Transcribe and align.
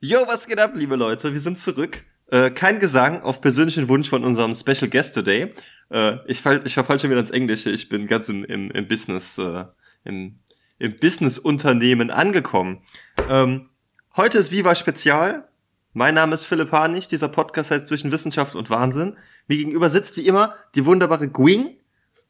Yo, 0.00 0.26
was 0.26 0.46
geht 0.46 0.58
ab, 0.58 0.72
liebe 0.74 0.96
Leute? 0.96 1.32
Wir 1.32 1.40
sind 1.40 1.58
zurück. 1.58 2.02
Äh, 2.26 2.50
kein 2.50 2.80
Gesang 2.80 3.22
auf 3.22 3.40
persönlichen 3.40 3.88
Wunsch 3.88 4.08
von 4.08 4.24
unserem 4.24 4.54
Special 4.54 4.90
Guest 4.90 5.14
today. 5.14 5.50
Äh, 5.90 6.16
ich, 6.26 6.42
fall, 6.42 6.62
ich 6.64 6.74
verfall 6.74 6.98
schon 6.98 7.10
wieder 7.10 7.20
ins 7.20 7.30
Englische. 7.30 7.70
Ich 7.70 7.88
bin 7.88 8.06
ganz 8.06 8.28
im, 8.28 8.44
im, 8.44 8.70
im 8.70 8.88
Business, 8.88 9.38
äh, 9.38 9.64
im, 10.04 10.40
im 10.78 10.96
Business-Unternehmen 10.98 12.10
angekommen. 12.10 12.82
Ähm, 13.30 13.70
heute 14.16 14.38
ist 14.38 14.50
Viva 14.50 14.74
Spezial. 14.74 15.48
Mein 15.92 16.14
Name 16.14 16.34
ist 16.34 16.44
Philipp 16.44 16.72
Harnig. 16.72 17.06
Dieser 17.06 17.28
Podcast 17.28 17.70
heißt 17.70 17.86
Zwischen 17.86 18.10
Wissenschaft 18.10 18.56
und 18.56 18.68
Wahnsinn. 18.68 19.16
Mir 19.46 19.56
gegenüber 19.56 19.90
sitzt 19.90 20.16
wie 20.16 20.26
immer 20.26 20.54
die 20.74 20.86
wunderbare 20.86 21.28
Gwing 21.28 21.78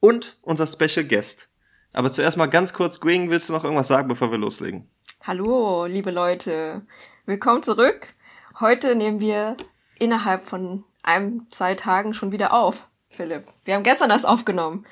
und 0.01 0.39
unser 0.43 0.67
Special 0.67 1.07
Guest. 1.07 1.49
Aber 1.93 2.12
zuerst 2.12 2.37
mal 2.37 2.46
ganz 2.46 2.73
kurz, 2.73 3.01
Gwing, 3.01 3.31
willst 3.31 3.49
du 3.49 3.53
noch 3.53 3.65
irgendwas 3.65 3.89
sagen, 3.89 4.09
bevor 4.09 4.31
wir 4.31 4.39
loslegen? 4.39 4.89
Hallo, 5.23 5.87
liebe 5.87 6.11
Leute. 6.11 6.83
Willkommen 7.27 7.63
zurück. 7.63 8.15
Heute 8.61 8.95
nehmen 8.95 9.19
wir 9.19 9.57
innerhalb 9.99 10.43
von 10.43 10.85
einem, 11.03 11.46
zwei 11.51 11.75
Tagen 11.75 12.13
schon 12.13 12.32
wieder 12.32 12.53
auf, 12.53 12.87
Philipp. 13.09 13.46
Wir 13.65 13.75
haben 13.75 13.82
gestern 13.82 14.11
das 14.11 14.27
aufgenommen. 14.27 14.85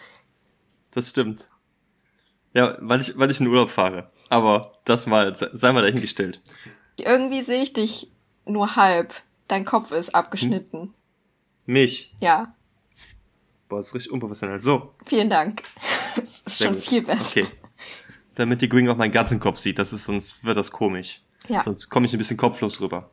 Das 0.93 1.11
stimmt. 1.11 1.51
Ja, 2.55 2.79
weil 2.81 3.03
ich, 3.03 3.19
weil 3.19 3.31
ich 3.31 3.39
in 3.39 3.49
Urlaub 3.49 3.69
fahre. 3.69 4.09
Aber 4.31 4.73
das 4.87 5.07
mal, 5.07 5.35
sei 5.35 5.73
mal 5.73 5.83
dahingestellt. 5.83 6.41
Irgendwie 6.97 7.43
sehe 7.43 7.63
ich 7.63 7.75
dich 7.75 8.11
nur 8.47 8.77
halb. 8.77 9.12
Dein 9.49 9.67
Kopf 9.67 9.93
ist 9.93 10.15
abgeschnitten. 10.15 10.81
Hm? 10.81 10.95
Mich? 11.67 12.15
Ja. 12.21 12.55
Boah, 13.69 13.77
das 13.77 13.89
ist 13.89 13.95
richtig 13.95 14.12
unprofessionell. 14.12 14.59
So. 14.59 14.95
Vielen 15.05 15.29
Dank. 15.29 15.65
Das 16.17 16.41
ist 16.47 16.59
Sehr 16.59 16.67
schon 16.69 16.77
gut. 16.77 16.85
viel 16.85 17.03
besser. 17.03 17.43
Okay. 17.43 17.47
Damit 18.37 18.62
die 18.62 18.71
Gwing 18.71 18.89
auch 18.89 18.97
meinen 18.97 19.12
ganzen 19.12 19.39
Kopf 19.39 19.59
sieht, 19.59 19.79
das 19.79 19.93
ist, 19.93 20.05
sonst 20.05 20.43
wird 20.45 20.57
das 20.57 20.71
komisch. 20.71 21.21
Ja. 21.49 21.63
Sonst 21.63 21.89
komme 21.89 22.07
ich 22.07 22.13
ein 22.13 22.19
bisschen 22.19 22.37
kopflos 22.37 22.81
rüber. 22.81 23.11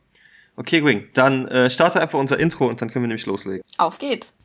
Okay, 0.55 0.81
Gwing, 0.81 1.07
dann 1.13 1.47
äh, 1.47 1.69
starte 1.69 2.01
einfach 2.01 2.19
unser 2.19 2.39
Intro 2.39 2.67
und 2.67 2.81
dann 2.81 2.89
können 2.89 3.03
wir 3.03 3.07
nämlich 3.07 3.25
loslegen. 3.25 3.63
Auf 3.77 3.97
geht's. 3.97 4.35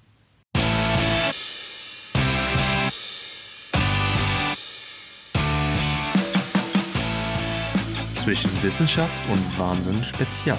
Zwischen 8.23 8.51
Wissenschaft 8.63 9.13
und 9.31 9.59
Wahnsinn 9.59 10.03
Spezial. 10.03 10.59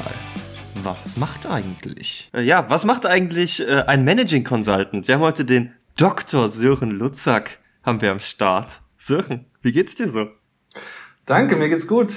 Was 0.84 1.18
macht 1.18 1.48
eigentlich? 1.48 2.30
Äh, 2.34 2.42
ja, 2.42 2.70
was 2.70 2.86
macht 2.86 3.06
eigentlich 3.06 3.68
äh, 3.68 3.86
ein 3.88 4.04
Managing 4.04 4.44
Consultant? 4.44 5.08
Wir 5.08 5.16
haben 5.16 5.22
heute 5.22 5.46
den 5.46 5.74
Dr. 5.96 6.50
Sören 6.50 6.92
Lutzak 6.92 7.60
haben 7.84 8.02
wir 8.02 8.12
am 8.12 8.20
Start. 8.20 8.82
Sören, 8.98 9.46
wie 9.62 9.72
geht's 9.72 9.96
dir 9.96 10.10
so? 10.10 10.28
Danke, 11.26 11.56
mir 11.56 11.70
geht's 11.70 11.88
gut. 11.88 12.14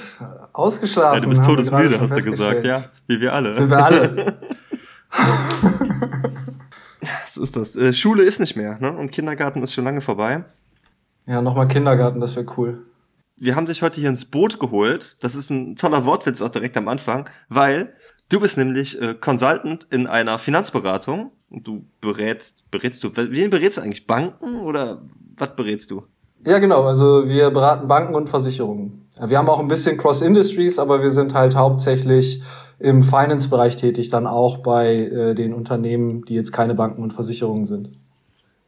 Ausgeschlafen. 0.53 1.15
Ja, 1.15 1.21
du 1.21 1.29
bist 1.29 1.43
todesmüde, 1.43 1.99
hast 1.99 2.15
du 2.15 2.23
gesagt, 2.23 2.65
ja. 2.65 2.83
Wie 3.07 3.19
wir 3.19 3.33
alle. 3.33 3.55
Sind 3.55 3.69
wir 3.69 3.83
alle. 3.83 4.39
so 7.27 7.41
ist 7.41 7.55
das. 7.55 7.75
Äh, 7.75 7.93
Schule 7.93 8.23
ist 8.23 8.39
nicht 8.39 8.55
mehr, 8.55 8.77
ne? 8.79 8.91
Und 8.95 9.11
Kindergarten 9.11 9.63
ist 9.63 9.73
schon 9.73 9.83
lange 9.83 10.01
vorbei. 10.01 10.45
Ja, 11.25 11.41
nochmal 11.41 11.67
Kindergarten, 11.67 12.19
das 12.19 12.35
wäre 12.35 12.45
cool. 12.57 12.85
Wir 13.35 13.55
haben 13.55 13.65
dich 13.65 13.81
heute 13.81 13.99
hier 13.99 14.09
ins 14.09 14.25
Boot 14.25 14.59
geholt. 14.59 15.23
Das 15.23 15.33
ist 15.33 15.49
ein 15.49 15.75
toller 15.75 16.05
Wortwitz 16.05 16.41
auch 16.41 16.49
direkt 16.49 16.77
am 16.77 16.87
Anfang, 16.87 17.29
weil 17.47 17.93
du 18.29 18.39
bist 18.39 18.57
nämlich 18.57 19.01
äh, 19.01 19.15
Consultant 19.15 19.87
in 19.89 20.05
einer 20.05 20.37
Finanzberatung. 20.37 21.31
Und 21.49 21.67
du 21.67 21.83
berätst, 21.99 22.69
berätst 22.69 23.03
du, 23.03 23.11
wen 23.15 23.49
berätst 23.49 23.77
du 23.77 23.81
eigentlich? 23.81 24.05
Banken 24.05 24.59
oder 24.59 25.01
was 25.35 25.55
berätst 25.55 25.89
du? 25.89 26.05
Ja, 26.45 26.59
genau. 26.59 26.83
Also 26.83 27.27
wir 27.27 27.49
beraten 27.51 27.87
Banken 27.87 28.15
und 28.15 28.29
Versicherungen. 28.29 29.07
Wir 29.21 29.37
haben 29.37 29.49
auch 29.49 29.59
ein 29.59 29.67
bisschen 29.67 29.97
Cross-Industries, 29.97 30.79
aber 30.79 31.01
wir 31.01 31.11
sind 31.11 31.33
halt 31.33 31.55
hauptsächlich 31.55 32.41
im 32.79 33.03
Finance-Bereich 33.03 33.75
tätig, 33.75 34.09
dann 34.09 34.25
auch 34.25 34.59
bei 34.59 34.95
äh, 34.95 35.35
den 35.35 35.53
Unternehmen, 35.53 36.23
die 36.23 36.35
jetzt 36.35 36.53
keine 36.53 36.75
Banken 36.75 37.03
und 37.03 37.11
Versicherungen 37.11 37.65
sind. 37.65 37.89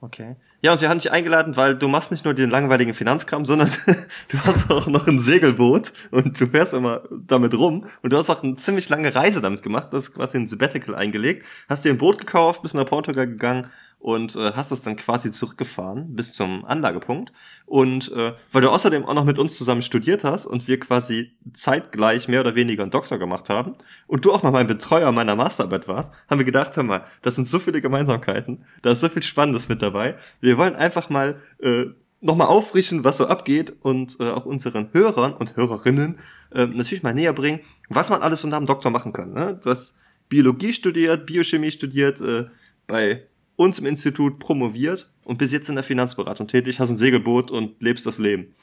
Okay. 0.02 0.36
Ja, 0.64 0.74
und 0.74 0.82
wir 0.82 0.90
haben 0.90 1.00
dich 1.00 1.12
eingeladen, 1.12 1.58
weil 1.58 1.76
du 1.76 1.88
machst 1.88 2.12
nicht 2.12 2.26
nur 2.26 2.34
den 2.34 2.50
langweiligen 2.50 2.94
Finanzkram, 2.94 3.46
sondern 3.46 3.70
du 4.30 4.38
hast 4.46 4.70
auch 4.70 4.88
noch 4.88 5.08
ein 5.08 5.20
Segelboot 5.20 5.94
und 6.12 6.40
du 6.40 6.48
fährst 6.48 6.74
immer 6.74 7.02
damit 7.12 7.58
rum 7.58 7.86
und 8.04 8.12
du 8.12 8.18
hast 8.18 8.30
auch 8.30 8.44
eine 8.44 8.58
ziemlich 8.58 8.90
lange 8.90 9.16
Reise 9.16 9.42
damit 9.42 9.64
gemacht, 9.64 9.90
das 9.92 10.06
ist 10.06 10.14
quasi 10.14 10.38
ein 10.38 10.48
Sabbatical 10.48 10.96
eingelegt, 10.96 11.46
hast 11.70 11.86
dir 11.86 11.92
ein 11.92 11.98
Boot 11.98 12.20
gekauft, 12.20 12.62
bist 12.62 12.76
nach 12.76 12.86
Portugal 12.86 13.28
gegangen 13.28 13.68
und 14.02 14.36
äh, 14.36 14.54
hast 14.54 14.72
es 14.72 14.82
dann 14.82 14.96
quasi 14.96 15.32
zurückgefahren 15.32 16.16
bis 16.16 16.34
zum 16.34 16.66
Anlagepunkt. 16.66 17.32
Und 17.68 18.12
äh, 18.12 18.34
weil 18.52 18.62
du 18.62 18.70
außerdem 18.70 19.06
auch 19.06 19.14
noch 19.14 19.26
mit 19.26 19.38
uns 19.38 19.58
zusammen 19.58 19.84
studiert 19.84 20.24
hast 20.24 20.48
und 20.48 20.68
wir 20.68 20.80
quasi 20.80 21.32
zeitgleich 21.54 22.28
mehr 22.28 22.42
oder 22.42 22.56
weniger 22.56 22.82
einen 22.82 22.92
Doktor 22.92 23.20
gemacht 23.20 23.50
haben 23.50 23.76
und 24.08 24.26
du 24.26 24.34
auch 24.34 24.42
noch 24.42 24.52
mein 24.52 24.68
Betreuer 24.68 25.12
meiner 25.12 25.36
Masterarbeit 25.36 25.88
warst, 25.88 26.12
haben 26.30 26.40
wir 26.40 26.46
gedacht, 26.46 26.76
hör 26.76 26.84
mal, 26.84 27.06
das 27.22 27.36
sind 27.36 27.48
so 27.48 27.60
viele 27.60 27.80
Gemeinsamkeiten, 27.80 28.66
da 28.82 28.92
ist 28.92 29.02
so 29.02 29.10
viel 29.10 29.22
Spannendes 29.22 29.70
mit 29.70 29.84
dabei. 29.84 30.16
Wir 30.40 30.58
wollen 30.58 30.76
einfach 30.76 31.12
mal 31.12 31.40
äh, 31.60 31.86
nochmal 32.22 32.48
auffrischen, 32.48 33.04
was 33.04 33.18
so 33.18 33.28
abgeht 33.28 33.74
und 33.82 34.18
äh, 34.20 34.32
auch 34.32 34.46
unseren 34.46 34.90
Hörern 34.94 35.34
und 35.34 35.56
Hörerinnen 35.56 36.18
äh, 36.52 36.66
natürlich 36.66 37.04
mal 37.04 37.14
näher 37.14 37.34
bringen, 37.34 37.60
was 37.90 38.10
man 38.10 38.24
alles 38.24 38.44
unter 38.44 38.58
einem 38.58 38.66
Doktor 38.66 38.90
machen 38.90 39.14
kann. 39.14 39.34
Ne? 39.34 39.60
Du 39.64 39.70
hast 39.70 39.98
Biologie 40.28 40.74
studiert, 40.74 41.28
Biochemie 41.28 41.72
studiert, 41.72 42.20
äh, 42.22 42.46
bei 42.88 43.24
uns 43.62 43.80
im 43.80 43.86
Institut 43.86 44.40
promoviert 44.40 45.10
und 45.24 45.38
bis 45.38 45.52
jetzt 45.52 45.70
in 45.70 45.76
der 45.76 45.84
Finanzberatung 45.84 46.48
tätig, 46.48 46.80
hast 46.80 46.90
ein 46.90 46.98
Segelboot 46.98 47.52
und 47.52 47.82
lebst 47.82 48.06
das 48.06 48.18
Leben. 48.18 48.54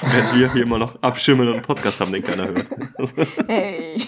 Während 0.00 0.38
wir 0.38 0.52
hier 0.52 0.62
immer 0.62 0.78
noch 0.78 1.02
abschimmeln 1.02 1.48
und 1.48 1.54
einen 1.56 1.64
Podcast 1.64 2.00
haben, 2.00 2.12
den 2.12 2.22
keiner 2.22 2.48
hört. 2.48 2.66
Hey. 3.46 4.02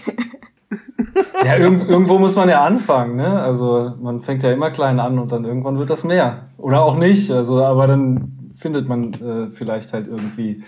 Ja, 1.45 1.57
irg 1.57 1.89
irgendwo 1.89 2.19
muss 2.19 2.37
man 2.37 2.49
ja 2.49 2.63
anfangen, 2.63 3.17
ne? 3.17 3.43
Also 3.43 3.95
man 4.01 4.21
fängt 4.21 4.43
ja 4.43 4.53
immer 4.53 4.71
klein 4.71 5.01
an 5.01 5.19
und 5.19 5.33
dann 5.33 5.45
irgendwann 5.45 5.79
wird 5.79 5.91
das 5.91 6.05
mehr. 6.05 6.47
Oder 6.59 6.83
auch 6.83 6.97
nicht. 6.97 7.31
Also, 7.31 7.65
aber 7.65 7.87
dann 7.87 8.53
findet 8.57 8.89
man 8.89 9.13
äh, 9.15 9.51
vielleicht 9.51 9.93
halt 9.93 10.07
irgendwie 10.07 10.63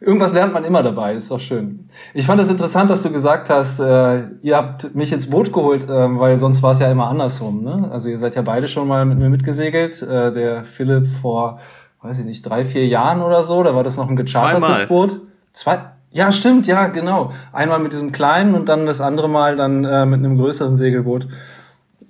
irgendwas 0.00 0.32
lernt 0.32 0.52
man 0.52 0.64
immer 0.64 0.82
dabei, 0.82 1.14
ist 1.14 1.30
doch 1.30 1.40
schön. 1.40 1.84
Ich 2.14 2.26
fand 2.26 2.40
es 2.40 2.48
das 2.48 2.52
interessant, 2.52 2.90
dass 2.90 3.02
du 3.02 3.10
gesagt 3.10 3.50
hast, 3.50 3.80
äh, 3.80 4.28
ihr 4.42 4.56
habt 4.56 4.94
mich 4.94 5.12
ins 5.12 5.28
Boot 5.28 5.52
geholt, 5.52 5.84
äh, 5.84 6.18
weil 6.18 6.38
sonst 6.38 6.62
war 6.62 6.72
es 6.72 6.80
ja 6.80 6.90
immer 6.90 7.08
andersrum. 7.08 7.62
Ne? 7.62 7.88
Also 7.90 8.08
ihr 8.08 8.18
seid 8.18 8.36
ja 8.36 8.42
beide 8.42 8.68
schon 8.68 8.88
mal 8.88 9.04
mit 9.04 9.18
mir 9.18 9.28
mitgesegelt. 9.28 10.02
Äh, 10.02 10.32
der 10.32 10.64
Philipp 10.64 11.08
vor, 11.08 11.58
weiß 12.02 12.20
ich 12.20 12.24
nicht, 12.24 12.42
drei, 12.42 12.64
vier 12.64 12.86
Jahren 12.86 13.22
oder 13.22 13.42
so, 13.42 13.62
da 13.62 13.74
war 13.74 13.84
das 13.84 13.96
noch 13.96 14.08
ein 14.08 14.16
gechartertes 14.16 14.68
Zweimal. 14.68 14.86
Boot. 14.86 15.20
Zwei, 15.50 15.78
ja, 16.10 16.32
stimmt, 16.32 16.66
ja, 16.66 16.86
genau. 16.86 17.32
Einmal 17.52 17.80
mit 17.80 17.92
diesem 17.92 18.12
kleinen 18.12 18.54
und 18.54 18.68
dann 18.68 18.86
das 18.86 19.00
andere 19.00 19.28
Mal 19.28 19.56
dann 19.56 19.84
äh, 19.84 20.06
mit 20.06 20.20
einem 20.20 20.36
größeren 20.36 20.76
Segelboot. 20.76 21.28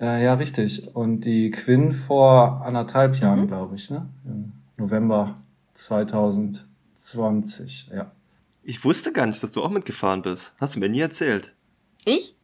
Äh, 0.01 0.25
ja, 0.25 0.35
richtig. 0.35 0.95
Und 0.95 1.25
die 1.25 1.51
Quinn 1.51 1.93
vor 1.93 2.63
anderthalb 2.65 3.17
Jahren, 3.17 3.41
mhm. 3.41 3.49
glaube 3.49 3.75
ich, 3.75 3.91
ne? 3.91 4.07
Im 4.25 4.53
November 4.79 5.37
2000. 5.73 6.67
20, 6.99 7.91
ja. 7.95 8.11
Ich 8.63 8.85
wusste 8.85 9.13
gar 9.13 9.27
nicht, 9.27 9.43
dass 9.43 9.53
du 9.53 9.63
auch 9.63 9.71
mitgefahren 9.71 10.23
bist. 10.23 10.55
Hast 10.61 10.75
du 10.75 10.81
mir 10.81 10.89
nie 10.89 11.01
erzählt. 11.01 11.55
Ich? 12.05 12.37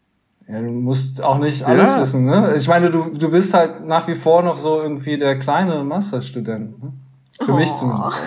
Ja, 0.48 0.60
du 0.60 0.70
musst 0.70 1.22
auch 1.22 1.38
nicht 1.38 1.64
alles 1.64 1.88
ja. 1.88 2.00
wissen, 2.00 2.24
ne? 2.24 2.54
Ich 2.56 2.68
meine, 2.68 2.90
du, 2.90 3.10
du 3.10 3.30
bist 3.30 3.52
halt 3.54 3.84
nach 3.84 4.06
wie 4.08 4.14
vor 4.14 4.42
noch 4.42 4.56
so 4.56 4.80
irgendwie 4.80 5.18
der 5.18 5.38
kleine 5.38 5.82
Masterstudent. 5.84 6.82
Ne? 6.82 6.92
Für 7.40 7.52
oh. 7.52 7.56
mich 7.56 7.74
zumindest. 7.74 8.20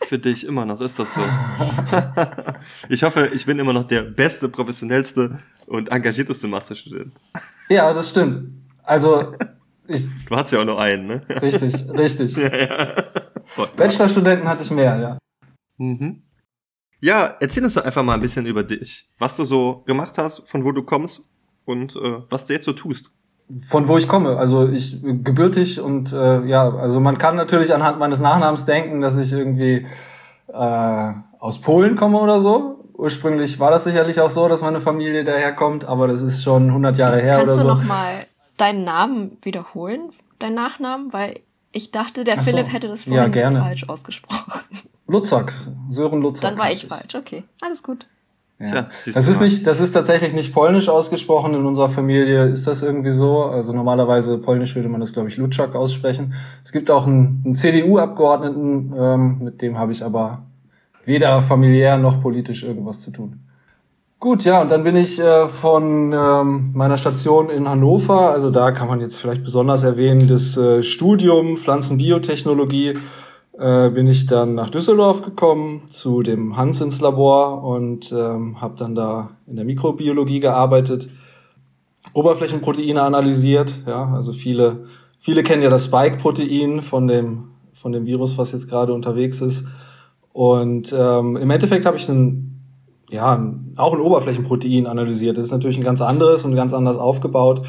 Für 0.00 0.18
dich 0.18 0.46
immer 0.46 0.64
noch 0.64 0.80
ist 0.80 0.98
das 0.98 1.14
so. 1.14 1.20
ich 2.88 3.02
hoffe, 3.02 3.30
ich 3.34 3.44
bin 3.44 3.58
immer 3.58 3.72
noch 3.72 3.84
der 3.84 4.02
beste, 4.02 4.48
professionellste 4.48 5.38
und 5.66 5.90
engagierteste 5.90 6.46
Masterstudent. 6.46 7.12
Ja, 7.68 7.92
das 7.92 8.10
stimmt. 8.10 8.50
Also, 8.84 9.34
ich. 9.88 10.08
Du 10.28 10.36
hast 10.36 10.52
ja 10.52 10.60
auch 10.60 10.64
nur 10.64 10.80
einen, 10.80 11.06
ne? 11.06 11.22
Richtig, 11.42 11.90
richtig. 11.90 12.36
ja, 12.36 12.56
ja. 12.56 12.94
Bachelorstudenten 13.76 14.48
hatte 14.48 14.62
ich 14.62 14.70
mehr, 14.70 14.96
ja. 14.98 15.18
Mhm. 15.78 16.22
Ja, 17.00 17.36
erzähl 17.40 17.64
uns 17.64 17.74
doch 17.74 17.84
einfach 17.84 18.02
mal 18.02 18.14
ein 18.14 18.20
bisschen 18.20 18.46
über 18.46 18.62
dich. 18.62 19.08
Was 19.18 19.36
du 19.36 19.44
so 19.44 19.82
gemacht 19.86 20.16
hast, 20.18 20.48
von 20.48 20.64
wo 20.64 20.72
du 20.72 20.82
kommst 20.82 21.22
und 21.64 21.94
äh, 21.96 22.22
was 22.30 22.46
du 22.46 22.54
jetzt 22.54 22.64
so 22.64 22.72
tust. 22.72 23.10
Von 23.68 23.86
wo 23.86 23.96
ich 23.96 24.08
komme, 24.08 24.36
also 24.38 24.68
ich 24.68 25.00
gebürtig 25.02 25.80
und 25.80 26.12
äh, 26.12 26.44
ja, 26.46 26.68
also 26.68 26.98
man 26.98 27.16
kann 27.16 27.36
natürlich 27.36 27.72
anhand 27.72 27.98
meines 27.98 28.18
Nachnamens 28.18 28.64
denken, 28.64 29.00
dass 29.00 29.16
ich 29.16 29.30
irgendwie 29.30 29.86
äh, 30.48 31.12
aus 31.38 31.60
Polen 31.60 31.94
komme 31.94 32.18
oder 32.18 32.40
so. 32.40 32.84
Ursprünglich 32.94 33.60
war 33.60 33.70
das 33.70 33.84
sicherlich 33.84 34.20
auch 34.20 34.30
so, 34.30 34.48
dass 34.48 34.62
meine 34.62 34.80
Familie 34.80 35.22
daherkommt, 35.22 35.84
aber 35.84 36.08
das 36.08 36.22
ist 36.22 36.42
schon 36.42 36.68
100 36.68 36.96
Jahre 36.96 37.20
her 37.20 37.36
Kannst 37.36 37.52
oder 37.52 37.54
so. 37.54 37.68
Kannst 37.68 37.82
du 37.82 37.86
noch 37.86 37.88
mal 37.88 38.12
deinen 38.56 38.84
Namen 38.84 39.36
wiederholen, 39.42 40.10
deinen 40.38 40.54
Nachnamen, 40.54 41.12
weil 41.12 41.40
ich 41.72 41.92
dachte, 41.92 42.24
der 42.24 42.38
Ach 42.38 42.42
Philipp 42.42 42.72
hätte 42.72 42.88
das 42.88 43.04
vorhin 43.04 43.32
ja, 43.32 43.50
falsch 43.50 43.88
ausgesprochen. 43.88 44.60
Lutzak, 45.06 45.52
Sören 45.88 46.20
Lutzak. 46.20 46.50
Dann 46.50 46.58
war 46.58 46.70
ich 46.70 46.86
falsch, 46.86 47.14
okay. 47.14 47.44
Alles 47.60 47.82
gut. 47.82 48.06
Ja. 48.58 48.70
Tja, 48.70 48.88
das 49.12 49.28
ist 49.28 49.40
nicht, 49.42 49.66
das 49.66 49.80
ist 49.80 49.92
tatsächlich 49.92 50.32
nicht 50.32 50.54
polnisch 50.54 50.88
ausgesprochen. 50.88 51.52
In 51.54 51.66
unserer 51.66 51.90
Familie 51.90 52.46
ist 52.46 52.66
das 52.66 52.82
irgendwie 52.82 53.10
so. 53.10 53.44
Also 53.44 53.72
normalerweise 53.72 54.38
polnisch 54.38 54.74
würde 54.74 54.88
man 54.88 55.00
das, 55.00 55.12
glaube 55.12 55.28
ich, 55.28 55.36
Lutzak 55.36 55.74
aussprechen. 55.74 56.34
Es 56.64 56.72
gibt 56.72 56.90
auch 56.90 57.06
einen, 57.06 57.42
einen 57.44 57.54
CDU-Abgeordneten, 57.54 58.94
ähm, 58.98 59.38
mit 59.42 59.60
dem 59.60 59.78
habe 59.78 59.92
ich 59.92 60.02
aber 60.02 60.46
weder 61.04 61.42
familiär 61.42 61.98
noch 61.98 62.22
politisch 62.22 62.62
irgendwas 62.62 63.02
zu 63.02 63.10
tun. 63.10 63.40
Gut, 64.18 64.44
ja, 64.44 64.62
und 64.62 64.70
dann 64.70 64.82
bin 64.82 64.96
ich 64.96 65.20
äh, 65.20 65.46
von 65.46 66.14
ähm, 66.14 66.70
meiner 66.72 66.96
Station 66.96 67.50
in 67.50 67.68
Hannover, 67.68 68.30
also 68.30 68.48
da 68.48 68.72
kann 68.72 68.88
man 68.88 69.00
jetzt 69.00 69.20
vielleicht 69.20 69.44
besonders 69.44 69.84
erwähnen, 69.84 70.26
das 70.26 70.56
äh, 70.56 70.82
Studium 70.82 71.58
Pflanzenbiotechnologie, 71.58 72.94
äh, 73.58 73.90
bin 73.90 74.06
ich 74.06 74.26
dann 74.26 74.54
nach 74.54 74.70
Düsseldorf 74.70 75.22
gekommen 75.22 75.82
zu 75.90 76.22
dem 76.22 76.56
Hans 76.56 76.80
ins 76.80 77.00
Labor 77.00 77.64
und 77.64 78.12
ähm, 78.12 78.60
habe 78.60 78.76
dann 78.78 78.94
da 78.94 79.30
in 79.46 79.56
der 79.56 79.64
Mikrobiologie 79.64 80.40
gearbeitet, 80.40 81.08
Oberflächenproteine 82.12 83.02
analysiert, 83.02 83.80
ja, 83.86 84.12
also 84.14 84.32
viele 84.32 84.86
viele 85.18 85.42
kennen 85.42 85.62
ja 85.62 85.70
das 85.70 85.86
Spike-Protein 85.86 86.82
von 86.82 87.08
dem 87.08 87.50
von 87.74 87.92
dem 87.92 88.06
Virus, 88.06 88.38
was 88.38 88.52
jetzt 88.52 88.68
gerade 88.68 88.92
unterwegs 88.92 89.40
ist. 89.40 89.66
Und 90.32 90.94
ähm, 90.96 91.36
im 91.36 91.50
Endeffekt 91.50 91.86
habe 91.86 91.96
ich 91.96 92.08
einen 92.08 92.46
ja, 93.10 93.40
auch 93.76 93.94
ein 93.94 94.00
Oberflächenprotein 94.00 94.86
analysiert. 94.86 95.38
Das 95.38 95.46
ist 95.46 95.52
natürlich 95.52 95.78
ein 95.78 95.84
ganz 95.84 96.00
anderes 96.00 96.44
und 96.44 96.56
ganz 96.56 96.74
anders 96.74 96.98
aufgebaut. 96.98 97.62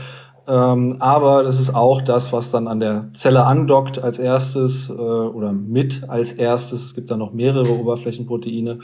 Ähm, 0.47 0.95
aber 0.99 1.43
das 1.43 1.59
ist 1.59 1.75
auch 1.75 2.01
das, 2.01 2.31
was 2.31 2.51
dann 2.51 2.69
an 2.69 2.79
der 2.79 3.09
Zelle 3.13 3.45
andockt 3.45 3.99
als 3.99 4.17
erstes 4.17 4.89
äh, 4.89 4.93
oder 4.93 5.51
mit 5.51 6.07
als 6.07 6.33
erstes. 6.33 6.85
Es 6.85 6.95
gibt 6.95 7.11
da 7.11 7.17
noch 7.17 7.33
mehrere 7.33 7.77
Oberflächenproteine. 7.77 8.79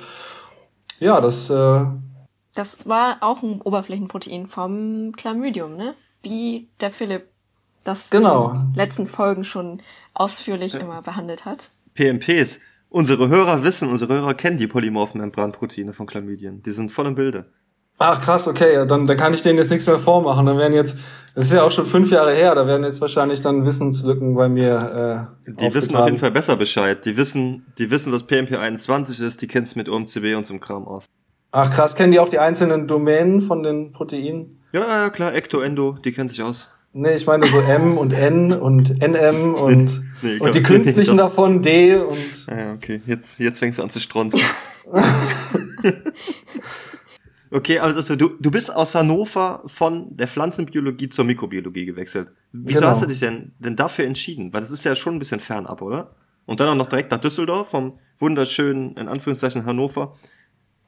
Ja, 1.00 1.22
das. 1.22 1.50
Äh, 1.50 1.86
das 2.56 2.88
war 2.88 3.18
auch 3.22 3.42
ein 3.42 3.62
Oberflächenprotein 3.62 4.48
vom 4.48 5.14
Chlamydium, 5.18 5.76
ne? 5.76 5.96
Wie 6.22 6.68
der 6.82 6.92
Philipp 6.92 7.28
das 7.84 8.10
genau. 8.10 8.50
in 8.50 8.56
den 8.56 8.74
letzten 8.76 9.08
Folgen 9.08 9.44
schon 9.44 9.82
ausführlich 10.14 10.74
ja. 10.74 10.80
immer 10.80 11.02
behandelt 11.02 11.46
hat. 11.46 11.72
PMPs. 11.94 12.60
Unsere 12.90 13.28
Hörer 13.28 13.64
wissen, 13.64 13.90
unsere 13.90 14.14
Hörer 14.14 14.36
kennen 14.36 14.60
die 14.60 14.68
polymorphen 14.68 15.20
Membranproteine 15.20 15.94
von 15.94 16.06
Chlamydien. 16.06 16.62
Die 16.62 16.72
sind 16.72 16.92
voll 16.92 17.08
im 17.08 17.16
Bilde. 17.16 17.52
Ach 17.98 18.22
krass, 18.22 18.48
okay, 18.48 18.86
dann, 18.88 19.08
dann 19.08 19.18
kann 19.18 19.34
ich 19.34 19.44
denen 19.44 19.58
jetzt 19.58 19.70
nichts 19.70 19.88
mehr 19.88 20.00
vormachen. 20.00 20.46
Dann 20.46 20.58
werden 20.58 20.74
jetzt, 20.74 20.98
das 21.36 21.46
ist 21.46 21.54
ja 21.54 21.64
auch 21.64 21.72
schon 21.72 21.86
fünf 21.86 22.12
Jahre 22.12 22.34
her, 22.34 22.56
da 22.56 22.68
werden 22.68 22.84
jetzt 22.84 23.00
wahrscheinlich 23.02 23.42
dann 23.42 23.66
Wissenslücken 23.66 24.36
bei 24.36 24.50
mir. 24.50 25.30
Äh, 25.48 25.52
die 25.52 25.74
wissen 25.74 25.96
auf 25.96 26.06
jeden 26.06 26.18
Fall 26.18 26.32
besser 26.32 26.56
Bescheid. 26.56 27.06
Die 27.06 27.16
wissen, 27.16 27.66
die 27.78 27.92
wissen, 27.92 28.12
was 28.12 28.24
PMP 28.24 28.58
21 28.58 29.20
ist, 29.22 29.42
die 29.42 29.48
kennen 29.48 29.66
es 29.66 29.76
mit 29.76 29.90
OMCB 29.90 30.36
und 30.36 30.46
so 30.46 30.58
Kram 30.58 30.88
aus. 30.88 31.06
Ach 31.52 31.70
krass, 31.70 31.96
kennen 31.96 32.12
die 32.12 32.20
auch 32.20 32.30
die 32.30 32.40
einzelnen 32.40 32.88
Domänen 32.88 33.42
von 33.42 33.62
den 33.62 33.94
Proteinen? 33.94 34.60
Ja, 34.74 34.82
ja, 34.82 35.10
klar, 35.12 35.36
Ecto, 35.36 35.60
Endo, 35.60 35.96
die 36.04 36.12
kennen 36.12 36.30
sich 36.30 36.42
aus. 36.42 36.70
Nee, 36.94 37.14
ich 37.16 37.26
meine 37.26 37.46
so 37.46 37.60
M 37.60 37.98
und 37.98 38.12
N 38.14 38.54
und 38.54 39.00
NM 39.00 39.54
und, 39.56 40.02
nee, 40.22 40.40
und 40.40 40.54
die 40.54 40.64
künstlichen 40.64 41.18
davon 41.18 41.62
D 41.62 41.96
und. 41.96 42.48
Ja, 42.48 42.74
okay. 42.74 43.02
Jetzt, 43.06 43.40
jetzt 43.40 43.60
fängst 43.60 43.80
du 43.80 43.84
an 43.84 43.90
zu 43.90 44.00
stronzen. 44.00 44.42
okay, 47.54 47.80
also 47.80 48.16
du, 48.16 48.30
du 48.40 48.52
bist 48.52 48.74
aus 48.74 48.96
Hannover 48.96 49.62
von 49.66 50.16
der 50.16 50.28
Pflanzenbiologie 50.28 51.10
zur 51.10 51.26
Mikrobiologie 51.26 51.86
gewechselt. 51.86 52.30
Wieso 52.52 52.80
genau. 52.80 52.92
hast 52.92 53.04
du 53.04 53.08
dich 53.08 53.20
denn, 53.20 53.54
denn 53.60 53.76
dafür 53.76 54.06
entschieden? 54.06 54.54
Weil 54.54 54.62
das 54.62 54.72
ist 54.72 54.84
ja 54.84 54.96
schon 54.96 55.16
ein 55.16 55.20
bisschen 55.20 55.40
fernab, 55.40 55.82
oder? 55.82 56.16
Und 56.46 56.60
dann 56.60 56.70
auch 56.70 56.76
noch 56.76 56.88
direkt 56.88 57.12
nach 57.12 57.20
Düsseldorf 57.20 57.70
vom 57.70 58.00
wunderschönen, 58.20 58.98
in 58.98 59.08
Anführungszeichen, 59.08 59.66
Hannover. 59.66 60.16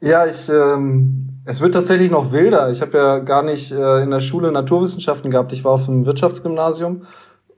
Ja, 0.01 0.25
ich, 0.25 0.49
ähm, 0.49 1.29
es 1.45 1.61
wird 1.61 1.73
tatsächlich 1.73 2.11
noch 2.11 2.31
wilder. 2.31 2.69
Ich 2.69 2.81
habe 2.81 2.97
ja 2.97 3.19
gar 3.19 3.43
nicht 3.43 3.71
äh, 3.71 4.03
in 4.03 4.11
der 4.11 4.19
Schule 4.19 4.51
Naturwissenschaften 4.51 5.31
gehabt. 5.31 5.53
Ich 5.53 5.63
war 5.63 5.71
auf 5.71 5.85
dem 5.85 6.05
Wirtschaftsgymnasium 6.05 7.03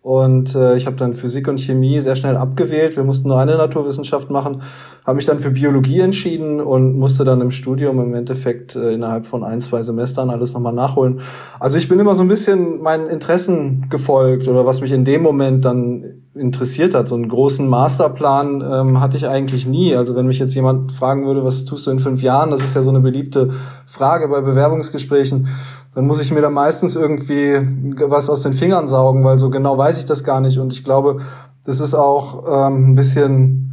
und 0.08 0.56
äh, 0.56 0.78
ich 0.78 0.86
habe 0.86 0.96
dann 0.96 1.14
Physik 1.14 1.50
und 1.50 1.60
Chemie 1.60 2.00
sehr 2.00 2.16
schnell 2.16 2.38
abgewählt. 2.38 2.96
Wir 2.96 3.04
mussten 3.04 3.28
nur 3.28 3.42
eine 3.42 3.58
Naturwissenschaft 3.58 4.30
machen, 4.30 4.62
habe 5.06 5.18
mich 5.18 5.26
dann 5.26 5.40
für 5.40 5.52
Biologie 5.52 6.00
entschieden 6.00 6.62
und 6.62 6.98
musste 6.98 7.26
dann 7.26 7.42
im 7.42 7.52
Studium 7.52 8.00
im 8.00 8.14
Endeffekt 8.14 8.78
äh, 8.78 8.94
innerhalb 8.94 9.26
von 9.26 9.44
ein, 9.44 9.60
zwei 9.60 9.82
Semestern 9.82 10.30
alles 10.30 10.54
nochmal 10.54 10.72
nachholen. 10.72 11.20
Also 11.60 11.78
ich 11.78 11.90
bin 11.90 12.00
immer 12.00 12.16
so 12.16 12.22
ein 12.22 12.30
bisschen 12.30 12.82
meinen 12.82 13.10
Interessen 13.10 13.88
gefolgt 13.90 14.48
oder 14.48 14.66
was 14.66 14.80
mich 14.80 14.94
in 14.94 15.04
dem 15.04 15.24
Moment 15.24 15.66
dann 15.66 16.06
interessiert 16.40 16.94
hat. 16.94 17.08
So 17.08 17.16
einen 17.16 17.30
großen 17.30 17.68
Masterplan 17.68 18.62
ähm, 18.62 19.02
hatte 19.02 19.18
ich 19.18 19.28
eigentlich 19.28 19.66
nie. 19.68 19.96
Also 19.96 20.16
wenn 20.16 20.28
mich 20.28 20.40
jetzt 20.40 20.56
jemand 20.56 20.92
fragen 20.92 21.26
würde, 21.26 21.44
was 21.44 21.66
tust 21.66 21.88
du 21.88 21.92
in 21.92 22.00
fünf 22.00 22.22
Jahren, 22.22 22.52
das 22.52 22.64
ist 22.64 22.76
ja 22.76 22.84
so 22.84 22.90
eine 22.90 23.00
beliebte 23.00 23.52
Frage 23.86 24.28
bei 24.28 24.42
Bewerbungsgesprächen, 24.42 25.48
dann 25.96 26.08
muss 26.08 26.22
ich 26.22 26.32
mir 26.32 26.42
da 26.42 26.50
meistens 26.50 26.96
irgendwie 26.96 27.60
was 28.08 28.30
aus 28.30 28.44
den 28.44 28.54
Fingern 28.54 28.88
saugen, 28.88 29.24
weil 29.24 29.40
so 29.40 29.50
genau 29.50 29.78
weiß 29.78 29.98
ich 30.00 30.06
das 30.06 30.24
gar 30.24 30.42
nicht. 30.42 30.60
Und 30.60 30.74
ich 30.74 30.84
glaube, 30.84 31.22
das 31.66 31.80
ist 31.80 31.96
auch 31.96 32.68
ähm, 32.68 32.92
ein 32.92 32.96
bisschen 32.96 33.68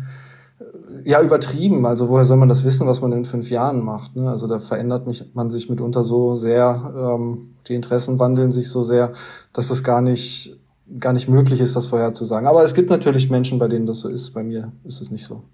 ja 1.05 1.21
übertrieben. 1.21 1.87
Also 1.87 2.09
woher 2.09 2.25
soll 2.25 2.37
man 2.37 2.49
das 2.49 2.65
wissen, 2.65 2.87
was 2.87 3.01
man 3.01 3.13
in 3.13 3.25
fünf 3.25 3.51
Jahren 3.51 3.85
macht? 3.85 4.17
Ne? 4.17 4.29
Also 4.29 4.47
da 4.47 4.59
verändert 4.59 5.07
mich, 5.07 5.31
man 5.35 5.51
sich 5.51 5.69
mitunter 5.69 6.03
so 6.03 6.35
sehr, 6.35 6.93
ähm, 6.97 7.55
die 7.69 7.75
Interessen 7.75 8.19
wandeln 8.19 8.53
sich 8.53 8.69
so 8.69 8.83
sehr, 8.83 9.13
dass 9.53 9.71
es 9.71 9.85
gar 9.85 10.01
nicht 10.01 10.59
gar 10.99 11.13
nicht 11.13 11.29
möglich 11.29 11.61
ist, 11.61 11.77
das 11.77 11.87
vorherzusagen. 11.87 12.47
Aber 12.47 12.63
es 12.63 12.75
gibt 12.75 12.91
natürlich 12.91 13.31
Menschen, 13.31 13.59
bei 13.59 13.69
denen 13.69 13.87
das 13.87 14.01
so 14.01 14.09
ist. 14.09 14.31
Bei 14.33 14.43
mir 14.43 14.73
ist 14.85 15.01
es 15.01 15.11
nicht 15.11 15.25
so. 15.25 15.45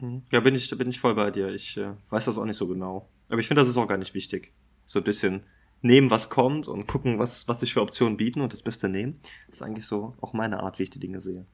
Hm. 0.00 0.22
Ja, 0.30 0.40
bin 0.40 0.54
ich, 0.54 0.70
bin 0.76 0.88
ich 0.88 1.00
voll 1.00 1.14
bei 1.14 1.30
dir. 1.30 1.48
Ich 1.48 1.76
äh, 1.76 1.90
weiß 2.10 2.26
das 2.26 2.38
auch 2.38 2.44
nicht 2.44 2.56
so 2.56 2.66
genau. 2.66 3.08
Aber 3.28 3.40
ich 3.40 3.48
finde, 3.48 3.62
das 3.62 3.68
ist 3.68 3.76
auch 3.76 3.88
gar 3.88 3.98
nicht 3.98 4.14
wichtig. 4.14 4.52
So 4.86 5.00
ein 5.00 5.04
bisschen 5.04 5.42
nehmen, 5.82 6.10
was 6.10 6.30
kommt 6.30 6.68
und 6.68 6.86
gucken, 6.86 7.18
was, 7.18 7.46
was 7.48 7.60
sich 7.60 7.74
für 7.74 7.82
Optionen 7.82 8.16
bieten 8.16 8.40
und 8.40 8.52
das 8.52 8.62
Beste 8.62 8.88
nehmen. 8.88 9.20
Das 9.46 9.56
ist 9.56 9.62
eigentlich 9.62 9.86
so 9.86 10.14
auch 10.20 10.32
meine 10.32 10.60
Art, 10.60 10.78
wie 10.78 10.84
ich 10.84 10.90
die 10.90 11.00
Dinge 11.00 11.20
sehe. 11.20 11.44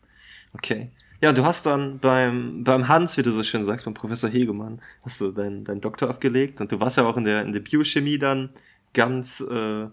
Okay. 0.52 0.90
Ja, 1.20 1.32
du 1.32 1.44
hast 1.44 1.66
dann 1.66 1.98
beim, 1.98 2.64
beim 2.64 2.88
Hans, 2.88 3.18
wie 3.18 3.22
du 3.22 3.30
so 3.30 3.42
schön 3.42 3.62
sagst, 3.62 3.84
beim 3.84 3.94
Professor 3.94 4.30
Hegemann, 4.30 4.80
hast 5.02 5.20
du 5.20 5.32
deinen 5.32 5.64
dein 5.64 5.80
Doktor 5.80 6.08
abgelegt 6.08 6.60
und 6.60 6.72
du 6.72 6.80
warst 6.80 6.96
ja 6.96 7.04
auch 7.04 7.16
in 7.16 7.24
der, 7.24 7.42
in 7.42 7.52
der 7.52 7.60
Biochemie 7.60 8.18
dann 8.18 8.50
ganz, 8.94 9.40
äh, 9.40 9.86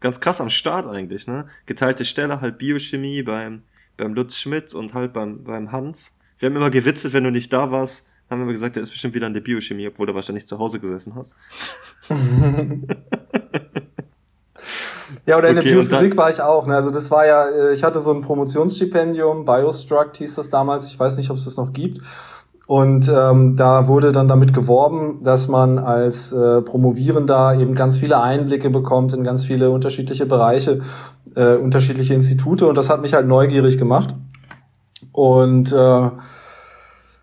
ganz 0.00 0.20
krass 0.20 0.40
am 0.40 0.50
Start 0.50 0.86
eigentlich, 0.86 1.26
ne? 1.26 1.46
Geteilte 1.66 2.04
Stelle, 2.04 2.40
halt 2.40 2.58
Biochemie 2.58 3.22
beim, 3.22 3.62
beim 3.96 4.14
Lutz 4.14 4.36
Schmidt 4.36 4.74
und 4.74 4.94
halt 4.94 5.12
beim, 5.12 5.44
beim 5.44 5.72
Hans. 5.72 6.14
Wir 6.38 6.48
haben 6.48 6.56
immer 6.56 6.70
gewitzelt, 6.70 7.14
wenn 7.14 7.24
du 7.24 7.30
nicht 7.30 7.52
da 7.52 7.70
warst, 7.70 8.06
haben 8.28 8.40
wir 8.40 8.44
immer 8.44 8.52
gesagt, 8.52 8.76
der 8.76 8.82
ist 8.82 8.90
bestimmt 8.90 9.14
wieder 9.14 9.26
in 9.26 9.34
der 9.34 9.40
Biochemie, 9.40 9.88
obwohl 9.88 10.06
du 10.06 10.14
wahrscheinlich 10.14 10.46
zu 10.46 10.58
Hause 10.58 10.80
gesessen 10.80 11.14
hast. 11.14 11.34
ja, 15.26 15.38
oder 15.38 15.48
in 15.50 15.58
okay, 15.58 15.68
der 15.68 15.74
Biophysik 15.76 16.16
war 16.16 16.28
ich 16.30 16.40
auch. 16.40 16.66
Ne? 16.66 16.74
Also 16.74 16.90
das 16.90 17.10
war 17.10 17.24
ja, 17.26 17.48
äh, 17.48 17.72
ich 17.72 17.84
hatte 17.84 18.00
so 18.00 18.12
ein 18.12 18.22
Promotionsstipendium, 18.22 19.44
Biostruct 19.44 20.16
hieß 20.16 20.34
das 20.34 20.50
damals, 20.50 20.86
ich 20.86 20.98
weiß 20.98 21.16
nicht, 21.18 21.30
ob 21.30 21.36
es 21.36 21.44
das 21.44 21.56
noch 21.56 21.72
gibt. 21.72 22.00
Und 22.66 23.08
ähm, 23.08 23.54
da 23.56 23.86
wurde 23.86 24.10
dann 24.10 24.26
damit 24.26 24.52
geworben, 24.52 25.22
dass 25.22 25.46
man 25.46 25.78
als 25.78 26.32
äh, 26.32 26.62
Promovierender 26.62 27.54
eben 27.54 27.76
ganz 27.76 27.98
viele 27.98 28.20
Einblicke 28.20 28.70
bekommt 28.70 29.14
in 29.14 29.22
ganz 29.22 29.44
viele 29.44 29.70
unterschiedliche 29.70 30.26
Bereiche, 30.26 30.80
äh, 31.36 31.54
unterschiedliche 31.54 32.14
Institute. 32.14 32.66
Und 32.66 32.76
das 32.76 32.90
hat 32.90 33.02
mich 33.02 33.14
halt 33.14 33.28
neugierig 33.28 33.78
gemacht. 33.78 34.16
Und 35.12 35.72
äh, 35.72 36.10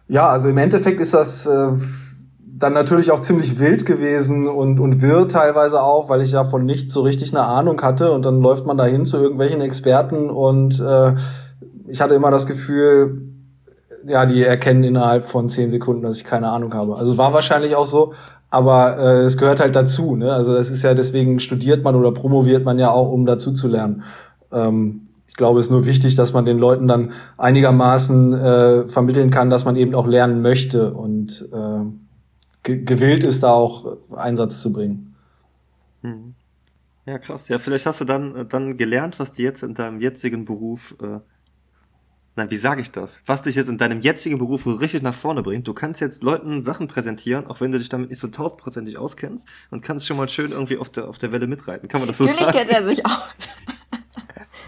ja, 0.08 0.30
also 0.30 0.48
im 0.48 0.58
Endeffekt 0.58 1.02
ist 1.02 1.14
das 1.14 1.46
äh, 1.46 1.68
dann 2.40 2.74
natürlich 2.74 3.12
auch 3.12 3.20
ziemlich 3.20 3.60
wild 3.60 3.86
gewesen 3.86 4.48
und, 4.48 4.80
und 4.80 5.02
wirr 5.02 5.28
teilweise 5.28 5.84
auch, 5.84 6.08
weil 6.08 6.22
ich 6.22 6.32
ja 6.32 6.46
von 6.46 6.66
nichts 6.66 6.94
so 6.94 7.02
richtig 7.02 7.36
eine 7.36 7.46
Ahnung 7.46 7.82
hatte. 7.82 8.14
Und 8.14 8.24
dann 8.26 8.42
läuft 8.42 8.66
man 8.66 8.78
dahin 8.78 9.04
zu 9.04 9.18
irgendwelchen 9.18 9.60
Experten 9.60 10.30
und 10.30 10.80
äh, 10.80 11.16
ich 11.88 12.00
hatte 12.00 12.16
immer 12.16 12.32
das 12.32 12.48
Gefühl, 12.48 13.33
ja, 14.06 14.26
die 14.26 14.44
erkennen 14.44 14.84
innerhalb 14.84 15.26
von 15.26 15.50
zehn 15.50 15.70
Sekunden, 15.70 16.04
dass 16.04 16.18
ich 16.18 16.24
keine 16.24 16.50
Ahnung 16.50 16.74
habe. 16.74 16.98
Also 16.98 17.18
war 17.18 17.34
wahrscheinlich 17.34 17.76
auch 17.76 17.86
so, 17.86 18.14
aber 18.50 18.98
äh, 18.98 19.22
es 19.24 19.38
gehört 19.38 19.60
halt 19.60 19.76
dazu. 19.76 20.16
Ne? 20.16 20.32
Also 20.32 20.54
das 20.54 20.70
ist 20.70 20.84
ja 20.84 20.94
deswegen 20.94 21.40
studiert 21.40 21.84
man 21.84 21.96
oder 21.96 22.12
promoviert 22.12 22.66
man 22.66 22.80
ja 22.80 22.92
auch, 22.92 23.12
um 23.12 23.26
dazu 23.26 23.54
zu 23.54 23.68
lernen. 23.68 24.04
Ähm, 24.52 25.08
ich 25.28 25.36
glaube, 25.36 25.60
es 25.60 25.66
ist 25.66 25.72
nur 25.72 25.86
wichtig, 25.86 26.16
dass 26.16 26.34
man 26.34 26.46
den 26.46 26.60
Leuten 26.60 26.88
dann 26.88 27.12
einigermaßen 27.38 28.34
äh, 28.34 28.88
vermitteln 28.88 29.32
kann, 29.32 29.50
dass 29.50 29.66
man 29.66 29.76
eben 29.76 29.96
auch 29.96 30.06
lernen 30.06 30.44
möchte 30.44 30.94
und 30.94 31.50
äh, 31.52 31.86
ge 32.62 32.84
gewillt 32.84 33.24
ist, 33.24 33.42
da 33.42 33.52
auch 33.52 33.98
Einsatz 34.16 34.62
zu 34.62 34.72
bringen. 34.72 35.16
Hm. 36.02 36.36
Ja, 37.06 37.18
krass. 37.18 37.48
Ja, 37.50 37.60
vielleicht 37.60 37.86
hast 37.86 38.00
du 38.00 38.06
dann, 38.06 38.48
dann 38.48 38.78
gelernt, 38.78 39.20
was 39.20 39.32
dir 39.32 39.46
jetzt 39.46 39.64
in 39.64 39.74
deinem 39.74 40.00
jetzigen 40.00 40.46
Beruf 40.46 40.96
äh, 41.02 41.20
Nein, 42.36 42.50
wie 42.50 42.58
sage 42.58 42.82
ich 42.82 42.92
das? 42.92 43.22
Was 43.28 43.44
dich 43.44 43.56
jetzt 43.56 43.70
in 43.70 43.78
deinem 43.78 44.02
jetzigen 44.02 44.40
Beruf 44.40 44.66
richtig 44.66 45.04
nach 45.04 45.14
vorne 45.14 45.44
bringt. 45.44 45.68
Du 45.68 45.74
kannst 45.74 46.02
jetzt 46.02 46.24
Leuten 46.24 46.64
Sachen 46.64 46.88
präsentieren, 46.88 47.46
auch 47.46 47.62
wenn 47.62 47.72
du 47.72 47.78
dich 47.78 47.90
damit 47.90 48.10
nicht 48.10 48.20
so 48.20 48.28
tausendprozentig 48.28 48.98
auskennst 48.98 49.48
und 49.70 49.82
kannst 49.82 50.08
schon 50.08 50.18
mal 50.18 50.28
schön 50.28 50.52
irgendwie 50.52 50.78
auf 50.78 50.90
der, 50.90 51.08
auf 51.08 51.20
der 51.20 51.32
Welle 51.32 51.46
mitreiten. 51.46 51.88
Kann 51.88 52.02
man 52.02 52.08
das 52.08 52.18
so 52.18 52.24
Natürlich 52.24 52.46
sagen? 52.46 52.58
Natürlich 52.58 52.76
kennt 52.76 52.82
er 52.82 52.96
sich 52.96 53.06
aus. 53.06 53.36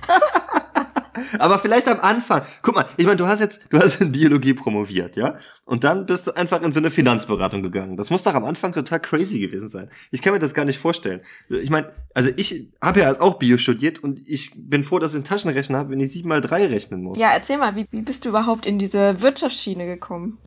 Aber 1.40 1.60
vielleicht 1.60 1.88
am 1.88 2.00
Anfang. 2.00 2.44
Guck 2.62 2.76
mal, 2.76 2.86
ich 2.98 3.06
meine, 3.06 3.18
du 3.18 3.28
hast 3.28 3.40
jetzt, 3.40 3.60
du 3.70 3.80
hast 3.80 4.02
in 4.02 4.12
Biologie 4.12 4.54
promoviert, 4.54 5.16
ja? 5.16 5.36
Und 5.66 5.84
dann 5.84 6.06
bist 6.06 6.28
du 6.28 6.32
einfach 6.32 6.62
in 6.62 6.72
so 6.72 6.80
eine 6.80 6.92
Finanzberatung 6.92 7.64
gegangen. 7.64 7.98
Das 7.98 8.10
muss 8.10 8.24
doch 8.24 8.34
am 8.34 8.46
Anfang 8.46 8.72
total 8.72 9.00
crazy 9.00 9.40
gewesen 9.40 9.68
sein. 9.68 9.90
Ich 10.12 10.22
kann 10.22 10.34
mir 10.34 10.40
das 10.40 10.54
gar 10.54 10.66
nicht 10.66 10.80
vorstellen. 10.80 11.22
Ich 11.50 11.70
meine, 11.70 11.92
also 12.14 12.30
ich 12.36 12.70
habe 12.82 13.02
ja 13.02 13.20
auch 13.20 13.40
Bio 13.40 13.58
studiert 13.58 14.00
und 14.00 14.20
ich 14.28 14.52
bin 14.56 14.84
froh, 14.84 15.00
dass 15.00 15.14
ich 15.14 15.18
einen 15.18 15.26
Taschenrechner 15.26 15.80
habe, 15.80 15.90
wenn 15.92 16.00
ich 16.00 16.12
sieben 16.12 16.30
mal 16.30 16.42
drei 16.42 16.66
rechnen 16.68 17.02
muss. 17.02 17.18
Ja, 17.18 17.30
erzähl 17.32 17.58
mal, 17.58 17.76
wie, 17.76 17.88
wie 17.92 18.02
bist 18.02 18.26
du 18.26 18.30
überhaupt 18.30 18.66
in 18.66 18.80
diese 18.80 19.22
Wirtschaftsschiene 19.22 19.86
gekommen? 19.86 20.38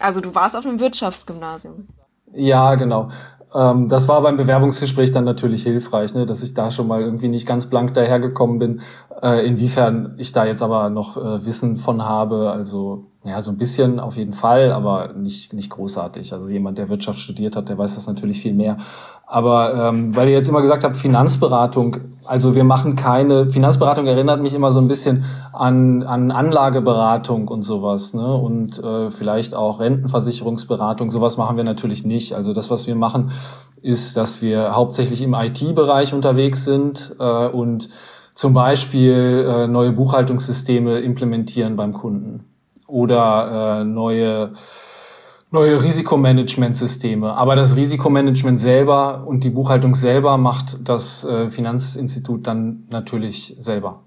Also 0.00 0.20
du 0.20 0.34
warst 0.34 0.56
auf 0.56 0.66
einem 0.66 0.80
Wirtschaftsgymnasium. 0.80 1.88
Ja, 2.34 2.74
genau. 2.76 3.10
Ähm, 3.54 3.88
das 3.88 4.08
war 4.08 4.22
beim 4.22 4.36
Bewerbungsgespräch 4.36 5.12
dann 5.12 5.24
natürlich 5.24 5.62
hilfreich, 5.62 6.14
ne, 6.14 6.26
dass 6.26 6.42
ich 6.42 6.54
da 6.54 6.70
schon 6.70 6.88
mal 6.88 7.00
irgendwie 7.00 7.28
nicht 7.28 7.46
ganz 7.46 7.66
blank 7.66 7.94
dahergekommen 7.94 8.58
bin. 8.58 8.80
Äh, 9.22 9.46
inwiefern 9.46 10.14
ich 10.18 10.32
da 10.32 10.44
jetzt 10.44 10.62
aber 10.62 10.90
noch 10.90 11.16
äh, 11.16 11.44
Wissen 11.44 11.76
von 11.76 12.04
habe, 12.04 12.50
also 12.50 13.11
ja, 13.24 13.40
so 13.40 13.52
ein 13.52 13.56
bisschen 13.56 14.00
auf 14.00 14.16
jeden 14.16 14.32
Fall, 14.32 14.72
aber 14.72 15.12
nicht, 15.12 15.52
nicht 15.52 15.70
großartig. 15.70 16.32
Also 16.32 16.48
jemand, 16.48 16.78
der 16.78 16.88
Wirtschaft 16.88 17.20
studiert 17.20 17.54
hat, 17.54 17.68
der 17.68 17.78
weiß 17.78 17.94
das 17.94 18.08
natürlich 18.08 18.40
viel 18.40 18.52
mehr. 18.52 18.78
Aber 19.26 19.74
ähm, 19.74 20.14
weil 20.16 20.28
ihr 20.28 20.34
jetzt 20.34 20.48
immer 20.48 20.60
gesagt 20.60 20.82
habt, 20.82 20.96
Finanzberatung, 20.96 21.98
also 22.24 22.56
wir 22.56 22.64
machen 22.64 22.96
keine, 22.96 23.48
Finanzberatung 23.48 24.06
erinnert 24.06 24.42
mich 24.42 24.54
immer 24.54 24.72
so 24.72 24.80
ein 24.80 24.88
bisschen 24.88 25.24
an, 25.52 26.02
an 26.02 26.32
Anlageberatung 26.32 27.46
und 27.46 27.62
sowas, 27.62 28.12
ne? 28.12 28.34
Und 28.34 28.82
äh, 28.82 29.12
vielleicht 29.12 29.54
auch 29.54 29.78
Rentenversicherungsberatung, 29.78 31.12
sowas 31.12 31.36
machen 31.36 31.56
wir 31.56 31.64
natürlich 31.64 32.04
nicht. 32.04 32.34
Also 32.34 32.52
das, 32.52 32.70
was 32.72 32.88
wir 32.88 32.96
machen, 32.96 33.30
ist, 33.82 34.16
dass 34.16 34.42
wir 34.42 34.74
hauptsächlich 34.74 35.22
im 35.22 35.34
IT-Bereich 35.34 36.12
unterwegs 36.12 36.64
sind 36.64 37.14
äh, 37.20 37.46
und 37.46 37.88
zum 38.34 38.52
Beispiel 38.52 39.46
äh, 39.48 39.66
neue 39.68 39.92
Buchhaltungssysteme 39.92 40.98
implementieren 41.00 41.76
beim 41.76 41.92
Kunden 41.92 42.51
oder 42.92 43.80
äh, 43.80 43.84
neue 43.84 44.54
neue 45.50 45.82
Risikomanagementsysteme. 45.82 47.34
Aber 47.34 47.56
das 47.56 47.76
Risikomanagement 47.76 48.58
selber 48.58 49.24
und 49.26 49.44
die 49.44 49.50
Buchhaltung 49.50 49.94
selber 49.94 50.38
macht 50.38 50.88
das 50.88 51.24
äh, 51.24 51.50
Finanzinstitut 51.50 52.46
dann 52.46 52.86
natürlich 52.88 53.54
selber. 53.58 54.02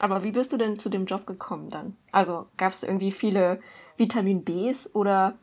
Aber 0.00 0.24
wie 0.24 0.32
bist 0.32 0.52
du 0.52 0.56
denn 0.56 0.78
zu 0.78 0.90
dem 0.90 1.06
Job 1.06 1.26
gekommen 1.26 1.68
dann? 1.70 1.96
Also 2.12 2.46
gab 2.56 2.72
es 2.72 2.82
irgendwie 2.82 3.12
viele 3.12 3.60
Vitamin 3.96 4.44
Bs 4.44 4.94
oder 4.94 5.34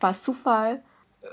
war 0.00 0.10
es 0.10 0.22
Zufall? 0.22 0.82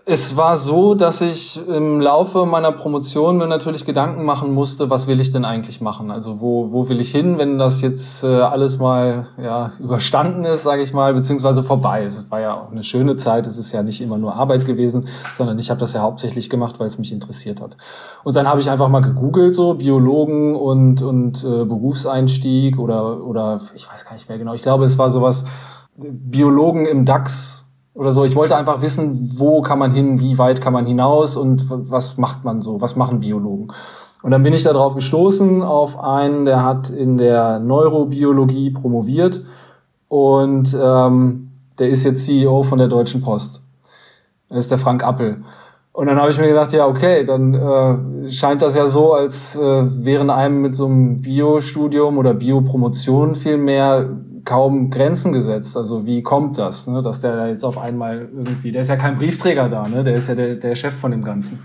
Es 0.05 0.37
war 0.37 0.55
so, 0.55 0.93
dass 0.93 1.19
ich 1.19 1.59
im 1.67 1.99
Laufe 1.99 2.45
meiner 2.45 2.71
Promotion 2.71 3.37
mir 3.37 3.47
natürlich 3.47 3.85
Gedanken 3.85 4.23
machen 4.23 4.53
musste, 4.53 4.91
was 4.91 5.07
will 5.07 5.19
ich 5.19 5.31
denn 5.31 5.45
eigentlich 5.45 5.81
machen? 5.81 6.11
Also 6.11 6.39
wo, 6.39 6.71
wo 6.71 6.89
will 6.89 6.99
ich 6.99 7.09
hin, 7.09 7.39
wenn 7.39 7.57
das 7.57 7.81
jetzt 7.81 8.23
äh, 8.23 8.27
alles 8.27 8.77
mal 8.77 9.27
ja, 9.41 9.71
überstanden 9.79 10.45
ist, 10.45 10.61
sage 10.61 10.83
ich 10.83 10.93
mal, 10.93 11.15
beziehungsweise 11.15 11.63
vorbei 11.63 12.05
ist. 12.05 12.17
Es 12.17 12.31
war 12.31 12.39
ja 12.39 12.53
auch 12.53 12.71
eine 12.71 12.83
schöne 12.83 13.17
Zeit, 13.17 13.47
es 13.47 13.57
ist 13.57 13.71
ja 13.71 13.81
nicht 13.81 13.99
immer 13.99 14.19
nur 14.19 14.35
Arbeit 14.35 14.67
gewesen, 14.67 15.07
sondern 15.35 15.57
ich 15.57 15.71
habe 15.71 15.79
das 15.79 15.93
ja 15.93 16.01
hauptsächlich 16.01 16.51
gemacht, 16.51 16.79
weil 16.79 16.87
es 16.87 16.99
mich 16.99 17.11
interessiert 17.11 17.59
hat. 17.59 17.75
Und 18.23 18.35
dann 18.35 18.47
habe 18.47 18.59
ich 18.59 18.69
einfach 18.69 18.89
mal 18.89 19.01
gegoogelt, 19.01 19.55
so 19.55 19.73
Biologen 19.73 20.55
und, 20.55 21.01
und 21.01 21.43
äh, 21.43 21.65
Berufseinstieg 21.65 22.77
oder, 22.77 23.23
oder 23.23 23.61
ich 23.73 23.91
weiß 23.91 24.05
gar 24.05 24.13
nicht 24.13 24.29
mehr 24.29 24.37
genau. 24.37 24.53
Ich 24.53 24.61
glaube, 24.61 24.85
es 24.85 24.99
war 24.99 25.09
sowas, 25.09 25.45
Biologen 25.97 26.85
im 26.85 27.05
DAX 27.05 27.68
oder 27.99 28.13
so. 28.13 28.23
Ich 28.23 28.37
wollte 28.37 28.55
einfach 28.55 28.81
wissen, 28.81 29.33
wo 29.35 29.61
kann 29.61 29.77
man 29.77 29.91
hin, 29.91 30.21
wie 30.21 30.37
weit 30.37 30.61
kann 30.61 30.71
man 30.71 30.85
hinaus 30.85 31.35
und 31.35 31.65
was 31.67 32.17
macht 32.17 32.45
man 32.45 32.61
so, 32.61 32.79
was 32.79 32.95
machen 32.95 33.19
Biologen. 33.19 33.73
Und 34.23 34.31
dann 34.31 34.41
bin 34.41 34.53
ich 34.53 34.63
darauf 34.63 34.95
gestoßen, 34.95 35.61
auf 35.61 36.01
einen, 36.01 36.45
der 36.45 36.63
hat 36.63 36.89
in 36.89 37.17
der 37.17 37.59
Neurobiologie 37.59 38.71
promoviert 38.71 39.41
und 40.07 40.73
ähm, 40.81 41.51
der 41.77 41.89
ist 41.89 42.05
jetzt 42.05 42.25
CEO 42.25 42.63
von 42.63 42.77
der 42.77 42.87
Deutschen 42.87 43.19
Post. 43.21 43.63
Das 44.47 44.59
ist 44.59 44.71
der 44.71 44.77
Frank 44.77 45.03
Appel. 45.03 45.43
Und 45.91 46.07
dann 46.07 46.17
habe 46.17 46.31
ich 46.31 46.37
mir 46.39 46.47
gedacht, 46.47 46.71
ja, 46.71 46.87
okay, 46.87 47.25
dann 47.25 47.53
äh, 47.53 48.31
scheint 48.31 48.61
das 48.61 48.75
ja 48.75 48.87
so, 48.87 49.13
als 49.13 49.57
äh, 49.57 50.05
wären 50.05 50.29
einem 50.29 50.61
mit 50.61 50.73
so 50.73 50.85
einem 50.85 51.21
Biostudium 51.21 52.17
oder 52.17 52.33
Biopromotion 52.33 53.35
viel 53.35 53.57
mehr 53.57 54.09
kaum 54.49 54.89
Grenzen 54.89 55.31
gesetzt. 55.31 55.77
Also 55.77 56.07
wie 56.07 56.23
kommt 56.23 56.57
das, 56.57 56.87
ne? 56.87 57.03
dass 57.03 57.21
der 57.21 57.35
da 57.35 57.47
jetzt 57.47 57.63
auf 57.63 57.77
einmal 57.77 58.27
irgendwie, 58.35 58.71
der 58.71 58.81
ist 58.81 58.89
ja 58.89 58.95
kein 58.95 59.15
Briefträger 59.19 59.69
da, 59.69 59.87
ne? 59.87 60.03
der 60.03 60.15
ist 60.15 60.27
ja 60.27 60.33
der, 60.33 60.55
der 60.55 60.73
Chef 60.73 60.93
von 60.93 61.11
dem 61.11 61.23
Ganzen. 61.23 61.59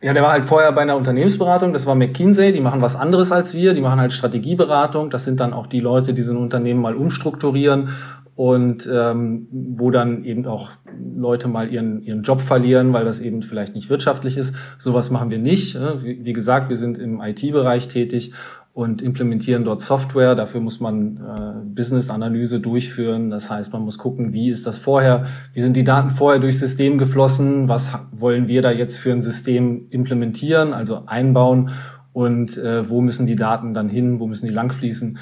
Ja, 0.00 0.12
der 0.12 0.22
war 0.22 0.30
halt 0.30 0.44
vorher 0.44 0.70
bei 0.70 0.82
einer 0.82 0.96
Unternehmensberatung, 0.96 1.72
das 1.72 1.84
war 1.84 1.96
McKinsey, 1.96 2.52
die 2.52 2.60
machen 2.60 2.82
was 2.82 2.94
anderes 2.94 3.32
als 3.32 3.52
wir, 3.54 3.74
die 3.74 3.80
machen 3.80 4.00
halt 4.00 4.12
Strategieberatung, 4.12 5.10
das 5.10 5.24
sind 5.24 5.40
dann 5.40 5.52
auch 5.52 5.66
die 5.66 5.80
Leute, 5.80 6.14
die 6.14 6.22
so 6.22 6.32
ein 6.32 6.38
Unternehmen 6.38 6.80
mal 6.80 6.94
umstrukturieren 6.94 7.88
und 8.36 8.88
ähm, 8.92 9.48
wo 9.50 9.90
dann 9.90 10.22
eben 10.22 10.46
auch 10.46 10.70
Leute 11.16 11.48
mal 11.48 11.68
ihren, 11.72 12.00
ihren 12.02 12.22
Job 12.22 12.40
verlieren, 12.40 12.92
weil 12.92 13.04
das 13.04 13.20
eben 13.20 13.42
vielleicht 13.42 13.74
nicht 13.74 13.90
wirtschaftlich 13.90 14.36
ist. 14.36 14.54
Sowas 14.78 15.10
machen 15.10 15.30
wir 15.30 15.38
nicht. 15.38 15.74
Ne? 15.74 15.96
Wie, 16.02 16.24
wie 16.24 16.32
gesagt, 16.32 16.68
wir 16.68 16.76
sind 16.76 16.98
im 16.98 17.20
IT-Bereich 17.20 17.88
tätig 17.88 18.32
und 18.74 19.02
implementieren 19.02 19.64
dort 19.64 19.82
Software. 19.82 20.34
Dafür 20.34 20.60
muss 20.60 20.80
man 20.80 21.16
äh, 21.18 21.74
Business-Analyse 21.74 22.60
durchführen. 22.60 23.30
Das 23.30 23.50
heißt, 23.50 23.72
man 23.72 23.82
muss 23.82 23.98
gucken, 23.98 24.32
wie 24.32 24.48
ist 24.48 24.66
das 24.66 24.78
vorher, 24.78 25.26
wie 25.52 25.60
sind 25.60 25.76
die 25.76 25.84
Daten 25.84 26.10
vorher 26.10 26.40
durchs 26.40 26.60
System 26.60 26.96
geflossen, 26.96 27.68
was 27.68 27.98
wollen 28.12 28.48
wir 28.48 28.62
da 28.62 28.70
jetzt 28.70 28.98
für 28.98 29.12
ein 29.12 29.20
System 29.20 29.86
implementieren, 29.90 30.72
also 30.72 31.02
einbauen 31.06 31.70
und 32.14 32.56
äh, 32.56 32.88
wo 32.88 33.00
müssen 33.02 33.26
die 33.26 33.36
Daten 33.36 33.74
dann 33.74 33.88
hin, 33.88 34.20
wo 34.20 34.26
müssen 34.26 34.46
die 34.46 34.54
langfließen. 34.54 35.18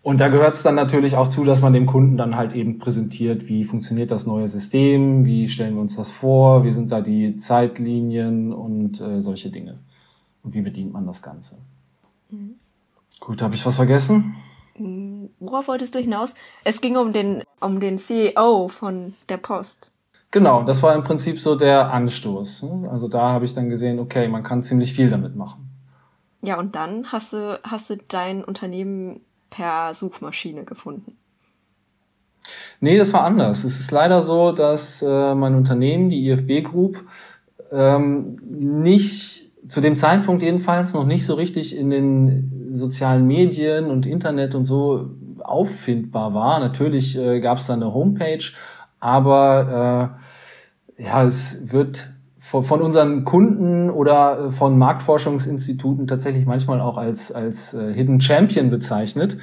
Und 0.00 0.20
da 0.20 0.28
gehört 0.28 0.54
es 0.54 0.62
dann 0.62 0.74
natürlich 0.74 1.16
auch 1.16 1.28
zu, 1.28 1.44
dass 1.44 1.60
man 1.60 1.74
dem 1.74 1.84
Kunden 1.84 2.16
dann 2.16 2.36
halt 2.36 2.54
eben 2.54 2.78
präsentiert, 2.78 3.48
wie 3.48 3.64
funktioniert 3.64 4.10
das 4.10 4.26
neue 4.26 4.48
System, 4.48 5.26
wie 5.26 5.48
stellen 5.48 5.74
wir 5.74 5.82
uns 5.82 5.96
das 5.96 6.10
vor, 6.10 6.64
wie 6.64 6.72
sind 6.72 6.90
da 6.90 7.02
die 7.02 7.36
Zeitlinien 7.36 8.54
und 8.54 9.00
äh, 9.02 9.20
solche 9.20 9.50
Dinge. 9.50 9.74
Und 10.42 10.54
wie 10.54 10.62
bedient 10.62 10.94
man 10.94 11.04
das 11.04 11.20
Ganze. 11.20 11.56
Mhm. 12.30 12.54
Gut, 13.20 13.42
habe 13.42 13.54
ich 13.54 13.64
was 13.66 13.76
vergessen? 13.76 14.36
Worauf 15.40 15.68
wolltest 15.68 15.94
du 15.94 15.98
hinaus? 15.98 16.34
Es 16.64 16.80
ging 16.80 16.96
um 16.96 17.12
den, 17.12 17.42
um 17.60 17.80
den 17.80 17.98
CEO 17.98 18.68
von 18.68 19.14
der 19.28 19.38
Post. 19.38 19.92
Genau, 20.30 20.62
das 20.62 20.82
war 20.82 20.94
im 20.94 21.04
Prinzip 21.04 21.40
so 21.40 21.56
der 21.56 21.92
Anstoß. 21.92 22.64
Ne? 22.64 22.88
Also 22.90 23.08
da 23.08 23.30
habe 23.30 23.44
ich 23.44 23.54
dann 23.54 23.70
gesehen, 23.70 23.98
okay, 23.98 24.28
man 24.28 24.42
kann 24.42 24.62
ziemlich 24.62 24.92
viel 24.92 25.10
damit 25.10 25.34
machen. 25.36 25.70
Ja, 26.42 26.58
und 26.58 26.76
dann 26.76 27.10
hast 27.10 27.32
du, 27.32 27.58
hast 27.64 27.90
du 27.90 27.96
dein 27.96 28.44
Unternehmen 28.44 29.20
per 29.50 29.94
Suchmaschine 29.94 30.64
gefunden. 30.64 31.16
Nee, 32.80 32.96
das 32.96 33.12
war 33.12 33.24
anders. 33.24 33.64
Es 33.64 33.80
ist 33.80 33.90
leider 33.90 34.22
so, 34.22 34.52
dass 34.52 35.02
äh, 35.02 35.34
mein 35.34 35.54
Unternehmen, 35.54 36.10
die 36.10 36.28
IFB 36.28 36.62
Group, 36.62 37.04
ähm, 37.72 38.36
nicht 38.44 39.47
zu 39.66 39.80
dem 39.80 39.96
Zeitpunkt 39.96 40.42
jedenfalls 40.42 40.94
noch 40.94 41.04
nicht 41.04 41.26
so 41.26 41.34
richtig 41.34 41.76
in 41.76 41.90
den 41.90 42.68
sozialen 42.70 43.26
Medien 43.26 43.86
und 43.86 44.06
Internet 44.06 44.54
und 44.54 44.64
so 44.64 45.10
auffindbar 45.42 46.34
war. 46.34 46.60
Natürlich 46.60 47.18
äh, 47.18 47.40
gab 47.40 47.58
es 47.58 47.66
da 47.66 47.74
eine 47.74 47.92
Homepage, 47.92 48.44
aber 49.00 50.18
äh, 50.98 51.02
ja, 51.04 51.24
es 51.24 51.72
wird 51.72 52.10
von, 52.38 52.64
von 52.64 52.82
unseren 52.82 53.24
Kunden 53.24 53.90
oder 53.90 54.46
äh, 54.46 54.50
von 54.50 54.78
Marktforschungsinstituten 54.78 56.06
tatsächlich 56.06 56.46
manchmal 56.46 56.80
auch 56.80 56.96
als, 56.96 57.30
als 57.30 57.74
äh, 57.74 57.92
Hidden 57.92 58.20
Champion 58.20 58.70
bezeichnet. 58.70 59.36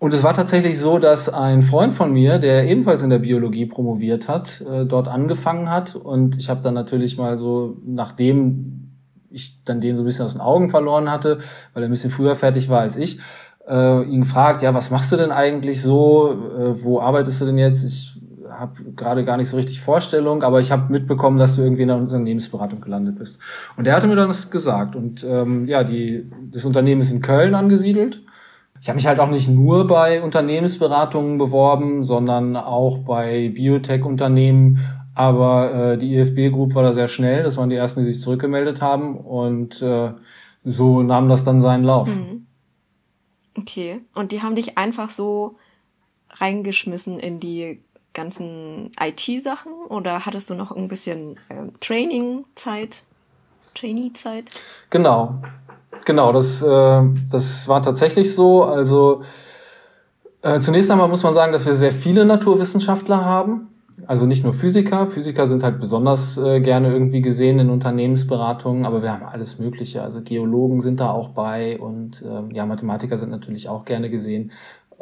Und 0.00 0.14
es 0.14 0.22
war 0.22 0.34
tatsächlich 0.34 0.78
so, 0.78 0.98
dass 0.98 1.28
ein 1.28 1.62
Freund 1.62 1.92
von 1.92 2.12
mir, 2.12 2.38
der 2.38 2.68
ebenfalls 2.68 3.02
in 3.02 3.10
der 3.10 3.18
Biologie 3.18 3.66
promoviert 3.66 4.28
hat, 4.28 4.60
äh, 4.60 4.84
dort 4.86 5.08
angefangen 5.08 5.70
hat. 5.70 5.96
Und 5.96 6.36
ich 6.36 6.48
habe 6.48 6.60
dann 6.62 6.74
natürlich 6.74 7.16
mal 7.18 7.36
so, 7.36 7.76
nachdem 7.84 8.87
ich 9.30 9.64
dann 9.64 9.80
den 9.80 9.96
so 9.96 10.02
ein 10.02 10.04
bisschen 10.04 10.24
aus 10.24 10.34
den 10.34 10.40
Augen 10.40 10.70
verloren 10.70 11.10
hatte, 11.10 11.38
weil 11.74 11.82
er 11.82 11.88
ein 11.88 11.92
bisschen 11.92 12.10
früher 12.10 12.34
fertig 12.34 12.68
war 12.68 12.80
als 12.80 12.96
ich, 12.96 13.20
äh, 13.68 14.02
ihn 14.04 14.22
gefragt, 14.22 14.62
ja, 14.62 14.74
was 14.74 14.90
machst 14.90 15.12
du 15.12 15.16
denn 15.16 15.30
eigentlich 15.30 15.82
so? 15.82 16.32
Äh, 16.32 16.82
wo 16.82 17.00
arbeitest 17.00 17.40
du 17.40 17.46
denn 17.46 17.58
jetzt? 17.58 17.84
Ich 17.84 18.20
habe 18.50 18.82
gerade 18.96 19.24
gar 19.24 19.36
nicht 19.36 19.48
so 19.48 19.56
richtig 19.56 19.80
Vorstellung, 19.80 20.42
aber 20.42 20.60
ich 20.60 20.72
habe 20.72 20.90
mitbekommen, 20.90 21.38
dass 21.38 21.56
du 21.56 21.62
irgendwie 21.62 21.82
in 21.82 21.88
der 21.88 21.98
Unternehmensberatung 21.98 22.80
gelandet 22.80 23.18
bist. 23.18 23.38
Und 23.76 23.86
er 23.86 23.94
hatte 23.94 24.06
mir 24.06 24.16
dann 24.16 24.28
das 24.28 24.50
gesagt. 24.50 24.96
Und 24.96 25.24
ähm, 25.24 25.66
ja, 25.66 25.84
die, 25.84 26.30
das 26.50 26.64
Unternehmen 26.64 27.00
ist 27.00 27.12
in 27.12 27.20
Köln 27.20 27.54
angesiedelt. 27.54 28.22
Ich 28.80 28.88
habe 28.88 28.96
mich 28.96 29.06
halt 29.06 29.18
auch 29.18 29.30
nicht 29.30 29.50
nur 29.50 29.86
bei 29.86 30.22
Unternehmensberatungen 30.22 31.36
beworben, 31.36 32.04
sondern 32.04 32.56
auch 32.56 32.98
bei 32.98 33.50
Biotech-Unternehmen 33.54 34.78
aber 35.18 35.74
äh, 35.74 35.98
die 35.98 36.14
IFB 36.14 36.52
Group 36.54 36.74
war 36.74 36.82
da 36.82 36.92
sehr 36.92 37.08
schnell. 37.08 37.42
Das 37.42 37.56
waren 37.56 37.70
die 37.70 37.76
ersten, 37.76 38.02
die 38.02 38.10
sich 38.10 38.22
zurückgemeldet 38.22 38.80
haben. 38.80 39.18
Und 39.18 39.82
äh, 39.82 40.12
so 40.64 41.02
nahm 41.02 41.28
das 41.28 41.44
dann 41.44 41.60
seinen 41.60 41.84
Lauf. 41.84 42.08
Mhm. 42.08 42.46
Okay. 43.56 44.00
Und 44.14 44.32
die 44.32 44.42
haben 44.42 44.54
dich 44.54 44.78
einfach 44.78 45.10
so 45.10 45.56
reingeschmissen 46.30 47.18
in 47.18 47.40
die 47.40 47.80
ganzen 48.14 48.90
IT-Sachen? 49.00 49.72
Oder 49.88 50.26
hattest 50.26 50.50
du 50.50 50.54
noch 50.54 50.72
ein 50.72 50.88
bisschen 50.88 51.36
äh, 51.48 51.70
Training-Zeit? 51.80 53.04
Trainee-Zeit? 53.74 54.50
Genau. 54.90 55.34
Genau, 56.04 56.32
das, 56.32 56.62
äh, 56.62 57.02
das 57.30 57.68
war 57.68 57.82
tatsächlich 57.82 58.34
so. 58.34 58.64
Also 58.64 59.22
äh, 60.42 60.58
zunächst 60.58 60.90
einmal 60.90 61.08
muss 61.08 61.22
man 61.22 61.34
sagen, 61.34 61.52
dass 61.52 61.66
wir 61.66 61.74
sehr 61.74 61.92
viele 61.92 62.24
Naturwissenschaftler 62.24 63.24
haben. 63.24 63.68
Also 64.06 64.26
nicht 64.26 64.44
nur 64.44 64.52
Physiker. 64.52 65.06
Physiker 65.06 65.46
sind 65.46 65.62
halt 65.62 65.80
besonders 65.80 66.38
äh, 66.38 66.60
gerne 66.60 66.92
irgendwie 66.92 67.20
gesehen 67.20 67.58
in 67.58 67.70
Unternehmensberatungen, 67.70 68.86
aber 68.86 69.02
wir 69.02 69.12
haben 69.12 69.24
alles 69.24 69.58
Mögliche. 69.58 70.02
Also 70.02 70.22
Geologen 70.22 70.80
sind 70.80 71.00
da 71.00 71.10
auch 71.10 71.30
bei 71.30 71.78
und 71.78 72.22
äh, 72.22 72.54
ja, 72.54 72.66
Mathematiker 72.66 73.16
sind 73.16 73.30
natürlich 73.30 73.68
auch 73.68 73.84
gerne 73.84 74.10
gesehen. 74.10 74.52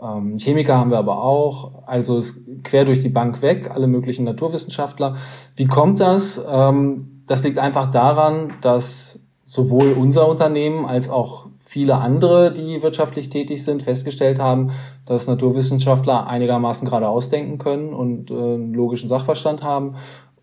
Ähm, 0.00 0.36
Chemiker 0.38 0.76
haben 0.76 0.90
wir 0.90 0.98
aber 0.98 1.22
auch, 1.22 1.86
also 1.86 2.18
es 2.18 2.44
quer 2.64 2.84
durch 2.84 3.00
die 3.00 3.08
Bank 3.08 3.42
weg, 3.42 3.70
alle 3.72 3.86
möglichen 3.86 4.24
Naturwissenschaftler. 4.24 5.14
Wie 5.54 5.66
kommt 5.66 6.00
das? 6.00 6.44
Ähm, 6.48 7.22
das 7.26 7.42
liegt 7.44 7.58
einfach 7.58 7.90
daran, 7.90 8.52
dass 8.60 9.20
sowohl 9.46 9.92
unser 9.92 10.28
Unternehmen 10.28 10.84
als 10.84 11.08
auch 11.08 11.46
viele 11.76 11.97
andere, 11.99 12.54
die 12.54 12.83
wirtschaftlich 12.83 13.28
tätig 13.28 13.62
sind, 13.62 13.83
festgestellt 13.83 14.40
haben, 14.40 14.71
dass 15.04 15.26
Naturwissenschaftler 15.26 16.26
einigermaßen 16.26 16.88
gerade 16.88 17.06
ausdenken 17.06 17.59
können 17.59 17.92
und 17.92 18.30
äh, 18.30 18.35
einen 18.35 18.73
logischen 18.73 19.11
Sachverstand 19.11 19.62
haben 19.62 19.97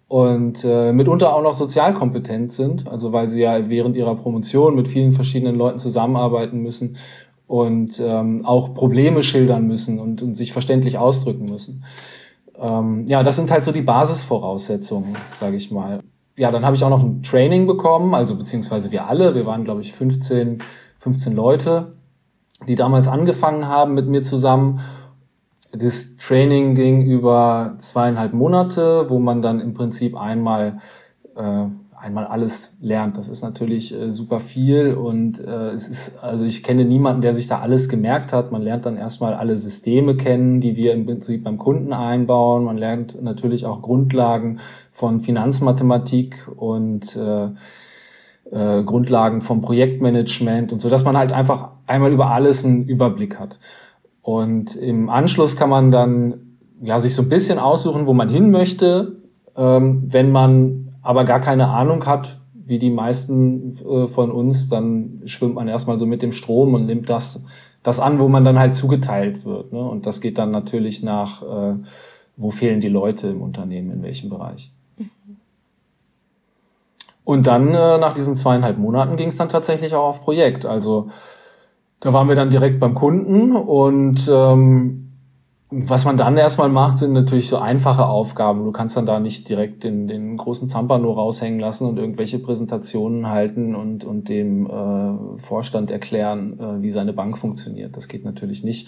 und 0.07 0.63
äh, 0.63 0.93
mitunter 0.93 1.35
auch 1.35 1.41
noch 1.41 1.55
sozialkompetent 1.55 2.53
sind, 2.53 2.87
also 2.87 3.13
weil 3.13 3.29
sie 3.29 3.41
ja 3.41 3.67
während 3.67 3.95
ihrer 3.95 4.13
Promotion 4.13 4.75
mit 4.75 4.87
vielen 4.87 5.11
verschiedenen 5.11 5.55
Leuten 5.55 5.79
zusammenarbeiten 5.79 6.59
müssen 6.59 6.97
und 7.47 7.99
ähm, 7.99 8.45
auch 8.45 8.75
Probleme 8.75 9.23
schildern 9.23 9.65
müssen 9.65 9.99
und, 9.99 10.21
und 10.21 10.35
sich 10.35 10.53
verständlich 10.53 10.99
ausdrücken 10.99 11.45
müssen. 11.45 11.83
Ähm, 12.59 13.05
ja, 13.07 13.23
das 13.23 13.37
sind 13.37 13.49
halt 13.49 13.63
so 13.63 13.71
die 13.71 13.81
Basisvoraussetzungen, 13.81 15.17
sage 15.33 15.55
ich 15.55 15.71
mal. 15.71 15.99
Ja, 16.37 16.51
dann 16.51 16.63
habe 16.63 16.75
ich 16.75 16.83
auch 16.83 16.89
noch 16.91 17.01
ein 17.01 17.23
Training 17.23 17.65
bekommen, 17.65 18.13
also 18.13 18.35
beziehungsweise 18.35 18.91
wir 18.91 19.07
alle, 19.07 19.33
wir 19.33 19.47
waren 19.47 19.63
glaube 19.63 19.81
ich 19.81 19.93
15, 19.93 20.61
15 21.03 21.33
Leute, 21.33 21.97
die 22.65 22.75
damals 22.75 23.09
angefangen 23.09 23.67
haben 23.67 23.93
mit 23.93 24.07
mir 24.07 24.23
zusammen. 24.23 24.79
Das 25.73 26.15
Training 26.15 26.75
ging 26.75 27.05
über 27.05 27.75
zweieinhalb 27.77 28.31
Monate, 28.31 29.09
wo 29.09 29.19
man 29.19 29.41
dann 29.41 29.59
im 29.59 29.73
Prinzip 29.73 30.15
einmal 30.15 30.79
äh, 31.35 31.65
einmal 32.03 32.25
alles 32.25 32.77
lernt. 32.81 33.17
Das 33.17 33.27
ist 33.27 33.41
natürlich 33.43 33.93
äh, 33.93 34.11
super 34.11 34.39
viel 34.39 34.93
und 34.93 35.39
äh, 35.39 35.71
es 35.71 35.87
ist, 35.87 36.23
also 36.23 36.45
ich 36.45 36.63
kenne 36.63 36.85
niemanden, 36.85 37.21
der 37.21 37.33
sich 37.33 37.47
da 37.47 37.59
alles 37.59 37.89
gemerkt 37.89 38.31
hat. 38.31 38.51
Man 38.51 38.61
lernt 38.61 38.85
dann 38.85 38.97
erstmal 38.97 39.33
alle 39.33 39.57
Systeme 39.57 40.15
kennen, 40.15 40.61
die 40.61 40.75
wir 40.75 40.93
im 40.93 41.05
Prinzip 41.05 41.43
beim 41.43 41.57
Kunden 41.57 41.93
einbauen. 41.93 42.65
Man 42.65 42.77
lernt 42.77 43.21
natürlich 43.21 43.65
auch 43.65 43.81
Grundlagen 43.81 44.59
von 44.91 45.21
Finanzmathematik 45.21 46.47
und 46.55 47.15
äh, 47.15 47.49
äh, 48.51 48.83
Grundlagen 48.83 49.41
vom 49.41 49.61
Projektmanagement 49.61 50.73
und 50.73 50.79
so, 50.79 50.89
dass 50.89 51.03
man 51.03 51.17
halt 51.17 51.31
einfach 51.31 51.71
einmal 51.87 52.11
über 52.11 52.31
alles 52.31 52.65
einen 52.65 52.83
Überblick 52.83 53.39
hat. 53.39 53.59
Und 54.21 54.75
im 54.75 55.09
Anschluss 55.09 55.55
kann 55.55 55.69
man 55.69 55.91
dann 55.91 56.57
ja 56.81 56.99
sich 56.99 57.13
so 57.13 57.21
ein 57.21 57.29
bisschen 57.29 57.59
aussuchen, 57.59 58.07
wo 58.07 58.13
man 58.13 58.29
hin 58.29 58.51
möchte, 58.51 59.17
ähm, 59.55 60.03
wenn 60.09 60.31
man 60.31 60.95
aber 61.01 61.25
gar 61.25 61.39
keine 61.39 61.67
Ahnung 61.67 62.05
hat, 62.05 62.39
wie 62.53 62.79
die 62.79 62.89
meisten 62.89 63.77
äh, 63.85 64.07
von 64.07 64.31
uns, 64.31 64.69
dann 64.69 65.21
schwimmt 65.25 65.55
man 65.55 65.67
erstmal 65.67 65.97
so 65.97 66.05
mit 66.05 66.21
dem 66.21 66.31
Strom 66.31 66.73
und 66.73 66.85
nimmt 66.85 67.09
das, 67.09 67.43
das 67.83 67.99
an, 67.99 68.19
wo 68.19 68.27
man 68.29 68.45
dann 68.45 68.57
halt 68.57 68.75
zugeteilt 68.75 69.45
wird. 69.45 69.73
Ne? 69.73 69.79
Und 69.79 70.05
das 70.05 70.21
geht 70.21 70.37
dann 70.37 70.51
natürlich 70.51 71.03
nach, 71.03 71.41
äh, 71.43 71.75
wo 72.37 72.49
fehlen 72.49 72.81
die 72.81 72.89
Leute 72.89 73.27
im 73.27 73.41
Unternehmen, 73.41 73.91
in 73.91 74.01
welchem 74.01 74.29
Bereich. 74.29 74.72
Und 77.23 77.47
dann 77.47 77.69
äh, 77.69 77.97
nach 77.97 78.13
diesen 78.13 78.35
zweieinhalb 78.35 78.77
Monaten 78.77 79.15
ging 79.15 79.29
es 79.29 79.37
dann 79.37 79.49
tatsächlich 79.49 79.95
auch 79.95 80.09
auf 80.09 80.21
Projekt. 80.21 80.65
Also 80.65 81.09
da 81.99 82.11
waren 82.11 82.27
wir 82.27 82.35
dann 82.35 82.49
direkt 82.49 82.79
beim 82.79 82.95
Kunden 82.95 83.55
und 83.55 84.29
ähm, 84.31 85.03
was 85.75 86.05
man 86.05 86.17
dann 86.17 86.37
erstmal 86.37 86.69
macht, 86.69 86.99
sind 86.99 87.13
natürlich 87.13 87.47
so 87.47 87.57
einfache 87.57 88.05
Aufgaben. 88.05 88.63
Du 88.63 88.71
kannst 88.71 88.95
dann 88.95 89.07
da 89.07 89.19
nicht 89.19 89.49
direkt 89.49 89.83
den, 89.83 90.07
den 90.07 90.37
großen 90.37 90.67
Zampano 90.67 91.11
raushängen 91.11 91.59
lassen 91.59 91.87
und 91.87 91.97
irgendwelche 91.97 92.37
Präsentationen 92.37 93.29
halten 93.29 93.73
und, 93.73 94.03
und 94.03 94.29
dem 94.29 94.67
äh, 94.67 95.39
Vorstand 95.39 95.89
erklären, 95.89 96.59
äh, 96.59 96.81
wie 96.83 96.91
seine 96.91 97.13
Bank 97.13 97.39
funktioniert. 97.39 97.97
Das 97.97 98.07
geht 98.07 98.23
natürlich 98.23 98.63
nicht. 98.63 98.87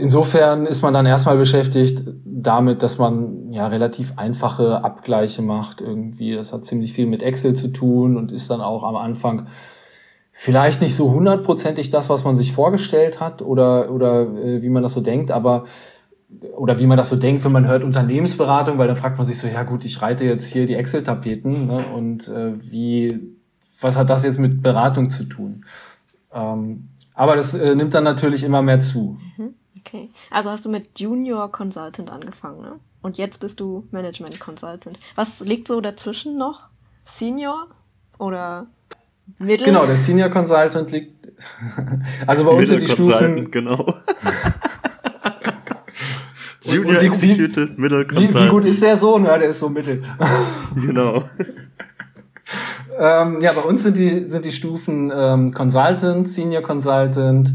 Insofern 0.00 0.64
ist 0.64 0.80
man 0.80 0.94
dann 0.94 1.04
erstmal 1.04 1.36
beschäftigt 1.36 2.02
damit, 2.24 2.82
dass 2.82 2.96
man 2.96 3.50
ja 3.50 3.66
relativ 3.66 4.14
einfache 4.16 4.82
Abgleiche 4.82 5.42
macht 5.42 5.82
irgendwie. 5.82 6.34
Das 6.34 6.52
hat 6.52 6.64
ziemlich 6.64 6.94
viel 6.94 7.06
mit 7.06 7.22
Excel 7.22 7.54
zu 7.54 7.68
tun 7.68 8.16
und 8.16 8.32
ist 8.32 8.50
dann 8.50 8.62
auch 8.62 8.82
am 8.82 8.96
Anfang 8.96 9.48
vielleicht 10.32 10.80
nicht 10.80 10.94
so 10.94 11.12
hundertprozentig 11.12 11.90
das, 11.90 12.08
was 12.08 12.24
man 12.24 12.34
sich 12.34 12.52
vorgestellt 12.52 13.20
hat 13.20 13.42
oder, 13.42 13.90
oder 13.90 14.22
äh, 14.22 14.62
wie 14.62 14.70
man 14.70 14.82
das 14.82 14.94
so 14.94 15.02
denkt, 15.02 15.30
aber 15.30 15.64
oder 16.56 16.78
wie 16.78 16.86
man 16.86 16.96
das 16.96 17.10
so 17.10 17.16
denkt, 17.16 17.44
wenn 17.44 17.52
man 17.52 17.66
hört 17.66 17.82
Unternehmensberatung, 17.82 18.78
weil 18.78 18.86
dann 18.86 18.96
fragt 18.96 19.18
man 19.18 19.26
sich 19.26 19.36
so, 19.36 19.48
ja 19.48 19.64
gut, 19.64 19.84
ich 19.84 20.00
reite 20.00 20.24
jetzt 20.24 20.46
hier 20.46 20.64
die 20.64 20.76
Excel-Tapeten 20.76 21.66
ne, 21.66 21.84
und 21.94 22.28
äh, 22.28 22.52
wie, 22.62 23.20
was 23.80 23.96
hat 23.96 24.08
das 24.08 24.22
jetzt 24.22 24.38
mit 24.38 24.62
Beratung 24.62 25.10
zu 25.10 25.24
tun? 25.24 25.64
Ähm, 26.32 26.88
aber 27.14 27.36
das 27.36 27.52
äh, 27.54 27.74
nimmt 27.74 27.94
dann 27.94 28.04
natürlich 28.04 28.44
immer 28.44 28.62
mehr 28.62 28.80
zu. 28.80 29.18
Mhm, 29.36 29.54
okay, 29.90 30.10
also 30.30 30.50
hast 30.50 30.64
du 30.64 30.68
mit 30.68 30.98
Junior 30.98 31.50
Consultant 31.50 32.10
angefangen, 32.10 32.62
ne? 32.62 32.72
Und 33.02 33.18
jetzt 33.18 33.38
bist 33.40 33.60
du 33.60 33.86
Management 33.90 34.38
Consultant. 34.40 34.98
Was 35.14 35.40
liegt 35.40 35.66
so 35.68 35.80
dazwischen 35.80 36.36
noch? 36.36 36.68
Senior 37.04 37.68
oder 38.18 38.66
Mittel? 39.38 39.64
Genau, 39.64 39.86
der 39.86 39.96
Senior 39.96 40.28
Consultant 40.28 40.90
liegt. 40.90 41.32
also 42.26 42.44
bei 42.44 42.50
uns 42.50 42.68
sind 42.68 42.82
die 42.82 42.88
Stufen. 42.88 43.50
Genau. 43.50 43.94
Junior 46.62 47.00
wie, 47.00 47.06
Executive, 47.06 47.70
Middle 47.76 48.06
Consultant. 48.06 48.34
Wie, 48.34 48.44
wie, 48.44 48.48
gut 48.48 48.64
ist 48.66 48.82
der 48.82 48.96
Sohn? 48.96 49.24
Ja, 49.24 49.38
der 49.38 49.48
ist 49.48 49.60
so 49.60 49.70
mittel. 49.70 50.02
genau. 50.76 51.24
ähm, 52.98 53.40
ja, 53.40 53.52
bei 53.52 53.62
uns 53.62 53.82
sind 53.82 53.96
die, 53.96 54.28
sind 54.28 54.44
die 54.44 54.52
Stufen 54.52 55.10
ähm, 55.14 55.54
Consultant, 55.54 56.28
Senior 56.28 56.62
Consultant, 56.62 57.54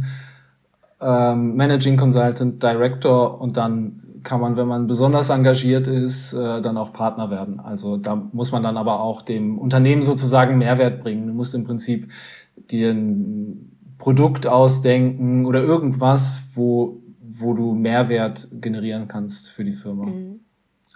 ähm, 1.06 1.56
Managing 1.56 1.98
Consultant, 1.98 2.62
Director 2.62 3.40
und 3.40 3.58
dann 3.58 4.02
kann 4.24 4.42
man, 4.42 4.58
wenn 4.58 4.68
man 4.68 4.88
besonders 4.88 5.30
engagiert 5.30 5.88
ist, 5.88 6.34
äh, 6.34 6.62
dann 6.62 6.78
auch 6.78 6.92
Partner 6.92 7.30
werden. 7.30 7.60
Also 7.60 7.96
da 7.96 8.16
muss 8.16 8.52
man 8.52 8.64
dann 8.64 8.76
aber 8.76 9.00
auch 9.00 9.22
dem 9.22 9.60
Unternehmen 9.60 10.04
sozusagen 10.04 10.58
Mehrwert 10.58 11.02
bringen. 11.02 11.28
Du 11.28 11.34
musst 11.34 11.54
im 11.54 11.64
Prinzip 11.64 12.12
dir 12.58 12.92
ein 12.92 13.72
Produkt 13.98 14.48
ausdenken 14.48 15.46
oder 15.46 15.62
irgendwas, 15.62 16.48
wo, 16.56 17.02
wo 17.22 17.54
du 17.54 17.74
Mehrwert 17.74 18.48
generieren 18.60 19.08
kannst 19.08 19.50
für 19.50 19.64
die 19.64 19.74
Firma. 19.74 20.08
Mhm. 20.08 20.42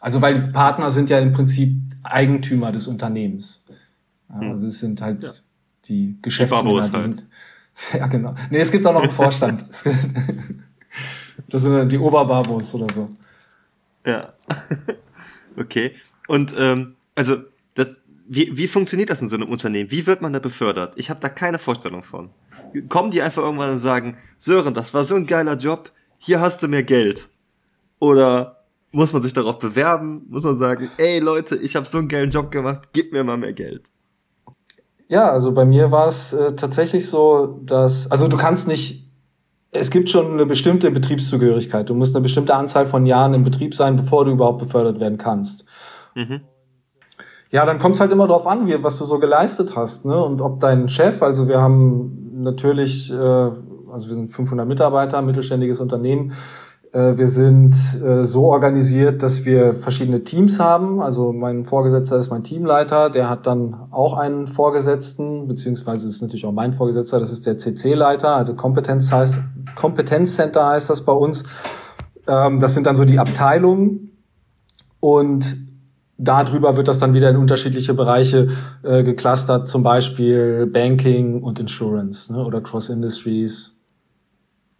Also 0.01 0.21
weil 0.21 0.33
die 0.33 0.51
Partner 0.51 0.91
sind 0.91 1.09
ja 1.09 1.19
im 1.19 1.33
Prinzip 1.33 1.75
Eigentümer 2.03 2.71
des 2.71 2.87
Unternehmens. 2.87 3.65
Mhm. 4.27 4.49
also 4.49 4.67
es 4.67 4.79
sind 4.79 5.01
halt 5.01 5.23
ja. 5.23 5.29
die 5.85 6.17
Geschäftsmänner. 6.21 6.81
Die 6.81 6.97
halt. 6.97 7.25
Ja, 7.93 8.07
genau. 8.07 8.35
Nee, 8.49 8.59
es 8.59 8.71
gibt 8.71 8.85
auch 8.85 8.93
noch 8.93 9.03
einen 9.03 9.11
Vorstand. 9.11 9.65
Das 11.47 11.63
sind 11.63 11.91
die 11.91 11.97
Oberbarbos 11.97 12.75
oder 12.75 12.93
so. 12.93 13.09
Ja. 14.05 14.33
okay. 15.57 15.93
Und 16.27 16.53
ähm, 16.59 16.95
also, 17.15 17.37
das, 17.73 18.01
wie, 18.27 18.55
wie 18.55 18.67
funktioniert 18.67 19.09
das 19.09 19.21
in 19.21 19.29
so 19.29 19.35
einem 19.35 19.49
Unternehmen? 19.49 19.89
Wie 19.89 20.05
wird 20.05 20.21
man 20.21 20.33
da 20.33 20.39
befördert? 20.39 20.95
Ich 20.97 21.09
habe 21.09 21.19
da 21.21 21.29
keine 21.29 21.57
Vorstellung 21.57 22.03
von. 22.03 22.29
Kommen 22.87 23.09
die 23.09 23.21
einfach 23.21 23.41
irgendwann 23.41 23.71
und 23.71 23.79
sagen, 23.79 24.17
Sören, 24.37 24.75
das 24.75 24.93
war 24.93 25.03
so 25.03 25.15
ein 25.15 25.25
geiler 25.25 25.57
Job, 25.57 25.91
hier 26.19 26.39
hast 26.39 26.61
du 26.61 26.67
mehr 26.67 26.83
Geld. 26.83 27.29
Oder 27.97 28.63
muss 28.91 29.13
man 29.13 29.23
sich 29.23 29.33
darauf 29.33 29.57
bewerben? 29.57 30.25
Muss 30.29 30.43
man 30.43 30.59
sagen, 30.59 30.91
ey 30.97 31.19
Leute, 31.19 31.55
ich 31.55 31.75
habe 31.75 31.87
so 31.87 31.97
einen 31.97 32.09
geilen 32.09 32.29
Job 32.29 32.51
gemacht, 32.51 32.89
gib 32.93 33.11
mir 33.11 33.23
mal 33.23 33.37
mehr 33.37 33.53
Geld. 33.53 33.89
Ja, 35.09 35.29
also 35.29 35.51
bei 35.51 35.65
mir 35.65 35.91
war 35.91 36.07
es 36.07 36.31
äh, 36.31 36.55
tatsächlich 36.55 37.07
so, 37.07 37.59
dass, 37.63 38.09
also 38.09 38.27
du 38.27 38.37
kannst 38.37 38.67
nicht 38.67 39.09
es 39.71 39.91
gibt 39.91 40.09
schon 40.09 40.33
eine 40.33 40.45
bestimmte 40.45 40.89
Betriebszugehörigkeit. 40.89 41.89
Du 41.89 41.93
musst 41.93 42.15
eine 42.15 42.23
bestimmte 42.23 42.55
Anzahl 42.55 42.87
von 42.87 43.05
Jahren 43.05 43.33
im 43.33 43.43
Betrieb 43.43 43.75
sein, 43.75 43.97
bevor 43.97 44.25
du 44.25 44.31
überhaupt 44.31 44.59
befördert 44.59 44.99
werden 44.99 45.17
kannst. 45.17 45.65
Mhm. 46.15 46.41
Ja, 47.51 47.65
dann 47.65 47.79
kommt 47.79 47.95
es 47.95 48.01
halt 48.01 48.11
immer 48.11 48.27
darauf 48.27 48.47
an, 48.47 48.67
wie, 48.67 48.83
was 48.83 48.97
du 48.97 49.05
so 49.05 49.19
geleistet 49.19 49.75
hast. 49.75 50.05
Ne? 50.05 50.23
Und 50.23 50.41
ob 50.41 50.59
dein 50.59 50.89
Chef, 50.89 51.21
also 51.21 51.47
wir 51.47 51.61
haben 51.61 52.41
natürlich, 52.41 53.11
äh, 53.11 53.15
also 53.15 54.07
wir 54.07 54.15
sind 54.15 54.29
500 54.29 54.67
Mitarbeiter, 54.67 55.21
mittelständiges 55.21 55.79
Unternehmen, 55.79 56.33
wir 56.91 57.27
sind 57.27 57.75
äh, 58.03 58.25
so 58.25 58.45
organisiert, 58.45 59.21
dass 59.21 59.45
wir 59.45 59.75
verschiedene 59.75 60.23
Teams 60.23 60.59
haben. 60.59 61.01
Also 61.01 61.31
mein 61.31 61.65
Vorgesetzter 61.65 62.17
ist 62.17 62.31
mein 62.31 62.43
Teamleiter, 62.43 63.11
der 63.11 63.29
hat 63.29 63.45
dann 63.45 63.75
auch 63.91 64.17
einen 64.17 64.47
Vorgesetzten, 64.47 65.47
beziehungsweise 65.47 66.07
ist 66.07 66.21
natürlich 66.21 66.47
auch 66.47 66.51
mein 66.51 66.73
Vorgesetzter, 66.73 67.19
das 67.19 67.31
ist 67.31 67.45
der 67.45 67.57
CC-Leiter, 67.57 68.35
also 68.35 68.55
Kompetenz 68.55 69.11
heißt, 69.11 69.39
Kompetenzcenter 69.75 70.65
heißt 70.65 70.89
das 70.89 71.05
bei 71.05 71.11
uns. 71.11 71.43
Ähm, 72.27 72.59
das 72.59 72.73
sind 72.73 72.87
dann 72.87 72.95
so 72.95 73.05
die 73.05 73.19
Abteilungen 73.19 74.17
und 74.99 75.57
darüber 76.17 76.75
wird 76.75 76.87
das 76.87 76.97
dann 76.97 77.13
wieder 77.13 77.29
in 77.29 77.37
unterschiedliche 77.37 77.93
Bereiche 77.93 78.49
äh, 78.81 79.03
geclustert, 79.03 79.67
zum 79.67 79.83
Beispiel 79.83 80.65
Banking 80.65 81.43
und 81.43 81.59
Insurance 81.59 82.33
ne, 82.33 82.43
oder 82.43 82.61
Cross 82.61 82.89
Industries, 82.89 83.75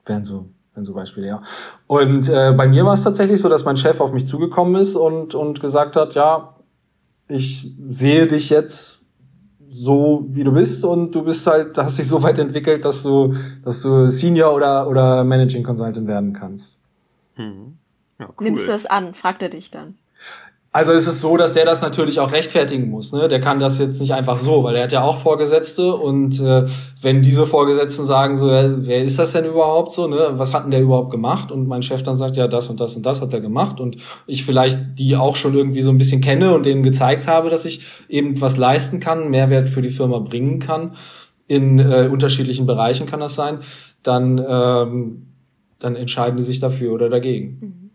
wären 0.06 0.24
so 0.24 0.50
wenn 0.80 0.86
so 0.86 0.94
Beispiele, 0.94 1.28
ja. 1.28 1.42
Und 1.88 2.30
äh, 2.30 2.54
bei 2.56 2.68
mir 2.68 2.86
war 2.86 2.94
es 2.94 3.04
tatsächlich 3.04 3.42
so, 3.42 3.50
dass 3.50 3.66
mein 3.66 3.78
Chef 3.78 4.00
auf 4.00 4.14
mich 4.14 4.28
zugekommen 4.28 4.82
ist 4.82 4.96
und, 4.96 5.36
und 5.36 5.60
gesagt 5.60 5.96
hat, 5.96 6.16
ja, 6.16 6.56
ich 7.28 7.72
sehe 7.88 8.26
dich 8.26 8.50
jetzt 8.50 9.02
so, 9.68 10.26
wie 10.30 10.44
du 10.44 10.52
bist 10.52 10.84
und 10.84 11.14
du 11.14 11.24
bist 11.24 11.46
halt, 11.46 11.78
hast 11.78 12.00
dich 12.00 12.08
so 12.08 12.24
weit 12.24 12.40
entwickelt, 12.40 12.84
dass 12.86 13.04
du, 13.04 13.36
dass 13.64 13.82
du 13.84 14.10
Senior 14.10 14.56
oder, 14.56 14.90
oder 14.90 15.24
Managing 15.24 15.64
Consultant 15.64 16.08
werden 16.08 16.34
kannst. 16.34 16.80
Mhm. 17.36 17.78
Ja, 18.20 18.30
cool. 18.30 18.46
Nimmst 18.46 18.68
du 18.68 18.72
es 18.72 18.86
an, 18.88 19.14
fragt 19.14 19.44
er 19.44 19.50
dich 19.50 19.70
dann. 19.70 19.99
Also 20.72 20.92
es 20.92 21.08
ist 21.08 21.22
so, 21.22 21.36
dass 21.36 21.54
der 21.54 21.66
das 21.66 21.82
natürlich 21.82 22.20
auch 22.20 22.32
rechtfertigen 22.32 22.92
muss. 22.92 23.12
Ne? 23.12 23.28
Der 23.28 23.42
kann 23.42 23.60
das 23.60 23.80
jetzt 23.80 24.00
nicht 24.00 24.14
einfach 24.14 24.38
so, 24.38 24.64
weil 24.64 24.76
er 24.76 24.84
hat 24.84 24.92
ja 24.92 25.02
auch 25.02 25.18
Vorgesetzte 25.18 25.96
und 25.96 26.40
äh, 26.40 26.68
wenn 27.02 27.24
diese 27.24 27.48
Vorgesetzten 27.48 28.06
sagen 28.06 28.38
so, 28.38 28.48
ja, 28.52 28.70
wer 28.86 29.04
ist 29.04 29.18
das 29.18 29.32
denn 29.32 29.46
überhaupt 29.46 29.94
so, 29.94 30.08
ne? 30.08 30.34
Was 30.34 30.54
hat 30.54 30.66
denn 30.66 30.72
der 30.72 30.82
überhaupt 30.82 31.10
gemacht? 31.10 31.52
Und 31.52 31.68
mein 31.68 31.82
Chef 31.82 32.04
dann 32.04 32.18
sagt, 32.18 32.38
ja, 32.38 32.48
das 32.48 32.70
und 32.70 32.80
das 32.80 32.96
und 32.96 33.04
das 33.04 33.20
hat 33.20 33.34
er 33.34 33.42
gemacht 33.42 33.80
und 33.80 33.98
ich 34.28 34.46
vielleicht 34.46 35.00
die 35.00 35.16
auch 35.16 35.36
schon 35.36 35.56
irgendwie 35.56 35.82
so 35.82 35.90
ein 35.90 35.98
bisschen 35.98 36.22
kenne 36.22 36.54
und 36.54 36.68
denen 36.68 36.84
gezeigt 36.84 37.28
habe, 37.28 37.50
dass 37.50 37.66
ich 37.66 37.82
eben 38.08 38.40
was 38.40 38.58
leisten 38.58 39.00
kann, 39.00 39.32
Mehrwert 39.32 39.70
für 39.70 39.82
die 39.82 39.90
Firma 39.90 40.20
bringen 40.20 40.60
kann. 40.60 40.96
In 41.48 41.80
äh, 41.80 42.08
unterschiedlichen 42.12 42.68
Bereichen 42.68 43.08
kann 43.08 43.22
das 43.22 43.34
sein. 43.34 43.62
Dann 44.04 44.40
ähm, 44.48 45.26
dann 45.80 45.96
entscheiden 45.96 46.38
die 46.38 46.44
sich 46.44 46.60
dafür 46.60 46.94
oder 46.94 47.10
dagegen. 47.10 47.89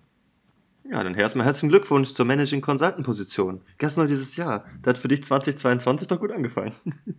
Ja, 0.90 1.03
dann 1.03 1.14
erstmal 1.14 1.47
herzlichen 1.47 1.70
Glückwunsch 1.70 2.12
zur 2.12 2.27
Managing 2.27 2.61
Consultant 2.61 3.05
Position. 3.05 3.62
Gestern 3.79 4.05
noch 4.05 4.09
dieses 4.09 4.37
Jahr. 4.37 4.64
Das 4.83 4.90
hat 4.90 4.99
für 4.99 5.09
dich 5.09 5.25
2022 5.25 6.09
doch 6.09 6.20
gut 6.20 6.33
angefangen. 6.33 6.73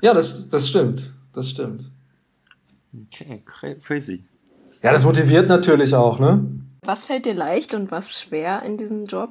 Ja, 0.00 0.14
das, 0.14 0.48
das 0.48 0.68
stimmt. 0.68 1.12
Das 1.32 1.50
stimmt. 1.50 1.90
Okay, 3.06 3.42
crazy. 3.44 4.24
Ja, 4.80 4.92
das 4.92 5.04
motiviert 5.04 5.48
natürlich 5.48 5.92
auch, 5.92 6.20
ne? 6.20 6.44
Was 6.82 7.06
fällt 7.06 7.26
dir 7.26 7.34
leicht 7.34 7.74
und 7.74 7.90
was 7.90 8.20
schwer 8.20 8.62
in 8.62 8.76
diesem 8.76 9.06
Job? 9.06 9.30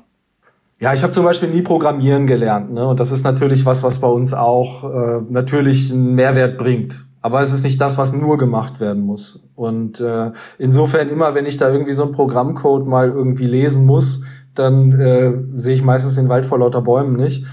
Ja, 0.82 0.94
ich 0.94 1.04
habe 1.04 1.14
zum 1.14 1.24
Beispiel 1.24 1.48
nie 1.48 1.62
Programmieren 1.62 2.28
gelernt, 2.28 2.74
ne? 2.74 2.86
Und 2.86 3.00
das 3.00 3.12
ist 3.12 3.24
natürlich 3.24 3.66
was, 3.66 3.82
was 3.82 4.02
bei 4.02 4.10
uns 4.10 4.34
auch 4.34 4.84
äh, 4.84 5.22
natürlich 5.30 5.90
einen 5.94 6.16
Mehrwert 6.16 6.58
bringt. 6.58 7.05
Aber 7.26 7.42
es 7.42 7.52
ist 7.52 7.64
nicht 7.64 7.82
das, 7.82 7.98
was 7.98 8.14
nur 8.14 8.38
gemacht 8.38 8.80
werden 8.80 9.02
muss. 9.02 9.48
Und 9.56 10.00
äh, 10.00 10.32
insofern 10.60 11.10
immer, 11.10 11.34
wenn 11.34 11.48
ich 11.48 11.58
da 11.58 11.72
irgendwie 11.72 11.94
so 11.94 12.04
einen 12.04 12.12
Programmcode 12.12 12.86
mal 12.86 13.10
irgendwie 13.10 13.48
lesen 13.48 13.84
muss, 13.84 14.22
dann 14.54 14.92
äh, 14.92 15.34
sehe 15.56 15.74
ich 15.74 15.84
meistens 15.84 16.14
den 16.14 16.30
Wald 16.30 16.46
vor 16.46 16.60
lauter 16.60 16.84
Bäumen 16.84 17.16
nicht. 17.16 17.48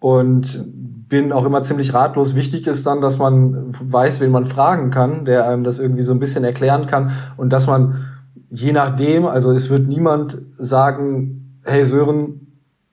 Und 0.00 0.64
bin 1.08 1.30
auch 1.30 1.44
immer 1.44 1.62
ziemlich 1.62 1.94
ratlos. 1.94 2.34
Wichtig 2.34 2.66
ist 2.66 2.88
dann, 2.88 3.00
dass 3.00 3.20
man 3.20 3.68
weiß, 3.80 4.20
wen 4.20 4.32
man 4.32 4.46
fragen 4.46 4.90
kann, 4.90 5.24
der 5.24 5.46
einem 5.46 5.62
das 5.62 5.78
irgendwie 5.78 6.02
so 6.02 6.12
ein 6.12 6.18
bisschen 6.18 6.42
erklären 6.42 6.86
kann 6.86 7.12
und 7.36 7.52
dass 7.52 7.68
man 7.68 8.06
je 8.48 8.72
nachdem, 8.72 9.26
also 9.26 9.52
es 9.52 9.70
wird 9.70 9.86
niemand 9.86 10.38
sagen, 10.58 11.60
hey 11.62 11.84
Sören, 11.84 12.48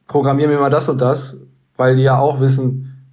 programmier 0.06 0.48
mir 0.48 0.60
mal 0.60 0.70
das 0.70 0.88
und 0.88 1.02
das, 1.02 1.38
weil 1.78 1.96
die 1.96 2.04
ja 2.04 2.20
auch 2.20 2.42
wissen, 2.42 3.08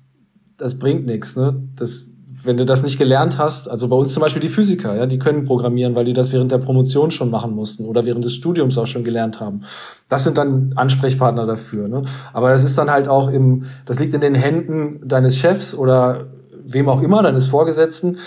das 0.58 0.78
bringt 0.78 1.06
nichts, 1.06 1.36
ne? 1.36 1.58
Das 1.74 2.10
wenn 2.42 2.56
du 2.56 2.64
das 2.64 2.82
nicht 2.82 2.98
gelernt 2.98 3.38
hast, 3.38 3.68
also 3.68 3.88
bei 3.88 3.96
uns 3.96 4.12
zum 4.12 4.20
Beispiel 4.20 4.40
die 4.40 4.48
Physiker, 4.48 4.94
ja, 4.94 5.06
die 5.06 5.18
können 5.18 5.44
programmieren, 5.44 5.94
weil 5.94 6.04
die 6.04 6.12
das 6.12 6.32
während 6.32 6.52
der 6.52 6.58
Promotion 6.58 7.10
schon 7.10 7.30
machen 7.30 7.54
mussten 7.54 7.84
oder 7.84 8.04
während 8.04 8.24
des 8.24 8.34
Studiums 8.34 8.78
auch 8.78 8.86
schon 8.86 9.04
gelernt 9.04 9.40
haben. 9.40 9.62
Das 10.08 10.24
sind 10.24 10.38
dann 10.38 10.72
Ansprechpartner 10.76 11.46
dafür. 11.46 11.88
Ne? 11.88 12.02
Aber 12.32 12.50
das 12.50 12.64
ist 12.64 12.78
dann 12.78 12.90
halt 12.90 13.08
auch 13.08 13.28
im, 13.28 13.64
das 13.86 13.98
liegt 13.98 14.14
in 14.14 14.20
den 14.20 14.34
Händen 14.34 15.06
deines 15.06 15.36
Chefs 15.36 15.74
oder 15.74 16.28
wem 16.64 16.88
auch 16.88 17.02
immer, 17.02 17.22
deines 17.22 17.48
Vorgesetzten, 17.48 18.18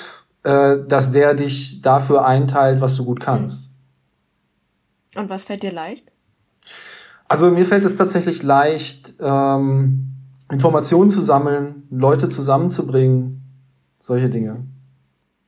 äh, 0.43 0.77
dass 0.87 1.11
der 1.11 1.33
dich 1.33 1.81
dafür 1.81 2.25
einteilt, 2.25 2.81
was 2.81 2.95
du 2.95 3.05
gut 3.05 3.19
kannst. 3.19 3.71
Und 5.15 5.29
was 5.29 5.45
fällt 5.45 5.63
dir 5.63 5.71
leicht? 5.71 6.11
Also 7.27 7.49
mir 7.49 7.65
fällt 7.65 7.85
es 7.85 7.95
tatsächlich 7.95 8.43
leicht, 8.43 9.13
ähm, 9.21 10.07
Informationen 10.51 11.09
zu 11.09 11.21
sammeln, 11.21 11.87
Leute 11.89 12.27
zusammenzubringen, 12.27 13.40
solche 14.01 14.29
Dinge. 14.29 14.65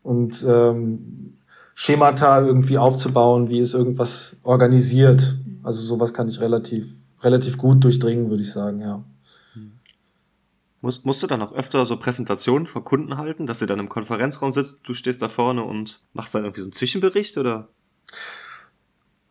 Und 0.04 0.46
ähm, 0.48 1.38
Schemata 1.74 2.42
irgendwie 2.42 2.78
aufzubauen, 2.78 3.50
wie 3.50 3.60
es 3.60 3.74
irgendwas 3.74 4.38
organisiert. 4.44 5.38
Also 5.64 5.82
sowas 5.82 6.14
kann 6.14 6.28
ich 6.28 6.40
relativ, 6.40 6.94
relativ 7.22 7.58
gut 7.58 7.84
durchdringen, 7.84 8.30
würde 8.30 8.44
ich 8.44 8.52
sagen, 8.52 8.82
ja. 8.82 9.04
Muss, 10.82 11.06
musst 11.06 11.24
du 11.24 11.28
dann 11.28 11.42
auch 11.42 11.54
öfter 11.54 11.86
so 11.86 11.96
Präsentationen 11.96 12.68
vor 12.68 12.84
Kunden 12.84 13.16
halten, 13.18 13.48
dass 13.48 13.60
sie 13.60 13.68
dann 13.68 13.80
im 13.80 13.88
Konferenzraum 13.88 14.52
sitzt, 14.52 14.80
du 14.84 14.94
stehst 14.94 15.22
da 15.22 15.30
vorne 15.30 15.64
und 15.64 16.04
machst 16.12 16.36
dann 16.36 16.44
irgendwie 16.44 16.60
so 16.60 16.66
einen 16.66 16.74
Zwischenbericht 16.74 17.38
oder? 17.38 17.70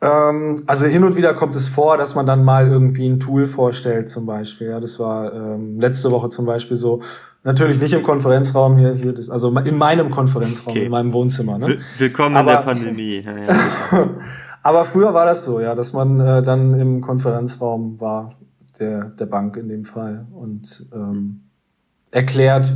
Ähm, 0.03 0.65
also 0.67 0.87
hin 0.87 1.05
und 1.05 1.17
wieder 1.17 1.33
kommt 1.33 1.55
es 1.55 1.69
vor, 1.69 1.97
dass 1.97 2.15
man 2.15 2.27
dann 2.27 2.45
mal 2.45 2.67
irgendwie 2.67 3.09
ein 3.09 3.21
Tool 3.21 3.47
vorstellt, 3.47 4.09
zum 4.09 4.27
Beispiel. 4.27 4.69
Ja, 4.69 4.81
das 4.81 4.99
war 4.99 5.33
ähm, 5.33 5.81
letzte 5.81 6.11
Woche 6.11 6.29
zum 6.29 6.45
Beispiel 6.45 6.77
so, 6.77 7.01
Natürlich 7.45 7.81
nicht 7.81 7.93
im 7.93 8.05
Konferenzraum 8.05 8.79
hier, 8.79 8.93
hier 8.95 9.13
das, 9.13 9.29
also 9.29 9.51
in 9.51 9.77
meinem 9.77 10.11
Konferenzraum, 10.11 10.75
okay. 10.75 10.85
in 10.85 10.93
meinem 10.93 11.13
Wohnzimmer. 11.13 11.59
Ne? 11.59 11.79
Willkommen 11.99 12.37
aber, 12.37 12.53
in 12.53 12.57
der 12.57 12.63
Pandemie. 12.63 13.23
Ja, 13.25 13.37
ja, 13.37 14.11
aber 14.63 14.85
früher 14.85 15.13
war 15.13 15.27
das 15.27 15.45
so, 15.45 15.59
ja, 15.59 15.75
dass 15.75 15.93
man 15.93 16.21
äh, 16.21 16.43
dann 16.43 16.75
im 16.75 17.01
Konferenzraum 17.01 18.01
war, 18.01 18.31
der, 18.79 19.07
der 19.07 19.27
Bank 19.27 19.57
in 19.57 19.69
dem 19.69 19.85
Fall, 19.85 20.27
und 20.33 20.87
ähm, 20.95 21.49
erklärt, 22.13 22.73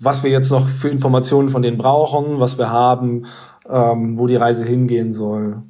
was 0.00 0.24
wir 0.24 0.32
jetzt 0.32 0.50
noch 0.50 0.68
für 0.68 0.88
Informationen 0.88 1.48
von 1.48 1.62
denen 1.62 1.78
brauchen, 1.78 2.40
was 2.40 2.58
wir 2.58 2.70
haben, 2.70 3.26
ähm, 3.68 4.18
wo 4.18 4.26
die 4.26 4.34
Reise 4.34 4.64
hingehen 4.64 5.12
soll. 5.12 5.62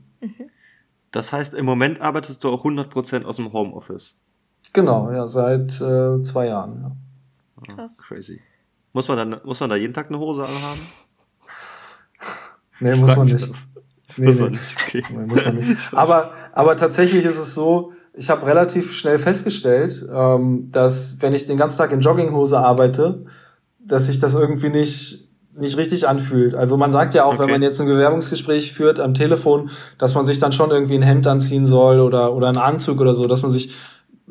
Das 1.12 1.32
heißt, 1.32 1.54
im 1.54 1.66
Moment 1.66 2.00
arbeitest 2.00 2.42
du 2.42 2.50
auch 2.50 2.64
100% 2.64 3.24
aus 3.24 3.36
dem 3.36 3.52
Homeoffice? 3.52 4.18
Genau, 4.72 5.10
ja, 5.12 5.26
seit 5.26 5.80
äh, 5.80 6.22
zwei 6.22 6.46
Jahren. 6.46 6.96
Ja. 7.68 7.74
Krass. 7.74 7.96
Crazy. 7.98 8.40
Muss 8.92 9.08
man, 9.08 9.16
dann, 9.18 9.40
muss 9.44 9.60
man 9.60 9.70
da 9.70 9.76
jeden 9.76 9.94
Tag 9.94 10.08
eine 10.08 10.18
Hose 10.18 10.42
anhaben? 10.42 10.80
Nee, 12.80 12.96
muss 12.96 13.16
man 13.16 13.26
nicht. 13.26 13.48
Nee, 14.16 14.26
muss 14.26 14.36
nee. 14.36 14.42
man 14.42 14.52
nicht. 14.52 14.76
Okay. 14.82 15.04
Nee, 15.10 15.26
muss 15.26 15.44
man 15.44 15.56
nicht. 15.56 15.88
Aber, 15.94 16.32
aber 16.52 16.76
tatsächlich 16.76 17.24
ist 17.24 17.38
es 17.38 17.54
so, 17.54 17.92
ich 18.12 18.28
habe 18.28 18.46
relativ 18.46 18.92
schnell 18.92 19.18
festgestellt, 19.18 20.06
ähm, 20.12 20.68
dass 20.70 21.22
wenn 21.22 21.32
ich 21.32 21.46
den 21.46 21.56
ganzen 21.56 21.78
Tag 21.78 21.92
in 21.92 22.00
Jogginghose 22.00 22.58
arbeite, 22.58 23.24
dass 23.78 24.06
sich 24.06 24.18
das 24.18 24.34
irgendwie 24.34 24.68
nicht 24.68 25.28
nicht 25.54 25.76
richtig 25.76 26.08
anfühlt. 26.08 26.54
Also 26.54 26.76
man 26.76 26.92
sagt 26.92 27.14
ja 27.14 27.24
auch, 27.24 27.34
okay. 27.34 27.40
wenn 27.40 27.50
man 27.50 27.62
jetzt 27.62 27.80
ein 27.80 27.86
Bewerbungsgespräch 27.86 28.72
führt 28.72 29.00
am 29.00 29.14
Telefon, 29.14 29.70
dass 29.98 30.14
man 30.14 30.24
sich 30.24 30.38
dann 30.38 30.52
schon 30.52 30.70
irgendwie 30.70 30.94
ein 30.94 31.02
Hemd 31.02 31.26
anziehen 31.26 31.66
soll 31.66 32.00
oder 32.00 32.34
oder 32.34 32.48
einen 32.48 32.56
Anzug 32.56 33.00
oder 33.00 33.12
so, 33.12 33.26
dass 33.26 33.42
man 33.42 33.50
sich 33.50 33.74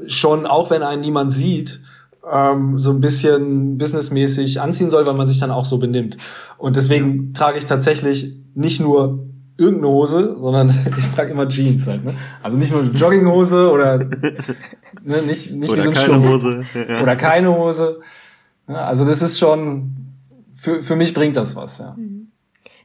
schon, 0.08 0.46
auch 0.46 0.70
wenn 0.70 0.84
einen 0.84 1.02
niemand 1.02 1.32
sieht, 1.32 1.82
ähm, 2.30 2.78
so 2.80 2.92
ein 2.92 3.02
bisschen 3.02 3.78
businessmäßig 3.78 4.62
anziehen 4.62 4.92
soll, 4.92 5.06
weil 5.06 5.14
man 5.14 5.28
sich 5.28 5.40
dann 5.40 5.52
auch 5.52 5.66
so 5.66 5.78
benimmt. 5.78 6.18
Und 6.58 6.76
deswegen 6.76 7.28
ja. 7.28 7.34
trage 7.34 7.58
ich 7.58 7.66
tatsächlich 7.66 8.36
nicht 8.54 8.80
nur 8.80 9.26
irgendeine 9.58 9.94
Hose, 9.94 10.38
sondern 10.40 10.70
ich 10.98 11.08
trage 11.10 11.32
immer 11.32 11.48
Jeans 11.48 11.88
halt. 11.88 12.04
Ne? 12.04 12.14
Also 12.42 12.58
nicht 12.58 12.72
nur 12.72 12.82
eine 12.82 12.92
Jogginghose 12.92 13.70
oder 13.70 13.98
ne, 13.98 15.22
nicht, 15.26 15.52
nicht 15.52 15.70
oder 15.70 15.84
wie 15.90 15.96
so 15.96 16.02
ein 16.02 16.22
keine. 16.22 16.30
Hose. 16.30 16.62
Ja. 16.74 17.02
Oder 17.02 17.16
keine 17.16 17.56
Hose. 17.56 18.00
Ja, 18.68 18.86
also 18.86 19.06
das 19.06 19.22
ist 19.22 19.40
schon, 19.40 20.11
für, 20.62 20.84
für 20.84 20.96
mich 20.96 21.16
bringt 21.16 21.36
das 21.36 21.56
was, 21.56 21.80
ja. 21.80 21.96
Mhm. 21.98 22.32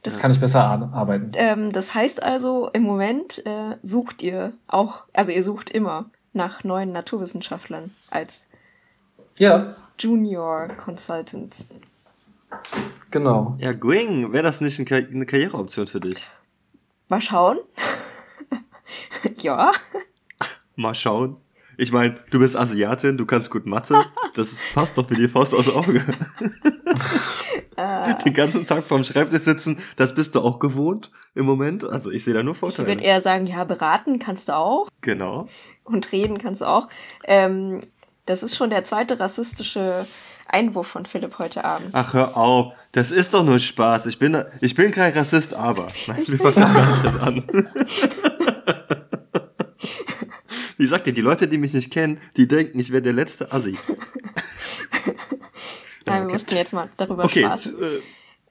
Das 0.01 0.19
kann 0.19 0.31
ich 0.31 0.39
besser 0.39 0.63
arbeiten. 0.63 1.31
Ähm, 1.35 1.71
das 1.73 1.93
heißt 1.93 2.23
also, 2.23 2.69
im 2.73 2.83
Moment 2.83 3.45
äh, 3.45 3.75
sucht 3.83 4.23
ihr 4.23 4.53
auch, 4.67 5.03
also 5.13 5.31
ihr 5.31 5.43
sucht 5.43 5.69
immer 5.69 6.05
nach 6.33 6.63
neuen 6.63 6.91
Naturwissenschaftlern 6.91 7.91
als 8.09 8.41
ja. 9.37 9.75
Junior 9.99 10.69
Consultant. 10.69 11.55
Genau. 13.11 13.57
Ja, 13.59 13.73
Gwing, 13.73 14.31
wäre 14.31 14.43
das 14.43 14.61
nicht 14.61 14.79
eine 14.79 15.25
Karriereoption 15.25 15.87
für 15.87 15.99
dich? 15.99 16.25
Mal 17.09 17.21
schauen. 17.21 17.57
ja. 19.39 19.71
Mal 20.75 20.95
schauen. 20.95 21.37
Ich 21.79 21.91
meine, 21.91 22.19
du 22.31 22.39
bist 22.39 22.55
Asiatin, 22.55 23.17
du 23.17 23.25
kannst 23.25 23.51
gut 23.51 23.67
Mathe. 23.67 24.03
Das 24.33 24.51
ist, 24.51 24.73
passt 24.73 24.97
doch 24.97 25.09
wie 25.11 25.15
die 25.15 25.27
Faust 25.27 25.53
aus 25.53 25.69
Auge. 25.69 26.03
uh. 27.77 28.23
Den 28.23 28.33
ganzen 28.33 28.65
Tag 28.65 28.83
vorm 28.83 29.03
Schreibtisch 29.03 29.43
sitzen, 29.43 29.79
das 29.95 30.15
bist 30.15 30.35
du 30.35 30.41
auch 30.41 30.59
gewohnt 30.59 31.11
im 31.35 31.45
Moment. 31.45 31.83
Also 31.83 32.11
ich 32.11 32.23
sehe 32.23 32.33
da 32.33 32.43
nur 32.43 32.55
Vorteile. 32.55 32.87
Ich 32.87 32.95
würde 32.95 33.03
eher 33.03 33.21
sagen, 33.21 33.45
ja, 33.45 33.63
beraten 33.63 34.19
kannst 34.19 34.49
du 34.49 34.55
auch. 34.55 34.87
Genau. 35.01 35.47
Und 35.83 36.11
reden 36.11 36.37
kannst 36.37 36.61
du 36.61 36.65
auch. 36.65 36.87
Ähm, 37.23 37.81
das 38.25 38.43
ist 38.43 38.57
schon 38.57 38.69
der 38.69 38.83
zweite 38.83 39.19
rassistische 39.19 40.05
Einwurf 40.47 40.87
von 40.87 41.05
Philipp 41.05 41.39
heute 41.39 41.63
Abend. 41.65 41.89
Ach, 41.93 42.13
hör 42.13 42.37
auf. 42.37 42.73
Das 42.91 43.11
ist 43.11 43.33
doch 43.33 43.43
nur 43.43 43.59
Spaß. 43.59 44.05
Ich 44.05 44.19
bin, 44.19 44.43
ich 44.61 44.75
bin 44.75 44.91
kein 44.91 45.13
Rassist, 45.13 45.53
aber. 45.53 45.87
Nein, 46.07 46.23
wir 46.25 46.39
fangen 46.39 46.73
gar 46.73 46.91
nicht 46.91 47.05
das 47.05 47.21
an. 47.21 47.43
Wie 50.77 50.85
sagt 50.85 51.07
ihr, 51.07 51.13
die 51.13 51.21
Leute, 51.21 51.47
die 51.47 51.57
mich 51.57 51.73
nicht 51.73 51.91
kennen, 51.91 52.19
die 52.37 52.47
denken, 52.47 52.79
ich 52.79 52.91
wäre 52.91 53.01
der 53.01 53.13
letzte 53.13 53.51
Assi. 53.51 53.77
Nein, 56.07 56.27
wir 56.27 56.31
mussten 56.33 56.55
jetzt 56.55 56.73
mal 56.73 56.89
darüber 56.97 57.25
okay, 57.25 57.41
Spaß. 57.41 57.67
Äh, 57.67 58.01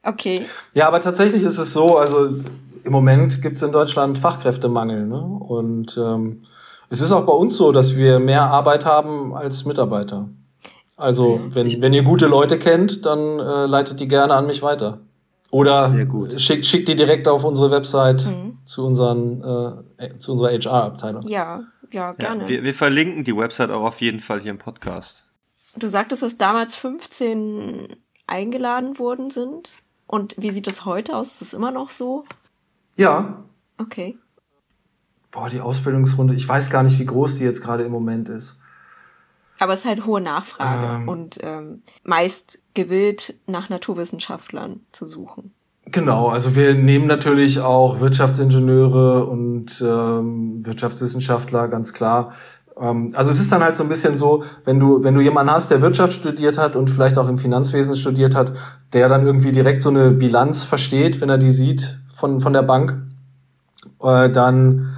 okay. 0.03 0.45
Ja, 0.73 0.87
aber 0.87 1.01
tatsächlich 1.01 1.43
ist 1.43 1.57
es 1.57 1.73
so, 1.73 1.97
also 1.97 2.29
im 2.83 2.91
Moment 2.91 3.41
gibt 3.41 3.57
es 3.57 3.63
in 3.63 3.71
Deutschland 3.71 4.17
Fachkräftemangel. 4.17 5.05
Ne? 5.05 5.21
Und 5.21 5.97
ähm, 5.97 6.43
es 6.89 7.01
ist 7.01 7.11
auch 7.11 7.25
bei 7.25 7.33
uns 7.33 7.57
so, 7.57 7.71
dass 7.71 7.95
wir 7.95 8.19
mehr 8.19 8.43
Arbeit 8.43 8.85
haben 8.85 9.35
als 9.35 9.65
Mitarbeiter. 9.65 10.29
Also, 10.95 11.39
wenn, 11.49 11.81
wenn 11.81 11.93
ihr 11.93 12.01
gute 12.01 12.25
Leute 12.25 12.57
kennt, 12.57 13.05
dann 13.05 13.39
äh, 13.39 13.65
leitet 13.67 13.99
die 13.99 14.07
gerne 14.07 14.33
an 14.33 14.47
mich 14.47 14.63
weiter. 14.63 14.99
Oder 15.51 15.93
schickt, 16.37 16.65
schickt 16.65 16.87
die 16.87 16.95
direkt 16.95 17.27
auf 17.27 17.43
unsere 17.43 17.71
Website 17.71 18.25
mhm. 18.25 18.57
zu, 18.65 18.85
unseren, 18.85 19.83
äh, 19.97 20.17
zu 20.17 20.31
unserer 20.31 20.49
HR-Abteilung. 20.49 21.21
Ja, 21.27 21.61
ja, 21.91 22.13
gerne. 22.13 22.43
Ja, 22.43 22.49
wir, 22.49 22.63
wir 22.63 22.73
verlinken 22.73 23.23
die 23.23 23.35
Website 23.35 23.69
auch 23.69 23.83
auf 23.83 24.01
jeden 24.01 24.19
Fall 24.19 24.41
hier 24.41 24.51
im 24.51 24.57
Podcast. 24.57 25.26
Du 25.77 25.87
sagtest, 25.87 26.23
dass 26.23 26.37
damals 26.37 26.75
15 26.75 27.95
eingeladen 28.25 28.99
worden 28.99 29.29
sind. 29.29 29.79
Und 30.07 30.35
wie 30.37 30.49
sieht 30.49 30.67
das 30.67 30.85
heute 30.85 31.15
aus? 31.15 31.33
Ist 31.33 31.41
es 31.41 31.53
immer 31.53 31.71
noch 31.71 31.89
so? 31.89 32.25
Ja. 32.95 33.43
Okay. 33.77 34.17
Boah, 35.31 35.49
die 35.49 35.61
Ausbildungsrunde, 35.61 36.33
ich 36.33 36.47
weiß 36.47 36.69
gar 36.69 36.83
nicht, 36.83 36.97
wie 36.99 37.05
groß 37.05 37.35
die 37.35 37.43
jetzt 37.43 37.61
gerade 37.61 37.83
im 37.83 37.91
Moment 37.91 38.29
ist. 38.29 38.59
Aber 39.59 39.73
es 39.73 39.81
ist 39.81 39.85
halt 39.85 40.05
hohe 40.05 40.21
Nachfrage 40.21 41.01
ähm, 41.01 41.09
und 41.09 41.39
ähm, 41.41 41.81
meist 42.03 42.61
gewillt, 42.73 43.35
nach 43.47 43.69
Naturwissenschaftlern 43.69 44.81
zu 44.91 45.07
suchen. 45.07 45.53
Genau, 45.85 46.29
also 46.29 46.55
wir 46.55 46.73
nehmen 46.75 47.07
natürlich 47.07 47.59
auch 47.59 47.99
Wirtschaftsingenieure 47.99 49.25
und 49.25 49.81
ähm, 49.81 50.65
Wirtschaftswissenschaftler, 50.65 51.69
ganz 51.69 51.93
klar. 51.93 52.33
Ähm, 52.79 53.09
also 53.13 53.31
es 53.31 53.39
ist 53.39 53.51
dann 53.51 53.63
halt 53.63 53.75
so 53.75 53.83
ein 53.83 53.89
bisschen 53.89 54.17
so, 54.17 54.43
wenn 54.65 54.79
du, 54.79 55.03
wenn 55.03 55.13
du 55.13 55.21
jemanden 55.21 55.51
hast, 55.51 55.71
der 55.71 55.81
Wirtschaft 55.81 56.13
studiert 56.13 56.57
hat 56.57 56.75
und 56.75 56.89
vielleicht 56.89 57.17
auch 57.17 57.27
im 57.27 57.37
Finanzwesen 57.37 57.95
studiert 57.95 58.35
hat, 58.35 58.53
der 58.93 59.09
dann 59.09 59.25
irgendwie 59.25 59.51
direkt 59.51 59.81
so 59.81 59.89
eine 59.89 60.11
Bilanz 60.11 60.63
versteht, 60.63 61.21
wenn 61.21 61.29
er 61.29 61.37
die 61.37 61.51
sieht 61.51 61.99
von, 62.13 62.41
von 62.41 62.53
der 62.53 62.63
Bank, 62.63 62.97
äh, 64.01 64.29
dann 64.29 64.97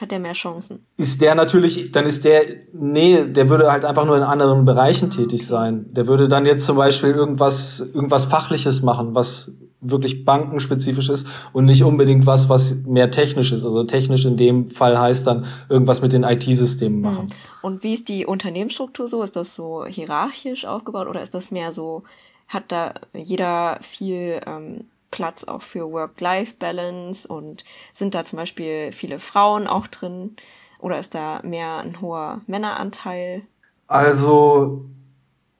hat 0.00 0.12
er 0.12 0.18
mehr 0.18 0.32
Chancen. 0.32 0.86
Ist 0.96 1.20
der 1.20 1.34
natürlich, 1.34 1.92
dann 1.92 2.06
ist 2.06 2.24
der, 2.24 2.42
nee, 2.72 3.26
der 3.26 3.50
würde 3.50 3.70
halt 3.70 3.84
einfach 3.84 4.06
nur 4.06 4.16
in 4.16 4.22
anderen 4.22 4.64
Bereichen 4.64 5.10
tätig 5.10 5.46
sein. 5.46 5.92
Der 5.92 6.06
würde 6.06 6.26
dann 6.26 6.46
jetzt 6.46 6.64
zum 6.64 6.78
Beispiel 6.78 7.10
irgendwas, 7.10 7.80
irgendwas 7.92 8.24
Fachliches 8.24 8.80
machen, 8.80 9.14
was 9.14 9.52
wirklich 9.80 10.24
bankenspezifisch 10.24 11.08
ist 11.08 11.26
und 11.52 11.64
nicht 11.64 11.84
unbedingt 11.84 12.26
was, 12.26 12.48
was 12.48 12.84
mehr 12.84 13.10
technisch 13.10 13.52
ist. 13.52 13.64
Also 13.64 13.84
technisch 13.84 14.24
in 14.24 14.36
dem 14.36 14.70
Fall 14.70 14.98
heißt 14.98 15.26
dann 15.26 15.46
irgendwas 15.68 16.02
mit 16.02 16.12
den 16.12 16.22
IT-Systemen 16.22 17.04
hm. 17.04 17.14
machen. 17.14 17.34
Und 17.62 17.82
wie 17.82 17.94
ist 17.94 18.08
die 18.08 18.26
Unternehmensstruktur 18.26 19.08
so? 19.08 19.22
Ist 19.22 19.36
das 19.36 19.54
so 19.54 19.84
hierarchisch 19.86 20.64
aufgebaut 20.64 21.08
oder 21.08 21.20
ist 21.20 21.34
das 21.34 21.50
mehr 21.50 21.72
so, 21.72 22.02
hat 22.48 22.64
da 22.68 22.94
jeder 23.14 23.78
viel 23.80 24.40
ähm, 24.46 24.84
Platz 25.10 25.44
auch 25.44 25.62
für 25.62 25.90
Work-Life-Balance 25.90 27.28
und 27.28 27.64
sind 27.92 28.14
da 28.14 28.24
zum 28.24 28.38
Beispiel 28.38 28.92
viele 28.92 29.18
Frauen 29.18 29.66
auch 29.66 29.86
drin 29.86 30.36
oder 30.80 30.98
ist 30.98 31.14
da 31.14 31.40
mehr 31.42 31.78
ein 31.78 32.00
hoher 32.00 32.40
Männeranteil? 32.46 33.42
Also 33.86 34.84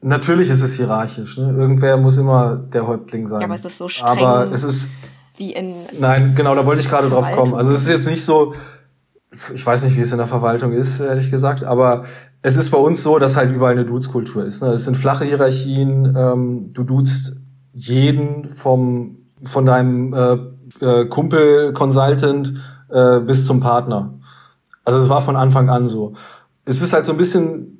natürlich 0.03 0.51
ist 0.51 0.63
es 0.63 0.75
hierarchisch. 0.75 1.39
Ne? 1.39 1.55
Irgendwer 1.57 1.97
muss 1.97 2.17
immer 2.19 2.57
der 2.57 2.87
Häuptling 2.87 3.29
sein. 3.29 3.41
Ja, 3.41 3.47
aber 3.47 3.55
ist 3.55 3.65
das 3.65 3.79
so 3.79 3.89
streng? 3.89 4.19
Aber 4.19 4.51
es 4.53 4.65
ist 4.65 4.91
wie 5.37 5.53
in 5.53 5.75
nein, 5.99 6.35
genau, 6.35 6.55
da 6.55 6.67
wollte 6.67 6.81
ich 6.81 6.89
gerade 6.89 7.09
drauf 7.09 7.31
kommen. 7.33 7.55
Also 7.55 7.73
es 7.73 7.83
ist 7.83 7.89
jetzt 7.89 8.09
nicht 8.09 8.25
so. 8.25 8.55
Ich 9.55 9.65
weiß 9.65 9.85
nicht, 9.85 9.97
wie 9.97 10.01
es 10.01 10.13
in 10.13 10.19
der 10.19 10.27
Verwaltung 10.27 10.73
ist, 10.73 11.01
ehrlich 11.01 11.31
gesagt, 11.31 11.63
aber 11.65 12.05
es 12.43 12.57
ist 12.57 12.71
bei 12.71 12.79
uns 12.79 13.03
so, 13.03 13.19
dass 13.19 13.37
halt 13.37 13.51
überall 13.51 13.73
eine 13.73 13.85
Dudes-Kultur 13.85 14.45
ist. 14.45 14.63
Ne? 14.63 14.71
Es 14.71 14.85
sind 14.85 14.97
flache 14.97 15.25
Hierarchien. 15.25 16.15
Ähm, 16.17 16.73
du 16.75 16.83
duzt 16.83 17.37
jeden 17.73 18.49
vom 18.49 19.17
von 19.43 19.65
deinem 19.65 20.13
äh, 20.13 20.85
äh, 20.85 21.07
Kumpel, 21.07 21.73
Consultant 21.73 22.53
äh, 22.91 23.21
bis 23.21 23.47
zum 23.47 23.61
Partner. 23.61 24.19
Also 24.85 24.99
es 24.99 25.09
war 25.09 25.21
von 25.21 25.37
Anfang 25.37 25.71
an 25.71 25.87
so. 25.87 26.15
Es 26.65 26.83
ist 26.83 26.93
halt 26.93 27.07
so 27.07 27.13
ein 27.13 27.19
bisschen 27.19 27.80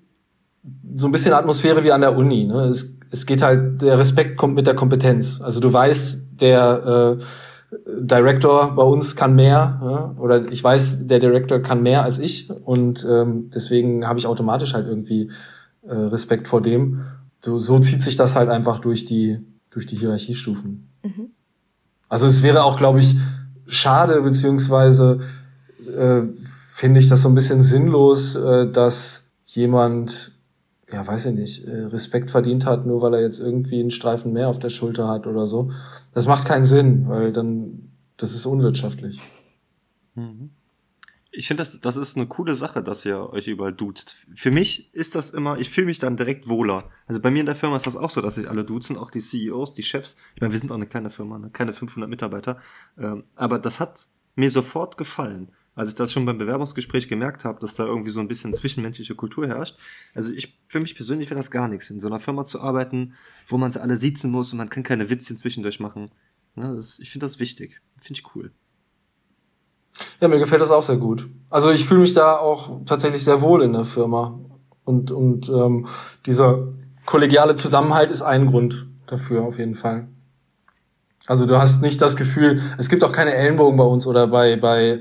so 0.95 1.09
ein 1.09 1.13
bisschen 1.13 1.33
Atmosphäre 1.33 1.85
wie 1.85 1.93
an 1.93 2.01
der 2.01 2.17
Uni. 2.17 2.45
Ne? 2.45 2.65
Es, 2.65 2.97
es 3.11 3.27
geht 3.27 3.43
halt, 3.43 3.83
der 3.83 3.99
Respekt 3.99 4.37
kommt 4.37 4.55
mit 4.55 4.67
der 4.67 4.75
Kompetenz. 4.75 5.41
Also 5.41 5.61
du 5.61 5.73
weißt, 5.73 6.41
der 6.41 7.19
äh, 7.21 7.77
Director 8.01 8.75
bei 8.75 8.83
uns 8.83 9.17
kann 9.17 9.35
mehr, 9.35 9.81
ja? 9.83 10.15
oder 10.19 10.51
ich 10.51 10.63
weiß, 10.63 11.07
der 11.07 11.21
Director 11.21 11.61
kann 11.61 11.83
mehr 11.83 12.03
als 12.03 12.19
ich 12.19 12.51
und 12.51 13.07
ähm, 13.09 13.51
deswegen 13.55 14.07
habe 14.07 14.19
ich 14.19 14.27
automatisch 14.27 14.75
halt 14.75 14.87
irgendwie 14.87 15.31
äh, 15.83 15.95
Respekt 15.95 16.49
vor 16.49 16.61
dem. 16.61 17.03
So, 17.45 17.59
so 17.59 17.79
zieht 17.79 18.03
sich 18.03 18.17
das 18.17 18.37
halt 18.37 18.49
einfach 18.49 18.81
durch 18.81 19.05
die 19.05 19.39
durch 19.71 19.87
die 19.87 19.97
Hierarchiestufen. 19.97 20.89
Mhm. 21.03 21.31
Also 22.09 22.27
es 22.27 22.43
wäre 22.43 22.65
auch, 22.65 22.77
glaube 22.77 23.01
ich, 23.01 23.17
schade, 23.67 24.21
beziehungsweise 24.21 25.21
äh, 25.87 26.23
finde 26.75 27.01
ich 27.01 27.09
das 27.09 27.23
so 27.23 27.29
ein 27.29 27.35
bisschen 27.35 27.63
sinnlos, 27.63 28.35
äh, 28.35 28.71
dass 28.71 29.31
jemand, 29.47 30.33
ja, 30.93 31.07
weiß 31.07 31.27
ich 31.27 31.35
nicht, 31.35 31.67
äh, 31.67 31.85
Respekt 31.85 32.31
verdient 32.31 32.67
hat, 32.67 32.87
nur 32.87 33.01
weil 33.03 33.15
er 33.15 33.23
jetzt 33.23 33.41
irgendwie 33.41 33.81
einen 33.81 33.91
Streifen 33.91 34.33
mehr 34.33 34.49
auf 34.49 34.59
der 34.59 34.71
Schulter 34.71 35.09
hat 35.09 35.27
oder 35.27 35.47
so. 35.47 35.71
Das 36.13 36.27
macht 36.27 36.47
keinen 36.47 36.65
Sinn, 36.65 37.09
weil 37.09 37.33
dann, 37.33 37.91
das 38.17 38.33
ist 38.33 38.47
unwirtschaftlich. 38.47 39.21
Mhm 40.15 40.51
ich 41.33 41.47
finde, 41.47 41.63
das, 41.63 41.81
das 41.81 41.97
ist 41.97 42.17
eine 42.17 42.27
coole 42.27 42.55
Sache, 42.57 42.83
dass 42.83 43.05
ihr 43.05 43.31
euch 43.33 43.47
überall 43.47 43.73
duzt. 43.73 44.27
Für 44.35 44.51
mich 44.51 44.93
ist 44.95 45.15
das 45.15 45.31
immer, 45.31 45.59
ich 45.59 45.71
fühle 45.71 45.87
mich 45.87 45.99
dann 45.99 46.17
direkt 46.17 46.49
wohler. 46.49 46.91
Also 47.07 47.21
bei 47.21 47.31
mir 47.31 47.41
in 47.41 47.47
der 47.47 47.55
Firma 47.55 47.77
ist 47.77 47.87
das 47.87 47.97
auch 47.97 48.11
so, 48.11 48.21
dass 48.21 48.35
sich 48.35 48.49
alle 48.49 48.65
duzen, 48.65 48.97
auch 48.97 49.11
die 49.11 49.21
CEOs, 49.21 49.75
die 49.75 49.85
Chefs. 49.85 50.17
Ich 50.35 50.41
meine, 50.41 50.53
wir 50.53 50.59
sind 50.59 50.73
auch 50.73 50.77
eine 50.77 50.87
kleine 50.87 51.11
Firma, 51.11 51.39
ne? 51.39 51.51
keine 51.51 51.73
500 51.73 52.11
Mitarbeiter. 52.11 52.59
Ähm, 52.99 53.25
aber 53.37 53.59
das 53.59 53.79
hat 53.79 54.09
mir 54.35 54.51
sofort 54.51 54.97
gefallen. 54.97 55.53
Als 55.75 55.89
ich 55.89 55.95
das 55.95 56.13
schon 56.13 56.27
beim 56.27 56.39
Bewerbungsgespräch 56.39 57.09
gemerkt 57.09 57.45
habe, 57.45 57.61
dass 57.61 57.75
da 57.75 57.85
irgendwie 57.85 58.11
so 58.11 58.21
ein 58.21 58.29
bisschen 58.29 58.53
zwischenmenschliche 58.55 59.15
Kultur 59.15 59.47
herrscht. 59.47 59.79
Also 60.15 60.33
ich, 60.33 60.59
für 60.69 60.81
mich 60.81 60.97
persönlich 60.97 61.31
wäre 61.31 61.39
das 61.39 61.51
gar 61.51 61.69
nichts, 61.69 61.91
in 61.91 62.01
so 62.01 62.09
einer 62.09 62.19
Firma 62.19 62.45
zu 62.45 62.61
arbeiten, 62.61 63.15
wo 63.47 63.57
man 63.57 63.71
sie 63.71 63.81
alle 63.81 63.97
siezen 63.97 64.31
muss 64.31 64.53
und 64.53 64.59
man 64.59 64.69
kann 64.69 64.83
keine 64.83 65.11
Witzchen 65.11 65.39
zwischendurch 65.39 65.79
machen. 65.81 66.11
Ne? 66.57 66.75
Das, 66.75 66.99
ich 66.99 67.11
finde 67.11 67.27
das 67.27 67.39
wichtig. 67.39 67.81
Finde 67.97 68.21
ich 68.21 68.35
cool. 68.35 68.51
Ja, 70.21 70.29
mir 70.29 70.39
gefällt 70.39 70.61
das 70.61 70.71
auch 70.71 70.83
sehr 70.83 70.97
gut. 70.97 71.29
Also 71.49 71.71
ich 71.71 71.87
fühle 71.87 72.01
mich 72.01 72.15
da 72.15 72.37
auch 72.37 72.85
tatsächlich 72.85 73.25
sehr 73.25 73.41
wohl 73.41 73.63
in 73.63 73.73
der 73.73 73.85
Firma. 73.85 74.39
Und, 74.85 75.13
und 75.13 75.49
ähm, 75.49 75.87
dieser 76.27 76.69
kollegiale 77.07 77.57
Zusammenhalt 77.57 78.11
ist 78.11 78.23
ein 78.23 78.47
Grund 78.47 78.87
dafür 79.07 79.43
auf 79.43 79.59
jeden 79.59 79.75
Fall. 79.75 80.09
Also 81.27 81.47
du 81.47 81.59
hast 81.59 81.83
nicht 81.83 82.01
das 82.01 82.17
Gefühl, 82.17 82.61
es 82.79 82.89
gibt 82.89 83.05
auch 83.05 83.13
keine 83.13 83.35
Ellenbogen 83.35 83.77
bei 83.77 83.85
uns 83.85 84.07
oder 84.07 84.27
bei, 84.27 84.57
bei, 84.57 85.01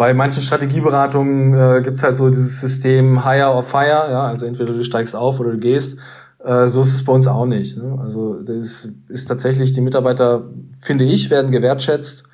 bei 0.00 0.14
manchen 0.14 0.42
Strategieberatungen 0.42 1.52
äh, 1.52 1.82
gibt's 1.82 2.02
halt 2.02 2.16
so 2.16 2.30
dieses 2.30 2.58
System 2.58 3.22
Hire 3.22 3.52
or 3.52 3.62
Fire, 3.62 4.10
ja, 4.10 4.22
also 4.22 4.46
entweder 4.46 4.72
du 4.72 4.82
steigst 4.82 5.14
auf 5.14 5.38
oder 5.40 5.50
du 5.50 5.58
gehst. 5.58 5.98
Äh, 6.42 6.68
so 6.68 6.80
ist 6.80 6.94
es 6.94 7.04
bei 7.04 7.12
uns 7.12 7.26
auch 7.26 7.44
nicht. 7.44 7.76
Ne? 7.76 7.98
Also 8.02 8.40
das 8.40 8.88
ist 9.08 9.26
tatsächlich, 9.26 9.74
die 9.74 9.82
Mitarbeiter, 9.82 10.44
finde 10.80 11.04
ich, 11.04 11.28
werden 11.28 11.50
gewertschätzt. 11.50 12.24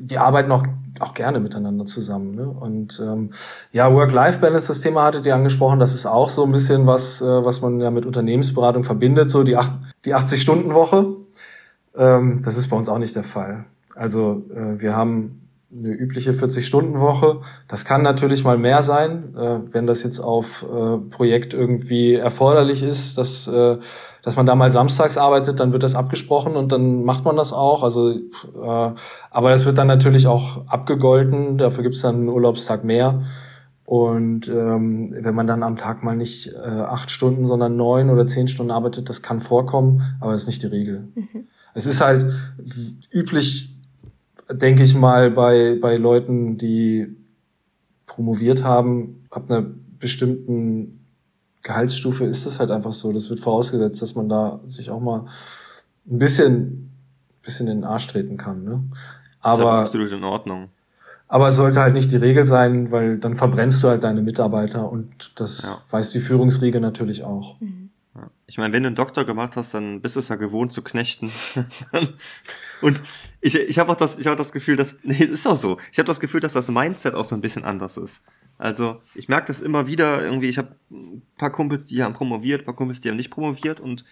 Die 0.00 0.18
arbeiten 0.18 0.52
auch 0.52 0.64
auch 1.00 1.14
gerne 1.14 1.40
miteinander 1.40 1.86
zusammen. 1.86 2.34
Ne? 2.34 2.46
Und 2.46 3.00
ähm, 3.02 3.30
ja, 3.72 3.90
Work-Life-Balance, 3.90 4.68
das 4.68 4.82
Thema 4.82 5.04
hattet 5.04 5.24
ihr 5.24 5.34
angesprochen, 5.34 5.78
das 5.78 5.94
ist 5.94 6.04
auch 6.04 6.28
so 6.28 6.44
ein 6.44 6.52
bisschen 6.52 6.86
was, 6.86 7.22
äh, 7.22 7.24
was 7.24 7.62
man 7.62 7.80
ja 7.80 7.90
mit 7.90 8.04
Unternehmensberatung 8.04 8.84
verbindet, 8.84 9.30
so 9.30 9.44
die, 9.44 9.56
acht, 9.56 9.72
die 10.04 10.14
80-Stunden-Woche. 10.14 11.16
Ähm, 11.96 12.42
das 12.44 12.58
ist 12.58 12.68
bei 12.68 12.76
uns 12.76 12.90
auch 12.90 12.98
nicht 12.98 13.16
der 13.16 13.24
Fall. 13.24 13.64
Also 13.94 14.44
äh, 14.54 14.78
wir 14.78 14.94
haben 14.94 15.43
eine 15.76 15.88
übliche 15.88 16.32
40-Stunden-Woche. 16.32 17.40
Das 17.68 17.84
kann 17.84 18.02
natürlich 18.02 18.44
mal 18.44 18.58
mehr 18.58 18.82
sein, 18.82 19.34
äh, 19.36 19.60
wenn 19.72 19.86
das 19.86 20.02
jetzt 20.02 20.20
auf 20.20 20.64
äh, 20.64 20.98
Projekt 21.10 21.54
irgendwie 21.54 22.14
erforderlich 22.14 22.82
ist, 22.82 23.18
dass, 23.18 23.48
äh, 23.48 23.78
dass 24.22 24.36
man 24.36 24.46
da 24.46 24.54
mal 24.54 24.70
samstags 24.70 25.18
arbeitet, 25.18 25.60
dann 25.60 25.72
wird 25.72 25.82
das 25.82 25.96
abgesprochen 25.96 26.56
und 26.56 26.70
dann 26.70 27.04
macht 27.04 27.24
man 27.24 27.36
das 27.36 27.52
auch. 27.52 27.82
Also, 27.82 28.10
äh, 28.10 28.20
aber 29.30 29.50
das 29.50 29.66
wird 29.66 29.78
dann 29.78 29.88
natürlich 29.88 30.26
auch 30.26 30.66
abgegolten. 30.68 31.58
Dafür 31.58 31.82
gibt 31.82 31.96
es 31.96 32.02
dann 32.02 32.16
einen 32.16 32.28
Urlaubstag 32.28 32.84
mehr. 32.84 33.22
Und 33.84 34.48
ähm, 34.48 35.14
wenn 35.20 35.34
man 35.34 35.46
dann 35.46 35.62
am 35.62 35.76
Tag 35.76 36.02
mal 36.02 36.16
nicht 36.16 36.52
äh, 36.54 36.68
acht 36.68 37.10
Stunden, 37.10 37.46
sondern 37.46 37.76
neun 37.76 38.08
oder 38.08 38.26
zehn 38.26 38.48
Stunden 38.48 38.70
arbeitet, 38.70 39.10
das 39.10 39.20
kann 39.20 39.40
vorkommen, 39.40 40.02
aber 40.20 40.32
das 40.32 40.42
ist 40.42 40.48
nicht 40.48 40.62
die 40.62 40.68
Regel. 40.68 41.08
Mhm. 41.14 41.48
Es 41.74 41.84
ist 41.84 42.00
halt 42.00 42.24
üblich 43.10 43.73
denke 44.50 44.82
ich 44.82 44.94
mal, 44.94 45.30
bei, 45.30 45.78
bei 45.80 45.96
Leuten, 45.96 46.58
die 46.58 47.16
promoviert 48.06 48.64
haben, 48.64 49.26
ab 49.30 49.50
einer 49.50 49.66
bestimmten 49.98 51.04
Gehaltsstufe 51.62 52.24
ist 52.24 52.46
das 52.46 52.60
halt 52.60 52.70
einfach 52.70 52.92
so. 52.92 53.12
Das 53.12 53.30
wird 53.30 53.40
vorausgesetzt, 53.40 54.02
dass 54.02 54.14
man 54.14 54.28
da 54.28 54.60
sich 54.64 54.90
auch 54.90 55.00
mal 55.00 55.26
ein 56.08 56.18
bisschen, 56.18 56.90
bisschen 57.42 57.68
in 57.68 57.78
den 57.78 57.84
Arsch 57.84 58.06
treten 58.06 58.36
kann. 58.36 58.64
Ne? 58.64 58.82
Aber, 59.40 59.80
das 59.80 59.90
ist 59.90 59.94
absolut 59.96 60.12
in 60.12 60.24
Ordnung. 60.24 60.68
Aber 61.26 61.48
es 61.48 61.56
sollte 61.56 61.80
halt 61.80 61.94
nicht 61.94 62.12
die 62.12 62.16
Regel 62.16 62.46
sein, 62.46 62.92
weil 62.92 63.18
dann 63.18 63.34
verbrennst 63.34 63.82
du 63.82 63.88
halt 63.88 64.04
deine 64.04 64.22
Mitarbeiter 64.22 64.90
und 64.90 65.40
das 65.40 65.62
ja. 65.62 65.78
weiß 65.90 66.10
die 66.10 66.20
Führungsriege 66.20 66.80
natürlich 66.80 67.24
auch. 67.24 67.58
Mhm. 67.60 67.83
Ich 68.46 68.58
meine, 68.58 68.72
wenn 68.72 68.84
du 68.84 68.88
einen 68.88 68.96
Doktor 68.96 69.24
gemacht 69.24 69.56
hast, 69.56 69.74
dann 69.74 70.00
bist 70.00 70.14
du 70.14 70.20
es 70.20 70.28
ja 70.28 70.36
gewohnt 70.36 70.72
zu 70.72 70.82
knechten. 70.82 71.30
und 72.80 73.00
ich, 73.40 73.56
ich 73.56 73.78
habe 73.78 73.90
auch 73.90 73.96
das, 73.96 74.18
ich 74.18 74.26
habe 74.26 74.36
das 74.36 74.52
Gefühl, 74.52 74.76
dass 74.76 74.98
nee, 75.02 75.24
ist 75.24 75.46
auch 75.46 75.56
so. 75.56 75.78
Ich 75.90 75.98
habe 75.98 76.06
das 76.06 76.20
Gefühl, 76.20 76.40
dass 76.40 76.52
das 76.52 76.68
Mindset 76.68 77.14
auch 77.14 77.24
so 77.24 77.34
ein 77.34 77.40
bisschen 77.40 77.64
anders 77.64 77.96
ist. 77.96 78.24
Also 78.56 79.00
ich 79.14 79.28
merke 79.28 79.48
das 79.48 79.60
immer 79.60 79.88
wieder. 79.88 80.24
Irgendwie, 80.24 80.48
ich 80.48 80.58
habe 80.58 80.76
ein 80.90 81.22
paar 81.38 81.50
Kumpels, 81.50 81.86
die 81.86 82.02
haben 82.02 82.14
promoviert, 82.14 82.62
ein 82.62 82.64
paar 82.66 82.76
Kumpels, 82.76 83.00
die 83.00 83.08
haben 83.08 83.16
nicht 83.16 83.30
promoviert 83.30 83.80
und 83.80 84.04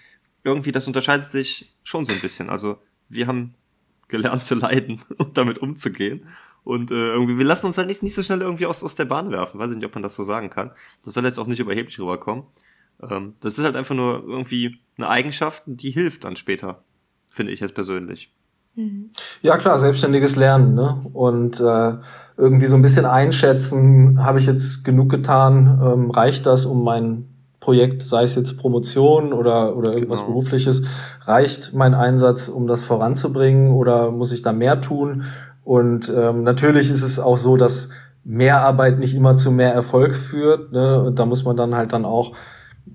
irgendwie 0.43 0.73
das 0.73 0.89
unterscheidet 0.89 1.31
sich 1.31 1.73
schon 1.85 2.05
so 2.05 2.13
ein 2.13 2.21
bisschen. 2.21 2.51
Also 2.51 2.79
wir 3.09 3.29
haben 3.29 3.55
gelernt 4.09 4.43
zu 4.43 4.57
leiden 4.57 5.01
und 5.19 5.39
damit 5.39 5.59
umzugehen. 5.59 6.27
Und 6.65 6.91
äh, 6.91 7.13
irgendwie, 7.13 7.39
wir 7.39 7.45
lassen 7.45 7.67
uns 7.67 7.79
halt 7.79 7.89
nicht, 7.89 8.03
nicht 8.03 8.15
so 8.15 8.23
schnell 8.23 8.41
irgendwie 8.41 8.67
aus, 8.67 8.85
aus 8.85 8.95
der 8.95 9.05
Bahn 9.05 9.31
werfen. 9.31 9.59
Weiß 9.59 9.71
ich 9.71 9.77
nicht, 9.77 9.87
ob 9.87 9.95
man 9.95 10.03
das 10.03 10.15
so 10.15 10.23
sagen 10.23 10.51
kann. 10.51 10.71
Das 11.05 11.15
soll 11.15 11.25
jetzt 11.25 11.39
auch 11.39 11.47
nicht 11.47 11.59
überheblich 11.59 11.99
rüberkommen. 11.99 12.45
Ähm, 13.09 13.35
das 13.41 13.59
ist 13.59 13.65
halt 13.65 13.77
einfach 13.77 13.95
nur 13.95 14.23
irgendwie 14.27 14.79
eine 14.97 15.09
Eigenschaft, 15.09 15.63
die 15.67 15.91
hilft 15.91 16.25
dann 16.25 16.37
später, 16.37 16.83
finde 17.29 17.53
ich 17.53 17.61
jetzt 17.61 17.75
persönlich. 17.75 18.33
Mhm. 18.75 19.11
Ja 19.43 19.59
klar, 19.59 19.79
selbstständiges 19.79 20.37
Lernen 20.37 20.75
ne? 20.75 21.05
und 21.13 21.61
äh, 21.61 21.95
irgendwie 22.37 22.67
so 22.67 22.77
ein 22.77 22.83
bisschen 22.83 23.05
einschätzen, 23.05 24.25
habe 24.25 24.39
ich 24.39 24.47
jetzt 24.47 24.85
genug 24.85 25.11
getan, 25.11 25.81
ähm, 25.83 26.11
reicht 26.11 26.47
das, 26.47 26.65
um 26.65 26.83
mein 26.83 27.29
Projekt, 27.61 28.03
sei 28.03 28.25
es 28.25 28.35
jetzt 28.35 28.59
Promotion 28.59 29.33
oder, 29.33 29.77
oder 29.77 29.93
irgendwas 29.93 30.21
genau. 30.21 30.33
berufliches, 30.33 30.83
reicht 31.23 31.75
mein 31.75 31.95
Einsatz, 31.95 32.49
um 32.49 32.67
das 32.67 32.83
voranzubringen 32.83 33.73
oder 33.73 34.11
muss 34.11 34.33
ich 34.33 34.43
da 34.43 34.53
mehr 34.53 34.81
tun? 34.81 35.25
Und 35.65 36.13
ähm, 36.15 36.43
natürlich 36.43 36.91
ist 36.91 37.03
es 37.03 37.21
auch 37.21 37.37
so, 37.37 37.57
dass 37.57 37.91
mehr 38.25 38.63
Arbeit 38.63 38.99
nicht 38.99 39.15
immer 39.15 39.37
zu 39.37 39.51
mehr 39.51 39.73
Erfolg 39.73 40.15
führt. 40.15 40.73
Ne? 40.73 41.03
Und 41.03 41.19
da 41.19 41.27
muss 41.27 41.45
man 41.45 41.57
dann 41.57 41.75
halt 41.75 41.93
dann 41.93 42.05
auch 42.05 42.35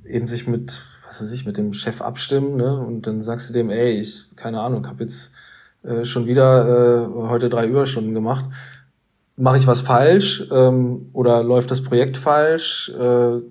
eben 0.06 0.28
sich 0.28 0.48
mit, 0.48 0.82
was 1.06 1.22
weiß 1.22 1.32
ich, 1.32 1.46
mit 1.46 1.58
dem 1.58 1.74
Chef 1.74 2.02
abstimmen, 2.02 2.56
ne? 2.56 2.80
Und 2.80 3.08
dann 3.08 3.22
sagst 3.22 3.50
du 3.50 3.54
dem, 3.54 3.70
ey, 3.70 4.00
ich, 4.00 4.26
keine 4.36 4.62
Ahnung, 4.62 4.88
habe 4.88 5.04
jetzt 5.04 5.32
äh, 5.84 6.04
schon 6.04 6.26
wieder 6.26 7.06
äh, 7.06 7.30
heute 7.30 7.50
drei 7.50 7.68
Überstunden 7.68 8.14
gemacht. 8.14 8.46
Mache 9.36 9.58
ich 9.58 9.68
was 9.68 9.82
falsch 9.82 10.48
ähm, 10.52 11.10
oder 11.14 11.44
läuft 11.44 11.70
das 11.70 11.84
Projekt 11.84 12.18
falsch? 12.18 12.90
Äh, 12.90 13.42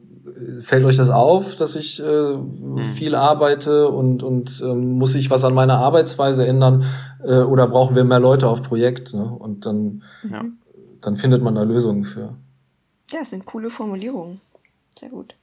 fällt 0.61 0.85
euch 0.85 0.97
das 0.97 1.11
auf, 1.11 1.55
dass 1.55 1.77
ich 1.77 2.03
äh, 2.03 2.35
mhm. 2.35 2.83
viel 2.95 3.15
arbeite 3.15 3.89
und, 3.89 4.25
und 4.25 4.61
ähm, 4.65 4.99
muss 4.99 5.15
ich 5.15 5.31
was 5.31 5.45
an 5.45 5.55
meiner 5.55 5.79
Arbeitsweise 5.79 6.47
ändern 6.47 6.85
äh, 7.25 7.39
oder 7.39 7.69
brauchen 7.69 7.95
wir 7.95 8.03
mehr 8.03 8.19
Leute 8.19 8.49
auf 8.49 8.63
Projekt? 8.63 9.15
Ne? 9.15 9.25
Und 9.25 9.65
dann, 9.65 10.03
ja. 10.29 10.45
dann 11.01 11.17
findet 11.17 11.43
man 11.43 11.55
da 11.55 11.63
Lösungen 11.63 12.05
für. 12.05 12.35
Ja, 13.13 13.21
es 13.23 13.31
sind 13.31 13.47
coole 13.47 13.71
Formulierungen. 13.71 14.41
Sehr 14.99 15.11
gut 15.11 15.37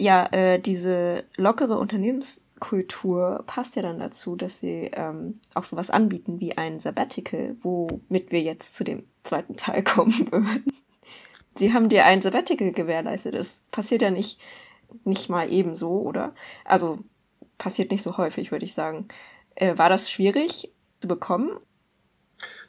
ja, 0.00 0.26
äh, 0.32 0.58
diese 0.58 1.24
lockere 1.36 1.78
Unternehmenskultur 1.78 3.44
passt 3.46 3.76
ja 3.76 3.82
dann 3.82 3.98
dazu, 3.98 4.34
dass 4.34 4.60
sie 4.60 4.90
ähm, 4.94 5.38
auch 5.54 5.64
sowas 5.64 5.90
anbieten 5.90 6.40
wie 6.40 6.56
ein 6.56 6.80
Sabbatical, 6.80 7.56
womit 7.60 8.32
wir 8.32 8.40
jetzt 8.40 8.74
zu 8.76 8.84
dem 8.84 9.04
zweiten 9.22 9.56
Teil 9.56 9.82
kommen 9.84 10.32
würden. 10.32 10.72
Sie 11.54 11.74
haben 11.74 11.88
dir 11.88 12.06
ein 12.06 12.22
Sabbatical 12.22 12.72
gewährleistet. 12.72 13.34
Das 13.34 13.60
passiert 13.70 14.00
ja 14.02 14.10
nicht, 14.10 14.40
nicht 15.04 15.28
mal 15.28 15.50
ebenso, 15.50 16.00
oder? 16.00 16.34
Also 16.64 17.00
passiert 17.58 17.90
nicht 17.90 18.02
so 18.02 18.16
häufig, 18.16 18.52
würde 18.52 18.64
ich 18.64 18.72
sagen. 18.72 19.08
Äh, 19.54 19.76
war 19.76 19.90
das 19.90 20.10
schwierig 20.10 20.72
zu 21.00 21.08
bekommen? 21.08 21.50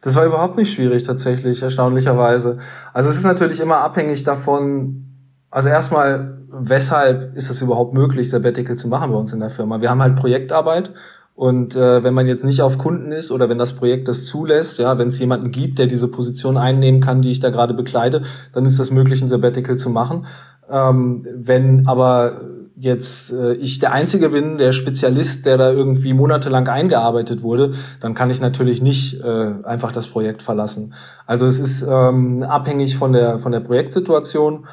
Das 0.02 0.16
war 0.16 0.26
überhaupt 0.26 0.58
nicht 0.58 0.74
schwierig 0.74 1.04
tatsächlich, 1.04 1.62
erstaunlicherweise. 1.62 2.60
Also 2.94 3.10
es 3.10 3.16
ist 3.16 3.24
natürlich 3.24 3.62
immer 3.62 3.78
abhängig 3.78 4.26
davon, 4.26 5.11
also 5.52 5.70
erstmal, 5.70 6.40
weshalb 6.50 7.36
ist 7.36 7.50
es 7.50 7.62
überhaupt 7.62 7.94
möglich, 7.94 8.30
Sabbatical 8.30 8.78
zu 8.78 8.88
machen 8.88 9.12
bei 9.12 9.18
uns 9.18 9.34
in 9.34 9.42
der 9.42 9.50
Firma? 9.50 9.82
Wir 9.82 9.90
haben 9.90 10.02
halt 10.02 10.16
Projektarbeit 10.16 10.92
und 11.36 11.76
äh, 11.76 12.04
wenn 12.04 12.14
man 12.14 12.26
jetzt 12.26 12.46
nicht 12.46 12.62
auf 12.62 12.78
Kunden 12.78 13.12
ist 13.12 13.32
oder 13.32 13.50
wenn 13.50 13.58
das 13.58 13.74
Projekt 13.74 14.08
das 14.08 14.26
zulässt, 14.26 14.80
ja, 14.80 14.98
wenn 14.98 15.10
es 15.10 15.20
jemanden 15.20 15.52
gibt, 15.52 15.80
der 15.80 15.88
diese 15.88 16.08
Position 16.08 16.58
einnehmen 16.58 17.02
kann, 17.02 17.22
die 17.22 17.32
ich 17.32 17.40
da 17.40 17.50
gerade 17.50 17.74
bekleide, 17.74 18.22
dann 18.54 18.66
ist 18.66 18.80
das 18.80 18.92
möglich, 18.92 19.22
ein 19.22 19.28
Sabbatical 19.28 19.76
zu 19.76 19.90
machen. 19.90 20.26
Ähm, 20.70 21.26
wenn 21.36 21.88
aber 21.88 22.42
jetzt 22.78 23.34
äh, 23.34 23.54
ich 23.54 23.80
der 23.80 23.92
Einzige 23.92 24.30
bin, 24.30 24.58
der 24.58 24.72
Spezialist, 24.72 25.46
der 25.46 25.58
da 25.58 25.72
irgendwie 25.72 26.14
monatelang 26.14 26.68
eingearbeitet 26.68 27.44
wurde, 27.44 27.72
dann 28.00 28.14
kann 28.14 28.30
ich 28.30 28.40
natürlich 28.40 28.82
nicht 28.82 29.22
äh, 29.22 29.54
einfach 29.64 29.92
das 29.92 30.08
Projekt 30.08 30.42
verlassen. 30.42 30.94
Also 31.26 31.46
es 31.46 31.60
ist 31.60 31.86
ähm, 31.90 32.44
abhängig 32.44 32.98
von 32.98 33.12
der 33.12 33.38
von 33.38 33.52
der 33.52 33.60
Projektsituation. 33.60 34.66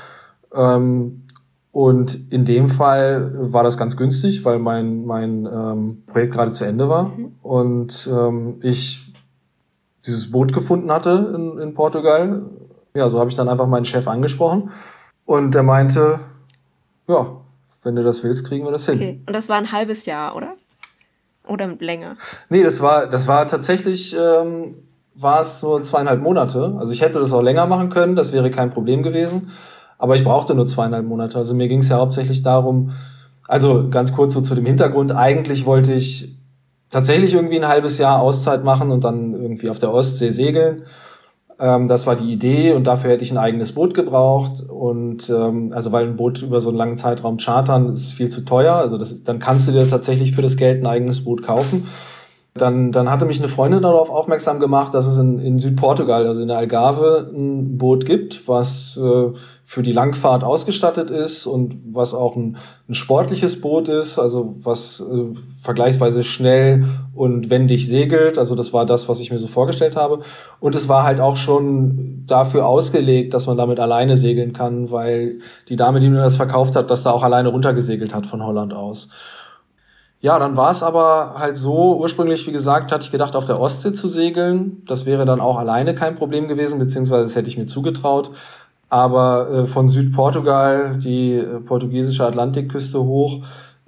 Ähm, 0.54 1.24
und 1.70 2.32
in 2.32 2.44
dem 2.44 2.68
Fall 2.68 3.30
war 3.52 3.62
das 3.62 3.78
ganz 3.78 3.96
günstig, 3.96 4.44
weil 4.44 4.58
mein, 4.58 5.04
mein 5.04 5.46
ähm, 5.46 6.02
Projekt 6.06 6.32
gerade 6.32 6.52
zu 6.52 6.64
Ende 6.64 6.88
war 6.88 7.04
mhm. 7.04 7.36
und 7.42 8.08
ähm, 8.10 8.56
ich 8.62 9.12
dieses 10.06 10.30
Boot 10.30 10.52
gefunden 10.52 10.90
hatte 10.90 11.32
in, 11.34 11.58
in 11.58 11.74
Portugal. 11.74 12.42
Ja, 12.94 13.08
so 13.08 13.20
habe 13.20 13.30
ich 13.30 13.36
dann 13.36 13.48
einfach 13.48 13.66
meinen 13.66 13.84
Chef 13.84 14.08
angesprochen 14.08 14.70
und 15.24 15.54
der 15.54 15.62
meinte, 15.62 16.20
ja, 17.06 17.36
wenn 17.82 17.94
du 17.94 18.02
das 18.02 18.24
willst, 18.24 18.46
kriegen 18.46 18.64
wir 18.64 18.72
das 18.72 18.86
hin. 18.86 18.96
Okay, 18.96 19.20
und 19.26 19.32
das 19.32 19.48
war 19.48 19.56
ein 19.56 19.70
halbes 19.70 20.06
Jahr, 20.06 20.34
oder? 20.34 20.54
Oder 21.46 21.68
länger? 21.78 22.16
Nee, 22.48 22.62
das 22.62 22.80
war, 22.80 23.06
das 23.06 23.28
war 23.28 23.46
tatsächlich, 23.46 24.16
ähm, 24.18 24.76
war 25.14 25.42
es 25.42 25.60
so 25.60 25.80
zweieinhalb 25.80 26.20
Monate. 26.20 26.76
Also 26.78 26.92
ich 26.92 27.02
hätte 27.02 27.18
das 27.18 27.32
auch 27.32 27.42
länger 27.42 27.66
machen 27.66 27.90
können, 27.90 28.16
das 28.16 28.32
wäre 28.32 28.50
kein 28.50 28.70
Problem 28.70 29.02
gewesen. 29.02 29.50
Aber 29.98 30.14
ich 30.14 30.24
brauchte 30.24 30.54
nur 30.54 30.66
zweieinhalb 30.66 31.06
Monate. 31.06 31.38
Also 31.38 31.54
mir 31.54 31.68
ging 31.68 31.80
es 31.80 31.88
ja 31.88 31.98
hauptsächlich 31.98 32.42
darum, 32.42 32.92
also 33.48 33.88
ganz 33.90 34.14
kurz 34.14 34.34
so 34.34 34.40
zu 34.40 34.54
dem 34.54 34.66
Hintergrund, 34.66 35.10
eigentlich 35.10 35.66
wollte 35.66 35.92
ich 35.92 36.36
tatsächlich 36.90 37.34
irgendwie 37.34 37.58
ein 37.58 37.68
halbes 37.68 37.98
Jahr 37.98 38.20
Auszeit 38.20 38.62
machen 38.62 38.90
und 38.90 39.04
dann 39.04 39.34
irgendwie 39.34 39.70
auf 39.70 39.78
der 39.78 39.92
Ostsee 39.92 40.30
segeln. 40.30 40.82
Ähm, 41.58 41.88
das 41.88 42.06
war 42.06 42.14
die 42.14 42.32
Idee 42.32 42.72
und 42.72 42.86
dafür 42.86 43.10
hätte 43.10 43.24
ich 43.24 43.32
ein 43.32 43.38
eigenes 43.38 43.72
Boot 43.72 43.94
gebraucht. 43.94 44.62
Und 44.68 45.28
ähm, 45.30 45.72
also 45.74 45.92
weil 45.92 46.06
ein 46.06 46.16
Boot 46.16 46.42
über 46.42 46.60
so 46.60 46.68
einen 46.68 46.78
langen 46.78 46.98
Zeitraum 46.98 47.38
chartern 47.38 47.88
ist 47.88 48.12
viel 48.12 48.28
zu 48.28 48.44
teuer. 48.44 48.74
Also 48.74 48.96
das 48.96 49.12
ist, 49.12 49.28
dann 49.28 49.38
kannst 49.38 49.66
du 49.68 49.72
dir 49.72 49.88
tatsächlich 49.88 50.34
für 50.34 50.42
das 50.42 50.56
Geld 50.56 50.82
ein 50.82 50.86
eigenes 50.86 51.24
Boot 51.24 51.42
kaufen. 51.42 51.88
Dann, 52.54 52.92
dann 52.92 53.10
hatte 53.10 53.24
mich 53.24 53.38
eine 53.38 53.48
Freundin 53.48 53.82
darauf 53.82 54.10
aufmerksam 54.10 54.58
gemacht, 54.58 54.92
dass 54.92 55.06
es 55.06 55.16
in, 55.16 55.38
in 55.38 55.58
Südportugal, 55.58 56.26
also 56.26 56.42
in 56.42 56.48
der 56.48 56.58
Algarve, 56.58 57.30
ein 57.32 57.78
Boot 57.78 58.04
gibt, 58.04 58.48
was 58.48 58.98
äh, 59.02 59.32
für 59.70 59.82
die 59.82 59.92
Langfahrt 59.92 60.44
ausgestattet 60.44 61.10
ist 61.10 61.44
und 61.44 61.76
was 61.92 62.14
auch 62.14 62.36
ein, 62.36 62.56
ein 62.88 62.94
sportliches 62.94 63.60
Boot 63.60 63.90
ist, 63.90 64.18
also 64.18 64.56
was 64.62 65.00
äh, 65.00 65.38
vergleichsweise 65.62 66.24
schnell 66.24 66.86
und 67.14 67.50
wendig 67.50 67.86
segelt. 67.86 68.38
Also 68.38 68.54
das 68.54 68.72
war 68.72 68.86
das, 68.86 69.10
was 69.10 69.20
ich 69.20 69.30
mir 69.30 69.36
so 69.36 69.46
vorgestellt 69.46 69.94
habe. 69.94 70.20
Und 70.58 70.74
es 70.74 70.88
war 70.88 71.04
halt 71.04 71.20
auch 71.20 71.36
schon 71.36 72.24
dafür 72.26 72.66
ausgelegt, 72.66 73.34
dass 73.34 73.46
man 73.46 73.58
damit 73.58 73.78
alleine 73.78 74.16
segeln 74.16 74.54
kann, 74.54 74.90
weil 74.90 75.40
die 75.68 75.76
Dame, 75.76 76.00
die 76.00 76.08
mir 76.08 76.22
das 76.22 76.36
verkauft 76.36 76.74
hat, 76.74 76.90
das 76.90 77.02
da 77.02 77.10
auch 77.10 77.22
alleine 77.22 77.50
runtergesegelt 77.50 78.14
hat 78.14 78.24
von 78.24 78.42
Holland 78.42 78.72
aus. 78.72 79.10
Ja, 80.20 80.38
dann 80.38 80.56
war 80.56 80.72
es 80.72 80.82
aber 80.82 81.34
halt 81.38 81.56
so, 81.56 81.96
ursprünglich, 81.96 82.44
wie 82.48 82.52
gesagt, 82.52 82.90
hatte 82.90 83.04
ich 83.04 83.12
gedacht, 83.12 83.36
auf 83.36 83.44
der 83.46 83.60
Ostsee 83.60 83.92
zu 83.92 84.08
segeln. 84.08 84.82
Das 84.86 85.06
wäre 85.06 85.24
dann 85.26 85.40
auch 85.40 85.58
alleine 85.58 85.94
kein 85.94 86.16
Problem 86.16 86.48
gewesen, 86.48 86.78
beziehungsweise 86.80 87.22
das 87.22 87.36
hätte 87.36 87.48
ich 87.48 87.58
mir 87.58 87.66
zugetraut 87.66 88.30
aber 88.88 89.50
äh, 89.50 89.64
von 89.66 89.88
Südportugal, 89.88 90.96
die 90.98 91.34
äh, 91.34 91.60
portugiesische 91.60 92.26
Atlantikküste 92.26 93.02
hoch, 93.02 93.40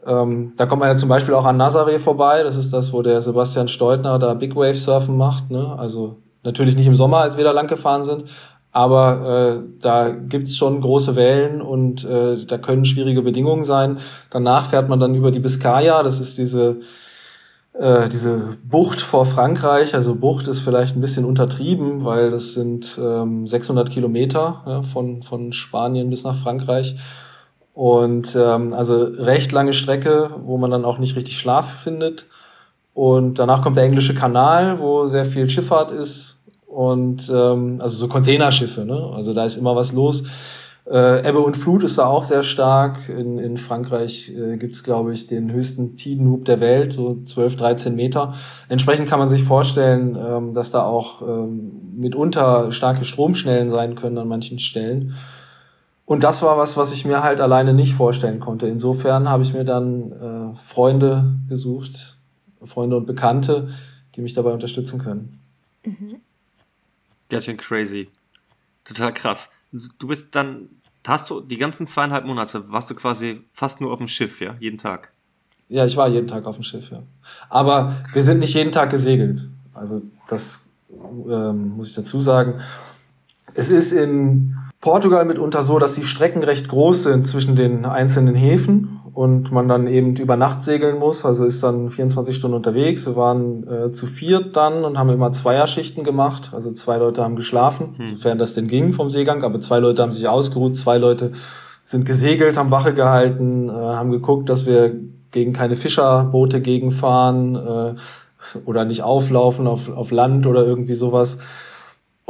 ähm, 0.06 0.52
da 0.56 0.66
kommt 0.66 0.80
man 0.80 0.90
ja 0.90 0.96
zum 0.96 1.08
Beispiel 1.08 1.34
auch 1.34 1.44
an 1.44 1.60
Nazaré 1.60 1.98
vorbei. 1.98 2.42
Das 2.42 2.56
ist 2.56 2.72
das, 2.72 2.92
wo 2.92 3.02
der 3.02 3.20
Sebastian 3.20 3.68
Steutner 3.68 4.18
da 4.18 4.34
Big 4.34 4.56
Wave 4.56 4.74
Surfen 4.74 5.16
macht. 5.16 5.50
Ne? 5.50 5.74
Also 5.78 6.16
natürlich 6.42 6.76
nicht 6.76 6.86
im 6.86 6.96
Sommer, 6.96 7.18
als 7.18 7.36
wir 7.36 7.44
da 7.44 7.52
lang 7.52 7.66
gefahren 7.66 8.04
sind, 8.04 8.24
aber 8.72 9.58
äh, 9.58 9.62
da 9.80 10.10
gibt's 10.10 10.56
schon 10.56 10.80
große 10.80 11.16
Wellen 11.16 11.60
und 11.60 12.04
äh, 12.04 12.44
da 12.46 12.56
können 12.58 12.84
schwierige 12.84 13.22
Bedingungen 13.22 13.64
sein. 13.64 13.98
Danach 14.30 14.66
fährt 14.66 14.88
man 14.88 15.00
dann 15.00 15.14
über 15.14 15.30
die 15.30 15.40
Biscaya, 15.40 16.02
das 16.02 16.20
ist 16.20 16.38
diese 16.38 16.80
äh, 17.80 18.10
diese 18.10 18.58
Bucht 18.62 19.00
vor 19.00 19.24
Frankreich, 19.24 19.94
also 19.94 20.14
Bucht 20.14 20.48
ist 20.48 20.60
vielleicht 20.60 20.96
ein 20.96 21.00
bisschen 21.00 21.24
untertrieben, 21.24 22.04
weil 22.04 22.30
das 22.30 22.52
sind 22.52 23.00
ähm, 23.02 23.46
600 23.46 23.88
Kilometer 23.88 24.62
ja, 24.66 24.82
von, 24.82 25.22
von 25.22 25.54
Spanien 25.54 26.10
bis 26.10 26.22
nach 26.22 26.36
Frankreich. 26.36 26.96
Und 27.72 28.36
ähm, 28.36 28.74
also 28.74 29.04
recht 29.04 29.50
lange 29.52 29.72
Strecke, 29.72 30.28
wo 30.44 30.58
man 30.58 30.70
dann 30.70 30.84
auch 30.84 30.98
nicht 30.98 31.16
richtig 31.16 31.38
Schlaf 31.38 31.80
findet. 31.80 32.26
Und 32.92 33.38
danach 33.38 33.62
kommt 33.62 33.78
der 33.78 33.84
englische 33.84 34.14
Kanal, 34.14 34.78
wo 34.78 35.04
sehr 35.04 35.24
viel 35.24 35.48
Schifffahrt 35.48 35.90
ist 35.90 36.38
und 36.66 37.30
ähm, 37.34 37.78
also 37.80 37.96
so 37.96 38.08
Containerschiffe. 38.08 38.84
Ne? 38.84 39.10
Also 39.14 39.32
da 39.32 39.46
ist 39.46 39.56
immer 39.56 39.74
was 39.74 39.92
los. 39.94 40.24
Äh, 40.90 41.28
Ebbe 41.28 41.38
und 41.38 41.56
Flut 41.56 41.84
ist 41.84 41.98
da 41.98 42.06
auch 42.06 42.24
sehr 42.24 42.42
stark. 42.42 43.08
In, 43.08 43.38
in 43.38 43.56
Frankreich 43.56 44.30
äh, 44.30 44.56
gibt 44.56 44.74
es, 44.74 44.82
glaube 44.82 45.12
ich, 45.12 45.28
den 45.28 45.52
höchsten 45.52 45.96
Tidenhub 45.96 46.44
der 46.44 46.58
Welt, 46.58 46.94
so 46.94 47.14
12, 47.14 47.54
13 47.56 47.94
Meter. 47.94 48.34
Entsprechend 48.68 49.08
kann 49.08 49.20
man 49.20 49.30
sich 49.30 49.44
vorstellen, 49.44 50.16
ähm, 50.20 50.52
dass 50.52 50.72
da 50.72 50.82
auch 50.82 51.22
ähm, 51.22 51.92
mitunter 51.96 52.72
starke 52.72 53.04
Stromschnellen 53.04 53.70
sein 53.70 53.94
können 53.94 54.18
an 54.18 54.26
manchen 54.26 54.58
Stellen. 54.58 55.14
Und 56.06 56.24
das 56.24 56.42
war 56.42 56.58
was, 56.58 56.76
was 56.76 56.92
ich 56.92 57.04
mir 57.04 57.22
halt 57.22 57.40
alleine 57.40 57.72
nicht 57.72 57.94
vorstellen 57.94 58.40
konnte. 58.40 58.66
Insofern 58.66 59.28
habe 59.28 59.44
ich 59.44 59.52
mir 59.52 59.64
dann 59.64 60.10
äh, 60.10 60.56
Freunde 60.56 61.36
gesucht, 61.48 62.18
Freunde 62.64 62.96
und 62.96 63.06
Bekannte, 63.06 63.68
die 64.16 64.22
mich 64.22 64.34
dabei 64.34 64.50
unterstützen 64.50 65.00
können. 65.00 65.38
Ganz 67.28 67.44
schön 67.44 67.58
crazy. 67.58 68.08
Total 68.84 69.14
krass. 69.14 69.50
Du 69.70 70.08
bist 70.08 70.28
dann, 70.32 70.79
hast 71.06 71.30
du 71.30 71.40
die 71.40 71.56
ganzen 71.56 71.86
zweieinhalb 71.86 72.24
Monate, 72.24 72.70
warst 72.70 72.90
du 72.90 72.94
quasi 72.94 73.42
fast 73.52 73.80
nur 73.80 73.92
auf 73.92 73.98
dem 73.98 74.08
Schiff, 74.08 74.40
ja? 74.40 74.56
Jeden 74.60 74.78
Tag. 74.78 75.12
Ja, 75.68 75.84
ich 75.84 75.96
war 75.96 76.08
jeden 76.08 76.26
Tag 76.26 76.46
auf 76.46 76.56
dem 76.56 76.64
Schiff, 76.64 76.90
ja. 76.90 77.02
Aber 77.48 77.94
wir 78.12 78.22
sind 78.22 78.40
nicht 78.40 78.54
jeden 78.54 78.72
Tag 78.72 78.90
gesegelt. 78.90 79.48
Also 79.72 80.02
das 80.28 80.60
ähm, 81.28 81.76
muss 81.76 81.90
ich 81.90 81.94
dazu 81.94 82.20
sagen. 82.20 82.60
Es 83.54 83.70
ist 83.70 83.92
in 83.92 84.56
Portugal 84.80 85.26
mitunter 85.26 85.62
so, 85.62 85.78
dass 85.78 85.92
die 85.92 86.04
Strecken 86.04 86.42
recht 86.42 86.68
groß 86.68 87.02
sind 87.02 87.26
zwischen 87.26 87.54
den 87.54 87.84
einzelnen 87.84 88.34
Häfen 88.34 89.00
und 89.12 89.52
man 89.52 89.68
dann 89.68 89.86
eben 89.86 90.16
über 90.16 90.36
Nacht 90.36 90.62
segeln 90.62 90.98
muss. 90.98 91.26
Also 91.26 91.44
ist 91.44 91.62
dann 91.62 91.90
24 91.90 92.34
Stunden 92.34 92.56
unterwegs. 92.56 93.04
Wir 93.06 93.16
waren 93.16 93.68
äh, 93.68 93.92
zu 93.92 94.06
viert 94.06 94.56
dann 94.56 94.84
und 94.84 94.98
haben 94.98 95.10
immer 95.10 95.32
Zweierschichten 95.32 96.02
gemacht. 96.02 96.52
Also 96.54 96.72
zwei 96.72 96.96
Leute 96.96 97.22
haben 97.22 97.36
geschlafen, 97.36 97.96
sofern 98.08 98.38
das 98.38 98.54
denn 98.54 98.68
ging 98.68 98.94
vom 98.94 99.10
Seegang, 99.10 99.44
aber 99.44 99.60
zwei 99.60 99.80
Leute 99.80 100.00
haben 100.02 100.12
sich 100.12 100.26
ausgeruht, 100.28 100.76
zwei 100.76 100.96
Leute 100.96 101.32
sind 101.82 102.06
gesegelt, 102.06 102.56
haben 102.56 102.70
Wache 102.70 102.94
gehalten, 102.94 103.68
äh, 103.68 103.72
haben 103.72 104.10
geguckt, 104.10 104.48
dass 104.48 104.64
wir 104.64 104.94
gegen 105.30 105.52
keine 105.52 105.76
Fischerboote 105.76 106.60
gegenfahren 106.62 107.54
äh, 107.56 107.94
oder 108.64 108.86
nicht 108.86 109.02
auflaufen 109.02 109.66
auf, 109.66 109.90
auf 109.90 110.10
Land 110.10 110.46
oder 110.46 110.64
irgendwie 110.64 110.94
sowas. 110.94 111.38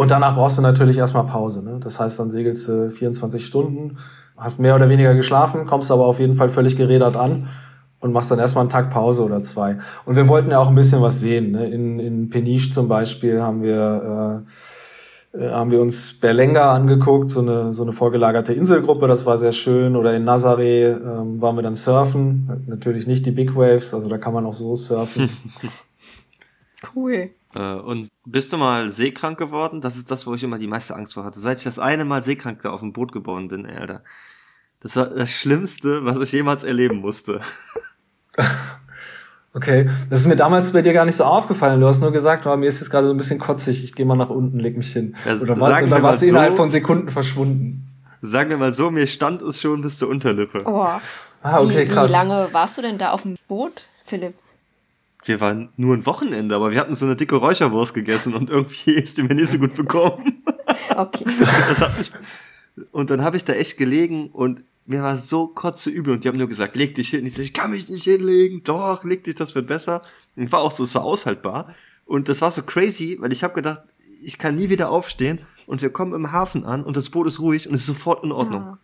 Und 0.01 0.11
danach 0.11 0.35
brauchst 0.35 0.57
du 0.57 0.63
natürlich 0.63 0.97
erstmal 0.97 1.27
Pause. 1.27 1.63
Ne? 1.63 1.77
Das 1.79 2.01
heißt, 2.01 2.19
dann 2.19 2.31
segelst 2.31 2.67
du 2.69 2.89
24 2.89 3.45
Stunden, 3.45 3.99
hast 4.35 4.59
mehr 4.59 4.75
oder 4.75 4.89
weniger 4.89 5.15
geschlafen, 5.15 5.67
kommst 5.67 5.91
aber 5.91 6.07
auf 6.07 6.19
jeden 6.19 6.33
Fall 6.33 6.49
völlig 6.49 6.75
gerädert 6.75 7.17
an 7.17 7.51
und 8.01 8.11
machst 8.11 8.31
dann 8.31 8.39
erstmal 8.39 8.63
einen 8.63 8.71
Tag 8.71 8.89
Pause 8.89 9.23
oder 9.23 9.43
zwei. 9.43 9.77
Und 10.07 10.17
wir 10.17 10.27
wollten 10.27 10.53
ja 10.53 10.59
auch 10.59 10.69
ein 10.69 10.75
bisschen 10.75 11.03
was 11.03 11.21
sehen. 11.21 11.51
Ne? 11.51 11.69
In, 11.69 11.99
in 12.01 12.31
Peniche 12.31 12.71
zum 12.73 12.89
Beispiel 12.89 13.43
haben 13.43 13.63
wir, 13.63 14.43
äh, 15.37 15.39
äh, 15.39 15.51
haben 15.51 15.71
wir 15.71 15.83
uns 15.83 16.19
Berlenga 16.19 16.73
angeguckt, 16.73 17.29
so 17.29 17.41
eine, 17.41 17.75
so 17.75 17.83
eine 17.83 17.93
vorgelagerte 17.93 18.55
Inselgruppe, 18.55 19.07
das 19.07 19.27
war 19.27 19.37
sehr 19.37 19.53
schön. 19.53 19.97
Oder 19.97 20.17
in 20.17 20.27
Nazaré 20.27 20.97
ähm, 20.97 21.43
waren 21.43 21.57
wir 21.57 21.63
dann 21.63 21.75
surfen. 21.75 22.65
Natürlich 22.69 23.07
nicht 23.07 23.27
die 23.27 23.33
Big 23.33 23.55
Waves, 23.55 23.93
also 23.93 24.09
da 24.09 24.17
kann 24.17 24.33
man 24.33 24.47
auch 24.47 24.55
so 24.55 24.75
surfen. 24.75 25.29
Cool. 26.95 27.33
Äh, 27.55 27.75
und 27.75 28.09
bist 28.25 28.53
du 28.53 28.57
mal 28.57 28.91
seekrank 28.91 29.39
geworden? 29.39 29.81
Das 29.81 29.97
ist 29.97 30.11
das, 30.11 30.27
wo 30.27 30.35
ich 30.35 30.43
immer 30.43 30.59
die 30.59 30.67
meiste 30.67 30.95
Angst 30.95 31.15
vor 31.15 31.25
hatte. 31.25 31.41
Seit 31.41 31.59
ich 31.59 31.65
das 31.65 31.79
eine 31.79 32.05
Mal 32.05 32.23
seekrank 32.23 32.63
da 32.63 32.71
auf 32.71 32.81
dem 32.81 32.93
Boot 32.93 33.13
geboren 33.13 33.49
bin, 33.49 33.65
ey, 33.65 33.77
Alter. 33.77 34.03
Das 34.81 34.97
war 34.97 35.07
das 35.07 35.31
Schlimmste, 35.31 36.05
was 36.05 36.19
ich 36.19 36.33
jemals 36.33 36.63
erleben 36.65 36.99
musste. 36.99 37.41
Okay, 39.53 39.91
das 40.09 40.21
ist 40.21 40.27
mir 40.27 40.37
damals 40.37 40.73
bei 40.73 40.81
dir 40.81 40.93
gar 40.93 41.05
nicht 41.05 41.17
so 41.17 41.25
aufgefallen. 41.25 41.81
Du 41.81 41.89
hast 41.89 42.01
nur 42.01 42.13
gesagt, 42.13 42.47
oh, 42.47 42.57
mir 42.57 42.67
ist 42.67 42.79
jetzt 42.79 42.89
gerade 42.89 43.09
so 43.09 43.13
ein 43.13 43.17
bisschen 43.17 43.41
kotzig, 43.41 43.83
ich 43.83 43.97
gehe 43.97 44.07
mal 44.07 44.15
nach 44.15 44.31
unten, 44.31 44.61
leg 44.61 44.77
mich 44.77 44.93
hin. 44.93 45.17
Ja, 45.27 45.35
oder 45.35 45.57
wir 45.57 45.63
oder 45.65 45.87
mal 45.87 46.03
warst 46.05 46.23
du 46.23 46.27
so. 46.27 46.31
innerhalb 46.31 46.55
von 46.55 46.71
Sekunden 46.71 47.09
verschwunden? 47.09 47.89
Sagen 48.23 48.51
wir 48.51 48.59
mal 48.59 48.73
so, 48.73 48.93
mir 48.93 49.09
stand 49.09 49.43
es 49.43 49.61
schon 49.61 49.83
bis 49.83 49.99
zur 49.99 50.09
Unterlippe. 50.09 50.63
Oh. 50.67 50.87
Ah, 51.43 51.59
okay, 51.59 51.89
wie, 51.89 51.93
krass. 51.93 52.11
Wie 52.11 52.15
lange 52.15 52.49
warst 52.53 52.79
du 52.79 52.83
denn 52.83 52.97
da 52.99 53.11
auf 53.11 53.23
dem 53.23 53.37
Boot, 53.49 53.87
Philipp? 54.05 54.35
Wir 55.25 55.41
waren 55.41 55.69
nur 55.77 55.95
ein 55.95 56.07
Wochenende, 56.07 56.55
aber 56.55 56.71
wir 56.71 56.81
hatten 56.81 56.97
so 56.97 57.05
eine 57.05 57.17
dicke 57.17 57.37
Räucherwurst 57.37 57.95
gegessen 57.95 58.35
und 58.35 58.49
irgendwie 58.51 58.93
ist 58.93 59.19
die 59.19 59.23
mir 59.23 59.35
nicht 59.35 59.51
so 59.51 59.59
gut 59.59 59.77
bekommen. 59.77 60.43
Okay. 60.97 61.25
Das 61.69 61.81
hat 61.81 61.99
mich, 61.99 62.11
und 62.93 63.11
dann 63.11 63.23
habe 63.23 63.37
ich 63.37 63.45
da 63.45 63.53
echt 63.53 63.77
gelegen 63.77 64.31
und 64.31 64.63
mir 64.87 65.03
war 65.03 65.19
so 65.19 65.47
kotzeübel 65.47 66.13
und 66.13 66.25
die 66.25 66.29
haben 66.29 66.39
nur 66.39 66.49
gesagt, 66.49 66.77
leg 66.77 66.95
dich 66.95 67.11
hin. 67.11 67.27
Ich 67.27 67.35
so, 67.35 67.43
ich 67.43 67.53
kann 67.53 67.71
mich 67.71 67.89
nicht 67.89 68.05
hinlegen. 68.05 68.63
Doch, 68.65 69.05
leg 69.05 69.25
dich, 69.25 69.35
das 69.35 69.55
wird 69.55 69.67
besser. 69.67 70.03
Und 70.37 70.51
war 70.53 70.61
auch 70.61 70.73
so, 70.73 70.85
es 70.85 70.95
war 70.95 71.05
aushaltbar. 71.05 71.75
Und 72.07 72.29
das 72.29 72.41
war 72.41 72.51
so 72.51 72.63
crazy, 72.63 73.17
weil 73.21 73.33
ich 73.33 73.45
habe 73.45 73.55
gedacht, 73.55 73.83
ich 74.23 74.39
kann 74.39 74.57
nie 74.57 74.69
wieder 74.69 74.91
aufstehen 74.91 75.39
und 75.67 75.81
wir 75.83 75.91
kommen 75.91 76.13
im 76.13 76.33
Hafen 76.33 76.65
an 76.65 76.83
und 76.83 76.97
das 76.97 77.11
Boot 77.11 77.27
ist 77.27 77.41
ruhig 77.41 77.69
und 77.69 77.75
es 77.75 77.81
ist 77.81 77.87
sofort 77.87 78.25
in 78.25 78.33
Ordnung. 78.33 78.63
Ah. 78.63 78.79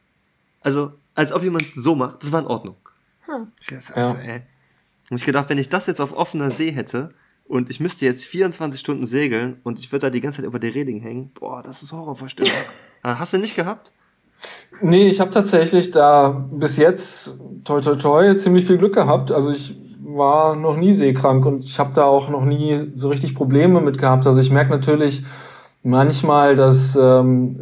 Also, 0.60 0.92
als 1.14 1.32
ob 1.32 1.42
jemand 1.42 1.66
so 1.74 1.94
macht, 1.94 2.22
das 2.22 2.32
war 2.32 2.40
in 2.40 2.46
Ordnung. 2.46 2.76
Hm. 3.26 3.48
Ich 3.60 3.66
dachte, 3.66 3.96
also, 3.96 4.16
ey. 4.16 4.42
Und 5.10 5.18
ich 5.18 5.24
gedacht, 5.24 5.48
wenn 5.48 5.58
ich 5.58 5.68
das 5.68 5.86
jetzt 5.86 6.00
auf 6.00 6.16
offener 6.16 6.50
See 6.50 6.70
hätte 6.72 7.10
und 7.46 7.70
ich 7.70 7.80
müsste 7.80 8.04
jetzt 8.04 8.24
24 8.24 8.80
Stunden 8.80 9.06
segeln 9.06 9.60
und 9.62 9.78
ich 9.78 9.92
würde 9.92 10.06
da 10.06 10.10
die 10.10 10.20
ganze 10.20 10.38
Zeit 10.38 10.46
über 10.46 10.58
der 10.58 10.74
Reling 10.74 11.00
hängen, 11.00 11.30
boah, 11.38 11.62
das 11.62 11.82
ist 11.82 11.92
Horrorvorstellung. 11.92 12.52
Ah, 13.02 13.16
Hast 13.18 13.32
du 13.32 13.38
nicht 13.38 13.54
gehabt? 13.54 13.92
Nee, 14.82 15.08
ich 15.08 15.20
habe 15.20 15.30
tatsächlich 15.30 15.90
da 15.90 16.28
bis 16.28 16.76
jetzt, 16.76 17.38
toi 17.64 17.80
toi 17.80 17.94
toi, 17.94 18.34
ziemlich 18.36 18.66
viel 18.66 18.78
Glück 18.78 18.94
gehabt. 18.94 19.30
Also 19.30 19.50
ich 19.50 19.76
war 20.02 20.56
noch 20.56 20.76
nie 20.76 20.92
seekrank 20.92 21.46
und 21.46 21.64
ich 21.64 21.78
habe 21.78 21.92
da 21.94 22.04
auch 22.04 22.28
noch 22.28 22.44
nie 22.44 22.90
so 22.94 23.08
richtig 23.08 23.34
Probleme 23.34 23.80
mit 23.80 23.98
gehabt. 23.98 24.26
Also 24.26 24.40
ich 24.40 24.50
merke 24.50 24.70
natürlich 24.70 25.24
manchmal, 25.82 26.56
dass 26.56 26.96
ähm, 27.00 27.56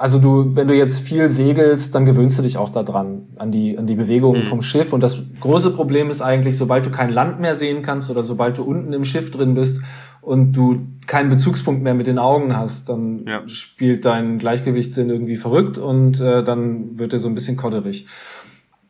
also 0.00 0.18
du, 0.18 0.56
wenn 0.56 0.66
du 0.66 0.74
jetzt 0.74 1.00
viel 1.00 1.28
segelst, 1.28 1.94
dann 1.94 2.06
gewöhnst 2.06 2.38
du 2.38 2.42
dich 2.42 2.56
auch 2.56 2.70
daran, 2.70 3.26
an 3.36 3.50
die, 3.50 3.76
an 3.76 3.86
die 3.86 3.96
Bewegungen 3.96 4.44
vom 4.44 4.62
Schiff. 4.62 4.94
Und 4.94 5.02
das 5.02 5.22
große 5.40 5.72
Problem 5.72 6.08
ist 6.08 6.22
eigentlich, 6.22 6.56
sobald 6.56 6.86
du 6.86 6.90
kein 6.90 7.10
Land 7.10 7.38
mehr 7.38 7.54
sehen 7.54 7.82
kannst 7.82 8.10
oder 8.10 8.22
sobald 8.22 8.56
du 8.56 8.62
unten 8.62 8.94
im 8.94 9.04
Schiff 9.04 9.30
drin 9.30 9.52
bist 9.54 9.82
und 10.22 10.52
du 10.52 10.86
keinen 11.06 11.28
Bezugspunkt 11.28 11.82
mehr 11.82 11.92
mit 11.92 12.06
den 12.06 12.18
Augen 12.18 12.56
hast, 12.56 12.88
dann 12.88 13.26
Ja. 13.26 13.46
spielt 13.46 14.06
dein 14.06 14.38
Gleichgewichtssinn 14.38 15.10
irgendwie 15.10 15.36
verrückt 15.36 15.76
und 15.76 16.18
äh, 16.18 16.42
dann 16.42 16.98
wird 16.98 17.12
er 17.12 17.18
so 17.18 17.28
ein 17.28 17.34
bisschen 17.34 17.58
kodderig. 17.58 18.06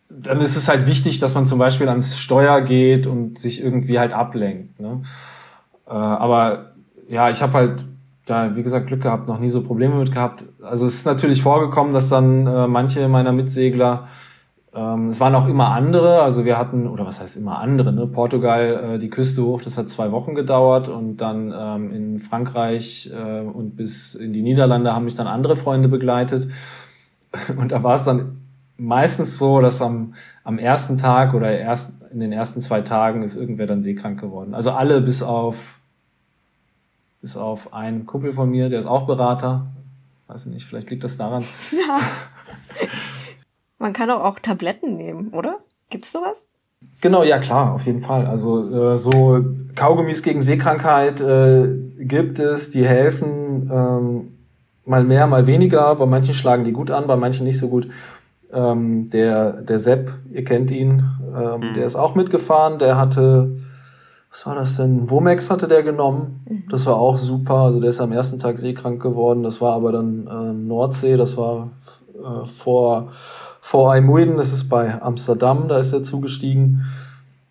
Dann 0.09 0.41
ist 0.41 0.55
es 0.55 0.69
halt 0.69 0.87
wichtig, 0.87 1.19
dass 1.19 1.35
man 1.35 1.45
zum 1.45 1.59
Beispiel 1.59 1.89
ans 1.89 2.19
Steuer 2.19 2.61
geht 2.61 3.09
und 3.09 3.37
sich 3.37 3.65
irgendwie 3.65 3.99
halt 3.99 4.13
ablenkt. 4.13 4.79
Ne? 4.79 5.03
Äh, 5.89 5.91
aber 5.91 6.71
ja, 7.09 7.31
ich 7.31 7.43
habe 7.43 7.53
halt 7.55 7.85
da, 8.27 8.55
wie 8.55 8.63
gesagt, 8.63 8.87
Glück 8.87 9.03
gehabt, 9.03 9.27
noch 9.27 9.41
nie 9.41 9.49
so 9.49 9.61
Probleme 9.63 9.97
mit 9.97 10.13
gehabt. 10.13 10.45
Also 10.63 10.87
es 10.87 10.95
ist 10.95 11.07
natürlich 11.07 11.43
vorgekommen, 11.43 11.93
dass 11.93 12.09
dann 12.09 12.47
äh, 12.47 12.67
manche 12.67 13.09
meiner 13.09 13.33
Mitsegler, 13.33 14.09
ähm, 14.75 15.09
es 15.09 15.21
waren 15.21 15.35
auch 15.35 15.49
immer 15.49 15.71
andere, 15.71 16.23
also 16.23 16.45
wir 16.45 16.59
hatten, 16.59 16.87
oder 16.87 17.07
was 17.07 17.21
heißt 17.21 17.37
immer 17.37 17.59
andere, 17.59 17.93
ne? 17.93 18.07
Portugal, 18.07 18.95
äh, 18.95 18.99
die 18.99 19.11
Küste 19.11 19.43
hoch, 19.43 19.63
das 19.63 19.79
hat 19.79 19.89
zwei 19.89 20.13
Wochen 20.13 20.35
gedauert 20.35 20.89
und 20.89 21.17
dann 21.19 21.53
ähm, 21.57 21.93
in 21.93 22.19
Frankreich 22.19 23.11
äh, 23.13 23.41
und 23.41 23.77
bis 23.77 24.15
in 24.15 24.33
die 24.33 24.43
Niederlande 24.43 24.93
haben 24.93 25.05
mich 25.05 25.17
dann 25.17 25.27
andere 25.27 25.57
Freunde 25.57 25.89
begleitet. 25.89 26.49
Und 27.57 27.71
da 27.71 27.85
war 27.85 27.95
es 27.95 28.03
dann 28.03 28.41
meistens 28.77 29.39
so, 29.39 29.61
dass 29.61 29.81
am, 29.81 30.15
am 30.43 30.59
ersten 30.59 30.99
Tag 30.99 31.33
oder 31.33 31.57
erst 31.57 31.95
in 32.11 32.19
den 32.19 32.33
ersten 32.33 32.61
zwei 32.61 32.81
Tagen 32.81 33.23
ist 33.23 33.37
irgendwer 33.37 33.69
dann 33.69 33.83
seekrank 33.83 34.21
geworden. 34.21 34.53
Also 34.53 34.73
alle 34.73 35.01
bis 35.01 35.23
auf 35.23 35.79
bis 37.21 37.37
auf 37.37 37.75
einen 37.75 38.07
Kumpel 38.07 38.33
von 38.33 38.51
mir, 38.51 38.69
der 38.69 38.79
ist 38.79 38.87
auch 38.87 39.07
Berater. 39.07 39.67
Weiß 40.31 40.47
ich 40.47 40.53
nicht, 40.53 40.65
vielleicht 40.65 40.91
liegt 40.91 41.03
das 41.03 41.17
daran. 41.17 41.43
Man 43.79 43.93
kann 43.93 44.11
auch, 44.11 44.23
auch 44.23 44.39
Tabletten 44.39 44.97
nehmen, 44.97 45.31
oder? 45.31 45.59
Gibt's 45.89 46.13
sowas? 46.13 46.49
Genau, 47.01 47.25
ja 47.25 47.41
klar, 47.41 47.73
auf 47.73 47.85
jeden 47.87 48.01
Fall. 48.01 48.27
Also 48.27 48.93
äh, 48.93 48.97
so 48.97 49.45
Kaugummis 49.75 50.23
gegen 50.23 50.41
Seekrankheit 50.41 51.21
äh, 51.21 51.67
gibt 51.99 52.39
es, 52.39 52.71
die 52.71 52.87
helfen 52.87 53.69
ähm, 53.73 54.39
mal 54.85 55.03
mehr, 55.03 55.27
mal 55.27 55.49
weniger. 55.49 55.97
Bei 55.97 56.07
manchen 56.07 56.35
schlagen 56.35 56.63
die 56.63 56.73
gut 56.73 56.93
an, 56.93 57.09
bei 57.09 57.17
manchen 57.17 57.45
nicht 57.45 57.59
so 57.59 57.69
gut. 57.69 57.89
Ähm, 58.53 59.11
der 59.11 59.63
der 59.63 59.81
Sepp, 59.81 60.13
ihr 60.31 60.45
kennt 60.45 60.71
ihn, 60.71 61.03
ähm, 61.37 61.75
der 61.75 61.87
ist 61.87 61.97
auch 61.97 62.15
mitgefahren. 62.15 62.79
Der 62.79 62.97
hatte, 62.97 63.57
was 64.31 64.47
war 64.47 64.55
das 64.55 64.77
denn? 64.77 65.11
Womex 65.11 65.51
hatte 65.51 65.67
der 65.67 65.83
genommen. 65.83 66.65
Das 66.71 66.87
war 66.87 66.97
auch 66.97 67.17
super. 67.17 67.57
Also 67.57 67.81
der 67.81 67.91
ist 67.91 68.01
am 68.01 68.13
ersten 68.13 68.39
Tag 68.39 68.59
seekrank 68.59 69.03
geworden. 69.03 69.43
Das 69.43 69.61
war 69.61 69.75
aber 69.75 69.93
dann 69.93 70.29
ähm, 70.31 70.69
Nordsee. 70.69 71.17
Das 71.17 71.37
war 71.37 71.71
äh, 72.15 72.47
vor 72.47 73.09
vor 73.61 73.93
Aymuiden, 73.93 74.37
das 74.37 74.53
ist 74.53 74.69
bei 74.69 75.01
Amsterdam, 75.01 75.69
da 75.69 75.79
ist 75.79 75.93
er 75.93 76.03
zugestiegen. 76.03 76.87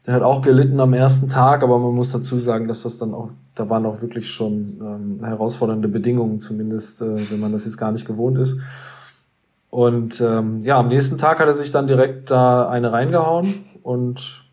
Der 0.06 0.16
hat 0.16 0.24
auch 0.24 0.42
gelitten 0.42 0.80
am 0.80 0.94
ersten 0.94 1.30
Tag, 1.30 1.62
aber 1.62 1.78
man 1.78 1.94
muss 1.94 2.12
dazu 2.12 2.40
sagen, 2.40 2.68
dass 2.68 2.84
das 2.84 2.98
dann 2.98 3.14
auch, 3.14 3.30
da 3.54 3.70
waren 3.70 3.86
auch 3.86 4.02
wirklich 4.02 4.30
schon 4.30 4.82
ähm, 4.82 5.24
herausfordernde 5.24 5.88
Bedingungen, 5.88 6.40
zumindest 6.40 7.02
äh, 7.02 7.30
wenn 7.30 7.40
man 7.40 7.52
das 7.52 7.66
jetzt 7.66 7.78
gar 7.78 7.92
nicht 7.92 8.08
gewohnt 8.08 8.38
ist. 8.38 8.60
Und 9.70 10.20
ähm, 10.20 10.62
ja, 10.62 10.80
am 10.80 10.88
nächsten 10.88 11.20
Tag 11.20 11.40
hat 11.40 11.48
er 11.48 11.54
sich 11.54 11.72
dann 11.72 11.86
direkt 11.86 12.32
da 12.32 12.68
eine 12.68 12.92
reingehauen 12.92 13.54
und 13.84 14.44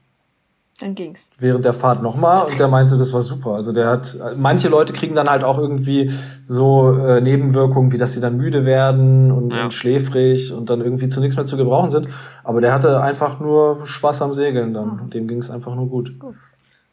Dann 0.81 0.95
ging's. 0.95 1.31
während 1.39 1.65
der 1.65 1.73
Fahrt 1.73 2.03
nochmal 2.03 2.47
und 2.47 2.59
der 2.59 2.69
meinte, 2.69 2.99
das 2.99 3.13
war 3.13 3.23
super. 3.23 3.53
Also 3.53 3.73
der 3.73 3.89
hat, 3.89 4.17
manche 4.37 4.69
Leute 4.69 4.93
kriegen 4.93 5.15
dann 5.15 5.29
halt 5.29 5.43
auch 5.43 5.59
irgendwie 5.59 6.11
so 6.43 6.93
äh, 6.99 7.21
Nebenwirkungen, 7.21 7.93
wie 7.93 7.99
dass 7.99 8.13
sie 8.13 8.21
dann 8.21 8.37
müde 8.37 8.65
werden 8.67 9.31
und, 9.31 9.51
Ja. 9.53 9.65
und 9.65 9.73
schläfrig 9.75 10.53
und 10.53 10.69
dann 10.69 10.81
irgendwie 10.81 11.09
zu 11.09 11.21
nichts 11.21 11.37
mehr 11.37 11.47
zu 11.47 11.57
gebrauchen 11.57 11.91
sind. 11.91 12.09
Aber 12.45 12.61
der 12.61 12.73
hatte 12.75 13.01
einfach 13.01 13.41
nur 13.41 13.87
Spaß 13.87 14.23
am 14.23 14.33
Segeln 14.35 14.75
dann. 14.75 15.01
Und 15.01 15.15
dem 15.15 15.27
ging 15.29 15.39
es 15.39 15.51
einfach 15.51 15.75
nur 15.75 15.89
gut. 15.89 16.07
Ist 16.09 16.21
gut. 16.21 16.35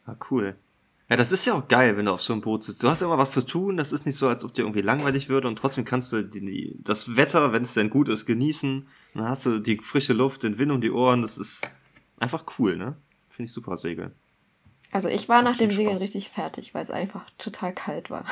Ah, 0.06 0.14
cool. 0.30 0.54
Ja, 1.10 1.16
das 1.16 1.32
ist 1.32 1.44
ja 1.44 1.52
auch 1.52 1.68
geil, 1.68 1.98
wenn 1.98 2.06
du 2.06 2.12
auf 2.12 2.22
so 2.22 2.32
einem 2.32 2.40
Boot 2.40 2.64
sitzt. 2.64 2.82
Du 2.82 2.88
hast 2.88 3.02
immer 3.02 3.18
was 3.18 3.30
zu 3.32 3.42
tun, 3.42 3.76
das 3.76 3.92
ist 3.92 4.06
nicht 4.06 4.16
so, 4.16 4.26
als 4.26 4.42
ob 4.42 4.54
dir 4.54 4.62
irgendwie 4.62 4.80
langweilig 4.80 5.28
würde 5.28 5.46
und 5.48 5.56
trotzdem 5.58 5.84
kannst 5.84 6.10
du 6.12 6.22
die, 6.22 6.40
die, 6.40 6.78
das 6.82 7.16
Wetter, 7.16 7.52
wenn 7.52 7.62
es 7.62 7.74
denn 7.74 7.90
gut 7.90 8.08
ist, 8.08 8.24
genießen. 8.24 8.86
Dann 9.14 9.28
hast 9.28 9.44
du 9.44 9.58
die 9.58 9.76
frische 9.76 10.14
Luft, 10.14 10.42
den 10.42 10.56
Wind 10.56 10.72
um 10.72 10.80
die 10.80 10.90
Ohren, 10.90 11.20
das 11.20 11.36
ist 11.36 11.76
einfach 12.18 12.44
cool, 12.58 12.78
ne? 12.78 12.94
Finde 13.34 13.48
ich 13.48 13.52
super 13.52 13.76
segeln. 13.76 14.12
Also 14.92 15.08
ich 15.08 15.28
war 15.28 15.42
nach 15.42 15.56
dem 15.56 15.70
Segeln 15.72 15.96
Spaß. 15.96 16.02
richtig 16.04 16.28
fertig, 16.28 16.72
weil 16.72 16.82
es 16.82 16.90
einfach 16.92 17.22
total 17.36 17.72
kalt 17.72 18.10
war. 18.10 18.24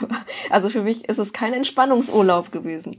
Aber, 0.00 0.14
also 0.50 0.70
für 0.70 0.82
mich 0.82 1.08
ist 1.08 1.18
es 1.18 1.32
kein 1.32 1.52
Entspannungsurlaub 1.54 2.52
gewesen. 2.52 2.98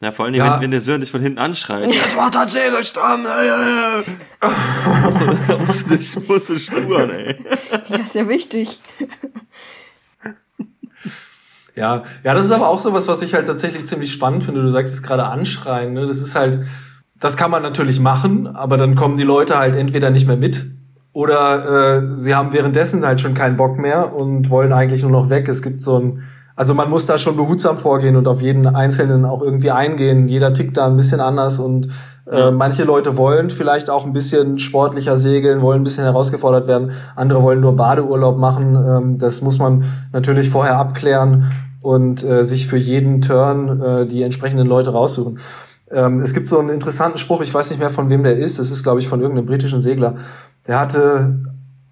Ja, 0.00 0.12
vor 0.12 0.24
allen 0.26 0.34
Dingen, 0.34 0.44
Ja. 0.44 0.54
wenn, 0.56 0.62
wenn 0.62 0.70
der 0.72 0.80
Sören 0.82 1.00
dich 1.00 1.10
von 1.10 1.22
hinten 1.22 1.38
anschreit. 1.38 1.86
Jetzt 1.86 2.16
macht 2.16 2.36
ein 2.36 2.48
Segelstramm, 2.50 3.24
ey, 3.24 4.02
du, 5.48 5.58
musst 5.58 5.86
du, 5.90 5.96
dich- 5.96 6.28
musst 6.28 6.48
du 6.50 6.58
spuren, 6.58 7.10
ey. 7.10 7.36
Ja, 7.88 7.96
ist 7.98 8.14
ja 8.14 8.28
wichtig. 8.28 8.80
Ja, 11.74 12.04
ja, 12.22 12.34
das 12.34 12.44
ist 12.46 12.52
aber 12.52 12.68
auch 12.68 12.78
sowas, 12.78 13.08
was 13.08 13.22
ich 13.22 13.32
halt 13.32 13.46
tatsächlich 13.46 13.86
ziemlich 13.86 14.12
spannend 14.12 14.44
finde. 14.44 14.60
Du 14.62 14.70
sagst 14.70 14.92
es 14.92 15.02
gerade 15.02 15.24
anschreien, 15.24 15.94
ne? 15.94 16.06
Das 16.06 16.20
ist 16.20 16.34
halt, 16.34 16.66
das 17.22 17.36
kann 17.36 17.52
man 17.52 17.62
natürlich 17.62 18.00
machen, 18.00 18.48
aber 18.48 18.76
dann 18.76 18.96
kommen 18.96 19.16
die 19.16 19.22
Leute 19.22 19.56
halt 19.56 19.76
entweder 19.76 20.10
nicht 20.10 20.26
mehr 20.26 20.36
mit 20.36 20.66
oder 21.12 22.00
äh, 22.02 22.16
sie 22.16 22.34
haben 22.34 22.52
währenddessen 22.52 23.06
halt 23.06 23.20
schon 23.20 23.34
keinen 23.34 23.56
Bock 23.56 23.78
mehr 23.78 24.12
und 24.12 24.50
wollen 24.50 24.72
eigentlich 24.72 25.02
nur 25.02 25.12
noch 25.12 25.30
weg. 25.30 25.48
Es 25.48 25.62
gibt 25.62 25.80
so 25.80 25.98
ein, 25.98 26.22
also 26.56 26.74
man 26.74 26.90
muss 26.90 27.06
da 27.06 27.18
schon 27.18 27.36
behutsam 27.36 27.78
vorgehen 27.78 28.16
und 28.16 28.26
auf 28.26 28.42
jeden 28.42 28.66
Einzelnen 28.66 29.24
auch 29.24 29.40
irgendwie 29.40 29.70
eingehen. 29.70 30.26
Jeder 30.26 30.52
tickt 30.52 30.76
da 30.76 30.86
ein 30.86 30.96
bisschen 30.96 31.20
anders 31.20 31.60
und 31.60 31.88
äh, 32.28 32.50
manche 32.50 32.82
Leute 32.82 33.16
wollen 33.16 33.50
vielleicht 33.50 33.88
auch 33.88 34.04
ein 34.04 34.12
bisschen 34.12 34.58
sportlicher 34.58 35.16
segeln, 35.16 35.62
wollen 35.62 35.82
ein 35.82 35.84
bisschen 35.84 36.04
herausgefordert 36.04 36.66
werden. 36.66 36.90
Andere 37.14 37.40
wollen 37.42 37.60
nur 37.60 37.76
Badeurlaub 37.76 38.36
machen. 38.36 38.74
Ähm, 38.74 39.18
das 39.18 39.42
muss 39.42 39.60
man 39.60 39.84
natürlich 40.12 40.50
vorher 40.50 40.76
abklären 40.76 41.52
und 41.82 42.24
äh, 42.24 42.42
sich 42.42 42.66
für 42.66 42.78
jeden 42.78 43.20
Turn 43.20 43.80
äh, 43.80 44.06
die 44.06 44.22
entsprechenden 44.22 44.66
Leute 44.66 44.90
raussuchen. 44.90 45.38
Ähm, 45.92 46.20
es 46.20 46.32
gibt 46.32 46.48
so 46.48 46.58
einen 46.58 46.70
interessanten 46.70 47.18
Spruch, 47.18 47.42
ich 47.42 47.52
weiß 47.52 47.70
nicht 47.70 47.78
mehr 47.78 47.90
von 47.90 48.08
wem 48.08 48.22
der 48.22 48.36
ist, 48.36 48.58
das 48.58 48.70
ist 48.70 48.82
glaube 48.82 49.00
ich 49.00 49.08
von 49.08 49.20
irgendeinem 49.20 49.46
britischen 49.46 49.82
Segler. 49.82 50.14
Der 50.66 50.80
hatte, 50.80 51.40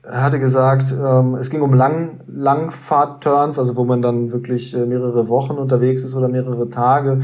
er 0.03 0.22
hatte 0.22 0.40
gesagt, 0.40 0.92
ähm, 0.92 1.34
es 1.34 1.51
ging 1.51 1.61
um 1.61 1.74
Lang, 1.74 2.20
Langfahrt-Turns, 2.26 3.59
also 3.59 3.76
wo 3.76 3.84
man 3.84 4.01
dann 4.01 4.32
wirklich 4.32 4.74
äh, 4.74 4.86
mehrere 4.86 5.28
Wochen 5.28 5.53
unterwegs 5.53 6.03
ist 6.03 6.14
oder 6.14 6.28
mehrere 6.28 6.70
Tage. 6.70 7.20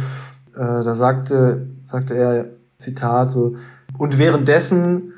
Äh, 0.55 0.59
da 0.59 0.95
sagte, 0.95 1.67
sagte 1.83 2.15
er, 2.15 2.47
Zitat, 2.79 3.33
so, 3.33 3.55
und 3.97 4.19
währenddessen 4.19 5.15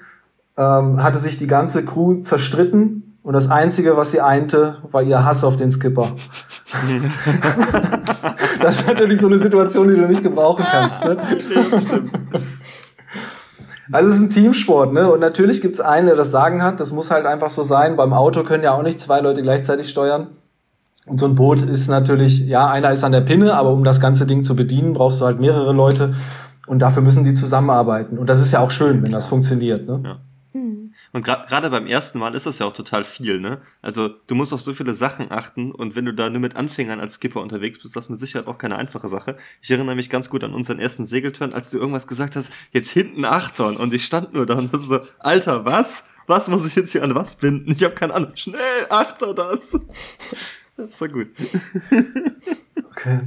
ähm, 0.56 1.02
hatte 1.02 1.18
sich 1.18 1.38
die 1.38 1.48
ganze 1.48 1.84
Crew 1.84 2.20
zerstritten 2.20 3.18
und 3.22 3.34
das 3.34 3.50
Einzige, 3.50 3.96
was 3.96 4.12
sie 4.12 4.20
einte, 4.20 4.78
war 4.90 5.02
ihr 5.02 5.24
Hass 5.24 5.44
auf 5.44 5.56
den 5.56 5.70
Skipper. 5.70 6.08
das 8.60 8.80
ist 8.80 8.86
natürlich 8.86 9.20
so 9.20 9.26
eine 9.26 9.38
Situation, 9.38 9.88
die 9.88 9.96
du 9.96 10.06
nicht 10.06 10.22
gebrauchen 10.22 10.64
kannst. 10.70 11.04
Ne? 11.04 11.16
Also 13.90 14.10
es 14.10 14.16
ist 14.16 14.22
ein 14.22 14.30
Teamsport, 14.30 14.92
ne? 14.92 15.10
Und 15.10 15.20
natürlich 15.20 15.62
gibt's 15.62 15.80
einen, 15.80 16.08
der 16.08 16.16
das 16.16 16.30
Sagen 16.30 16.62
hat. 16.62 16.78
Das 16.78 16.92
muss 16.92 17.10
halt 17.10 17.24
einfach 17.24 17.48
so 17.48 17.62
sein. 17.62 17.96
Beim 17.96 18.12
Auto 18.12 18.44
können 18.44 18.62
ja 18.62 18.74
auch 18.74 18.82
nicht 18.82 19.00
zwei 19.00 19.20
Leute 19.20 19.40
gleichzeitig 19.40 19.88
steuern. 19.88 20.26
Und 21.06 21.18
so 21.18 21.26
ein 21.26 21.34
Boot 21.34 21.62
ist 21.62 21.88
natürlich, 21.88 22.40
ja, 22.40 22.68
einer 22.68 22.90
ist 22.90 23.02
an 23.02 23.12
der 23.12 23.22
Pinne, 23.22 23.54
aber 23.54 23.72
um 23.72 23.84
das 23.84 23.98
ganze 23.98 24.26
Ding 24.26 24.44
zu 24.44 24.54
bedienen, 24.54 24.92
brauchst 24.92 25.22
du 25.22 25.24
halt 25.24 25.40
mehrere 25.40 25.72
Leute. 25.72 26.12
Und 26.66 26.80
dafür 26.82 27.02
müssen 27.02 27.24
die 27.24 27.32
zusammenarbeiten. 27.32 28.18
Und 28.18 28.28
das 28.28 28.42
ist 28.42 28.52
ja 28.52 28.60
auch 28.60 28.70
schön, 28.70 29.02
wenn 29.02 29.12
das 29.12 29.26
funktioniert. 29.26 29.88
Ne? 29.88 30.02
Ja. 30.04 30.16
Und 31.12 31.24
gerade 31.24 31.70
beim 31.70 31.86
ersten 31.86 32.18
Mal 32.18 32.34
ist 32.34 32.46
das 32.46 32.58
ja 32.58 32.66
auch 32.66 32.72
total 32.72 33.04
viel, 33.04 33.40
ne? 33.40 33.62
Also 33.80 34.08
du 34.08 34.34
musst 34.34 34.52
auf 34.52 34.60
so 34.60 34.74
viele 34.74 34.94
Sachen 34.94 35.30
achten 35.30 35.72
und 35.72 35.96
wenn 35.96 36.04
du 36.04 36.12
da 36.12 36.28
nur 36.28 36.40
mit 36.40 36.56
Anfängern 36.56 37.00
als 37.00 37.14
Skipper 37.14 37.40
unterwegs 37.40 37.78
bist, 37.78 37.86
ist 37.86 37.96
das 37.96 38.08
mit 38.08 38.20
Sicherheit 38.20 38.46
auch 38.46 38.58
keine 38.58 38.76
einfache 38.76 39.08
Sache. 39.08 39.36
Ich 39.62 39.70
erinnere 39.70 39.94
mich 39.94 40.10
ganz 40.10 40.28
gut 40.28 40.44
an 40.44 40.52
unseren 40.52 40.78
ersten 40.78 41.06
Segelturn, 41.06 41.52
als 41.52 41.70
du 41.70 41.78
irgendwas 41.78 42.06
gesagt 42.06 42.36
hast, 42.36 42.50
jetzt 42.72 42.90
hinten 42.90 43.24
acht 43.24 43.56
Tonnen 43.56 43.76
und 43.78 43.94
ich 43.94 44.04
stand 44.04 44.34
nur 44.34 44.46
da 44.46 44.54
und 44.54 44.74
das 44.74 44.84
so, 44.84 45.00
Alter, 45.18 45.64
was? 45.64 46.04
Was 46.26 46.48
muss 46.48 46.66
ich 46.66 46.76
jetzt 46.76 46.92
hier 46.92 47.02
an 47.02 47.14
was 47.14 47.36
binden? 47.36 47.72
Ich 47.72 47.82
habe 47.82 47.94
keine 47.94 48.14
Ahnung. 48.14 48.32
Schnell, 48.34 48.86
achter 48.90 49.34
das. 49.34 49.70
Das 50.76 51.00
war 51.00 51.08
gut. 51.08 51.28
Okay. 52.98 53.20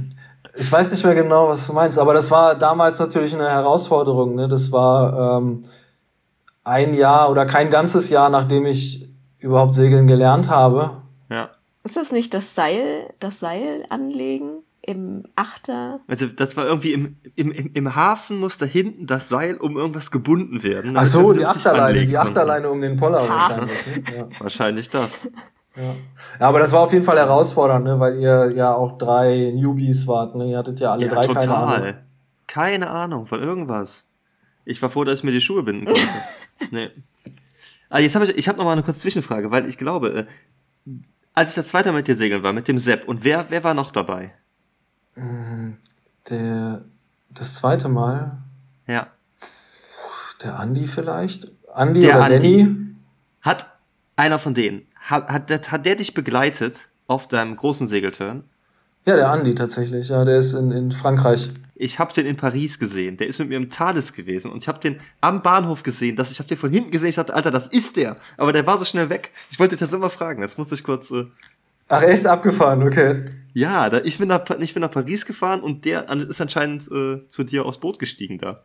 Ich 0.54 0.70
weiß 0.70 0.90
nicht 0.90 1.02
mehr 1.02 1.14
genau, 1.14 1.48
was 1.48 1.66
du 1.66 1.72
meinst, 1.72 1.98
aber 1.98 2.12
das 2.12 2.30
war 2.30 2.54
damals 2.54 2.98
natürlich 2.98 3.32
eine 3.32 3.48
Herausforderung. 3.48 4.34
Ne? 4.34 4.48
Das 4.48 4.70
war 4.70 5.38
ähm, 5.38 5.64
ein 6.64 6.94
Jahr 6.94 7.30
oder 7.30 7.46
kein 7.46 7.70
ganzes 7.70 8.10
Jahr, 8.10 8.30
nachdem 8.30 8.66
ich 8.66 9.08
überhaupt 9.38 9.74
segeln 9.74 10.06
gelernt 10.06 10.48
habe. 10.48 11.02
Ja. 11.28 11.50
Ist 11.84 11.96
das 11.96 12.12
nicht 12.12 12.32
das 12.34 12.54
Seil, 12.54 13.12
das 13.18 13.40
Seil 13.40 13.84
anlegen 13.88 14.62
im 14.82 15.24
Achter? 15.34 16.00
Also 16.06 16.26
das 16.26 16.56
war 16.56 16.66
irgendwie 16.66 16.92
im, 16.92 17.16
im, 17.34 17.50
im, 17.50 17.70
im 17.74 17.94
Hafen 17.96 18.38
musste 18.38 18.66
hinten 18.66 19.06
das 19.06 19.28
Seil 19.28 19.56
um 19.56 19.76
irgendwas 19.76 20.10
gebunden 20.12 20.62
werden. 20.62 20.96
Ach 20.96 21.04
so, 21.04 21.32
die 21.32 21.44
Achterleine, 21.44 22.04
die. 22.06 22.16
Achterleine 22.16 22.70
um 22.70 22.80
den 22.80 22.96
Poller 22.96 23.28
wahrscheinlich. 23.28 23.86
Ne? 23.86 24.16
Ja. 24.16 24.28
Wahrscheinlich 24.40 24.90
das. 24.90 25.30
Ja. 25.74 25.82
ja, 26.38 26.48
aber 26.48 26.58
das 26.60 26.70
war 26.72 26.80
auf 26.80 26.92
jeden 26.92 27.04
Fall 27.04 27.18
herausfordernd, 27.18 27.84
ne? 27.84 27.98
weil 27.98 28.18
ihr 28.18 28.52
ja 28.54 28.74
auch 28.74 28.98
drei 28.98 29.52
Newbies 29.54 30.06
wart. 30.06 30.34
Ne? 30.36 30.50
Ihr 30.50 30.58
hattet 30.58 30.78
ja 30.80 30.92
alle 30.92 31.06
Ja, 31.06 31.08
drei 31.08 31.26
keine 31.26 31.56
Ahnung. 31.56 31.76
total. 31.76 32.04
Keine 32.46 32.90
Ahnung 32.90 33.26
von 33.26 33.40
irgendwas. 33.42 34.08
Ich 34.64 34.80
war 34.82 34.90
froh, 34.90 35.04
dass 35.04 35.18
ich 35.20 35.24
mir 35.24 35.32
die 35.32 35.40
Schuhe 35.40 35.62
binden 35.62 35.86
konnte. 35.86 36.00
nee. 36.70 36.90
Ah, 37.88 37.98
jetzt 37.98 38.14
habe 38.14 38.24
ich, 38.26 38.36
ich 38.36 38.48
habe 38.48 38.58
noch 38.58 38.64
mal 38.64 38.72
eine 38.72 38.82
kurze 38.82 39.00
Zwischenfrage, 39.00 39.50
weil 39.50 39.68
ich 39.68 39.76
glaube, 39.76 40.26
äh, 40.86 40.92
als 41.34 41.50
ich 41.50 41.56
das 41.56 41.68
zweite 41.68 41.90
Mal 41.90 41.98
mit 41.98 42.08
dir 42.08 42.14
segeln 42.16 42.42
war, 42.42 42.52
mit 42.52 42.68
dem 42.68 42.78
Sepp, 42.78 43.06
und 43.08 43.24
wer, 43.24 43.46
wer 43.50 43.64
war 43.64 43.74
noch 43.74 43.90
dabei? 43.90 44.32
Der, 46.30 46.84
das 47.30 47.54
zweite 47.54 47.88
Mal, 47.88 48.38
Ja. 48.86 49.08
der 50.42 50.58
Andi 50.58 50.86
vielleicht? 50.86 51.48
Andi 51.74 52.00
Der 52.00 52.16
oder 52.16 52.24
Andi. 52.26 52.38
Danny? 52.64 52.76
Hat 53.42 53.66
einer 54.16 54.38
von 54.38 54.54
denen, 54.54 54.86
hat, 54.94 55.28
hat, 55.28 55.50
der- 55.50 55.62
hat 55.72 55.84
der 55.86 55.96
dich 55.96 56.14
begleitet 56.14 56.88
auf 57.06 57.28
deinem 57.28 57.56
großen 57.56 57.86
Segelturn? 57.88 58.44
Ja, 59.04 59.16
der 59.16 59.30
Andi 59.30 59.54
tatsächlich. 59.54 60.08
Ja, 60.08 60.24
der 60.24 60.38
ist 60.38 60.52
in, 60.52 60.70
in 60.70 60.92
Frankreich. 60.92 61.50
Ich 61.74 61.98
habe 61.98 62.12
den 62.12 62.26
in 62.26 62.36
Paris 62.36 62.78
gesehen. 62.78 63.16
Der 63.16 63.26
ist 63.26 63.40
mit 63.40 63.48
mir 63.48 63.56
im 63.56 63.68
TARDIS 63.68 64.12
gewesen 64.12 64.52
und 64.52 64.58
ich 64.58 64.68
habe 64.68 64.78
den 64.78 65.00
am 65.20 65.42
Bahnhof 65.42 65.82
gesehen. 65.82 66.14
Dass 66.14 66.30
ich 66.30 66.38
habe 66.38 66.48
den 66.48 66.58
von 66.58 66.70
hinten 66.70 66.92
gesehen. 66.92 67.08
Ich 67.08 67.16
dachte, 67.16 67.34
Alter, 67.34 67.50
das 67.50 67.66
ist 67.68 67.96
der. 67.96 68.16
Aber 68.36 68.52
der 68.52 68.66
war 68.66 68.78
so 68.78 68.84
schnell 68.84 69.10
weg. 69.10 69.32
Ich 69.50 69.58
wollte 69.58 69.74
dich 69.74 69.80
das 69.80 69.92
immer 69.92 70.10
fragen. 70.10 70.40
Das 70.40 70.56
musste 70.56 70.76
ich 70.76 70.84
kurz. 70.84 71.10
Äh, 71.10 71.26
Ach, 71.88 72.02
echt 72.02 72.24
abgefahren, 72.26 72.82
okay. 72.84 73.24
ja, 73.52 73.90
da, 73.90 73.98
ich 73.98 74.16
bin 74.16 74.28
nach, 74.28 74.48
ich 74.48 74.72
bin 74.72 74.80
nach 74.80 74.90
Paris 74.90 75.26
gefahren 75.26 75.60
und 75.60 75.84
der 75.84 76.08
ist 76.08 76.40
anscheinend 76.40 76.90
äh, 76.90 77.26
zu 77.28 77.44
dir 77.44 77.66
aufs 77.66 77.78
Boot 77.78 77.98
gestiegen 77.98 78.38
da. 78.38 78.62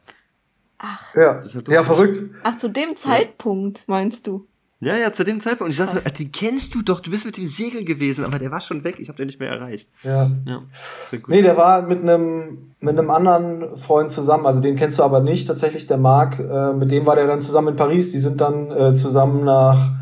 Ja, 1.13 1.39
ist 1.39 1.55
ja 1.55 1.61
ja 1.67 1.83
verrückt. 1.83 2.21
Ach, 2.43 2.57
zu 2.57 2.69
dem 2.69 2.95
Zeitpunkt 2.95 3.85
meinst 3.87 4.27
du? 4.27 4.47
Ja, 4.79 4.95
ja, 4.95 5.11
zu 5.11 5.23
dem 5.23 5.39
Zeitpunkt. 5.39 5.63
Und 5.63 5.69
ich 5.71 5.77
dachte, 5.77 6.11
den 6.11 6.31
kennst 6.31 6.75
du 6.75 6.83
doch. 6.83 6.99
Du 6.99 7.09
bist 7.09 7.25
mit 7.25 7.37
dem 7.37 7.45
Segel 7.45 7.83
gewesen, 7.83 8.23
aber 8.23 8.37
der 8.37 8.51
war 8.51 8.61
schon 8.61 8.83
weg. 8.83 8.97
Ich 8.99 9.09
habe 9.09 9.17
den 9.17 9.25
nicht 9.25 9.39
mehr 9.39 9.49
erreicht. 9.49 9.89
Ja. 10.03 10.29
Ja, 10.45 10.61
sehr 11.07 11.19
gut. 11.19 11.29
Nee, 11.29 11.41
der 11.41 11.57
war 11.57 11.81
mit 11.81 12.01
einem 12.01 12.67
mit 12.79 12.97
einem 12.97 13.09
anderen 13.09 13.75
Freund 13.77 14.11
zusammen, 14.11 14.45
also 14.45 14.59
den 14.59 14.75
kennst 14.75 14.99
du 14.99 15.03
aber 15.03 15.19
nicht, 15.19 15.47
tatsächlich 15.47 15.87
der 15.87 15.97
Marc, 15.97 16.39
äh, 16.39 16.73
mit 16.73 16.91
dem 16.91 17.05
war 17.05 17.15
der 17.15 17.25
dann 17.25 17.41
zusammen 17.41 17.69
in 17.69 17.75
Paris. 17.75 18.11
Die 18.11 18.19
sind 18.19 18.39
dann 18.39 18.71
äh, 18.71 18.93
zusammen 18.93 19.43
nach 19.43 19.93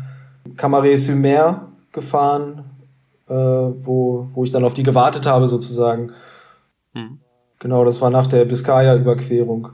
Camaret-sur-Mer 0.56 1.68
gefahren, 1.92 2.64
äh, 3.28 3.34
wo, 3.34 4.28
wo 4.32 4.44
ich 4.44 4.52
dann 4.52 4.64
auf 4.64 4.74
die 4.74 4.82
gewartet 4.82 5.26
habe 5.26 5.46
sozusagen. 5.46 6.12
Hm. 6.92 7.18
Genau, 7.58 7.84
das 7.84 8.00
war 8.02 8.10
nach 8.10 8.26
der 8.26 8.44
Biscaya-Überquerung. 8.44 9.70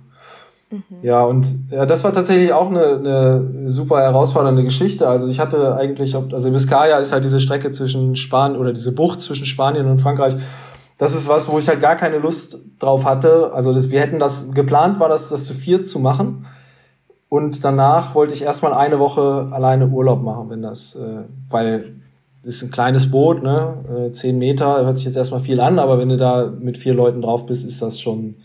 Ja, 1.02 1.22
und 1.22 1.46
ja, 1.70 1.86
das 1.86 2.04
war 2.04 2.12
tatsächlich 2.12 2.52
auch 2.52 2.68
eine, 2.68 2.84
eine 2.98 3.68
super 3.68 4.00
herausfordernde 4.00 4.64
Geschichte. 4.64 5.08
Also 5.08 5.28
ich 5.28 5.38
hatte 5.38 5.74
eigentlich, 5.76 6.14
also 6.14 6.50
Biscaya 6.50 6.98
ist 6.98 7.12
halt 7.12 7.24
diese 7.24 7.40
Strecke 7.40 7.72
zwischen 7.72 8.16
Spanien 8.16 8.60
oder 8.60 8.72
diese 8.72 8.92
Bucht 8.92 9.20
zwischen 9.20 9.46
Spanien 9.46 9.86
und 9.86 10.00
Frankreich. 10.00 10.36
Das 10.98 11.14
ist 11.14 11.28
was, 11.28 11.50
wo 11.50 11.58
ich 11.58 11.68
halt 11.68 11.80
gar 11.80 11.96
keine 11.96 12.18
Lust 12.18 12.58
drauf 12.78 13.04
hatte. 13.04 13.52
Also 13.52 13.72
das, 13.72 13.90
wir 13.90 14.00
hätten 14.00 14.18
das 14.18 14.52
geplant, 14.52 15.00
war 15.00 15.08
das, 15.08 15.28
das 15.30 15.46
zu 15.46 15.54
viert 15.54 15.86
zu 15.86 15.98
machen. 15.98 16.46
Und 17.28 17.64
danach 17.64 18.14
wollte 18.14 18.34
ich 18.34 18.42
erstmal 18.42 18.74
eine 18.74 18.98
Woche 18.98 19.48
alleine 19.50 19.88
Urlaub 19.88 20.22
machen, 20.22 20.50
wenn 20.50 20.62
das, 20.62 20.94
äh, 20.96 21.22
weil 21.48 21.94
das 22.44 22.56
ist 22.56 22.62
ein 22.64 22.70
kleines 22.70 23.10
Boot, 23.10 23.42
ne? 23.42 24.08
Äh, 24.08 24.12
zehn 24.12 24.36
Meter, 24.36 24.84
hört 24.84 24.98
sich 24.98 25.06
jetzt 25.06 25.16
erstmal 25.16 25.40
viel 25.40 25.60
an, 25.60 25.78
aber 25.78 25.98
wenn 25.98 26.08
du 26.08 26.16
da 26.16 26.52
mit 26.58 26.76
vier 26.76 26.92
Leuten 26.92 27.22
drauf 27.22 27.46
bist, 27.46 27.64
ist 27.64 27.80
das 27.80 28.00
schon 28.00 28.36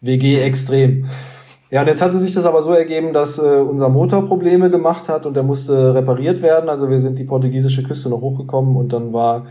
WG 0.00 0.40
extrem. 0.40 1.06
Ja, 1.70 1.82
und 1.82 1.86
jetzt 1.86 2.00
hatte 2.00 2.18
sich 2.18 2.32
das 2.32 2.46
aber 2.46 2.62
so 2.62 2.72
ergeben, 2.72 3.12
dass 3.12 3.38
äh, 3.38 3.42
unser 3.42 3.90
Motor 3.90 4.26
Probleme 4.26 4.70
gemacht 4.70 5.08
hat 5.08 5.26
und 5.26 5.34
der 5.34 5.42
musste 5.42 5.94
repariert 5.94 6.40
werden. 6.40 6.70
Also 6.70 6.88
wir 6.88 6.98
sind 6.98 7.18
die 7.18 7.24
portugiesische 7.24 7.82
Küste 7.82 8.08
noch 8.08 8.22
hochgekommen 8.22 8.76
und 8.76 8.92
dann 8.92 9.12
war 9.12 9.44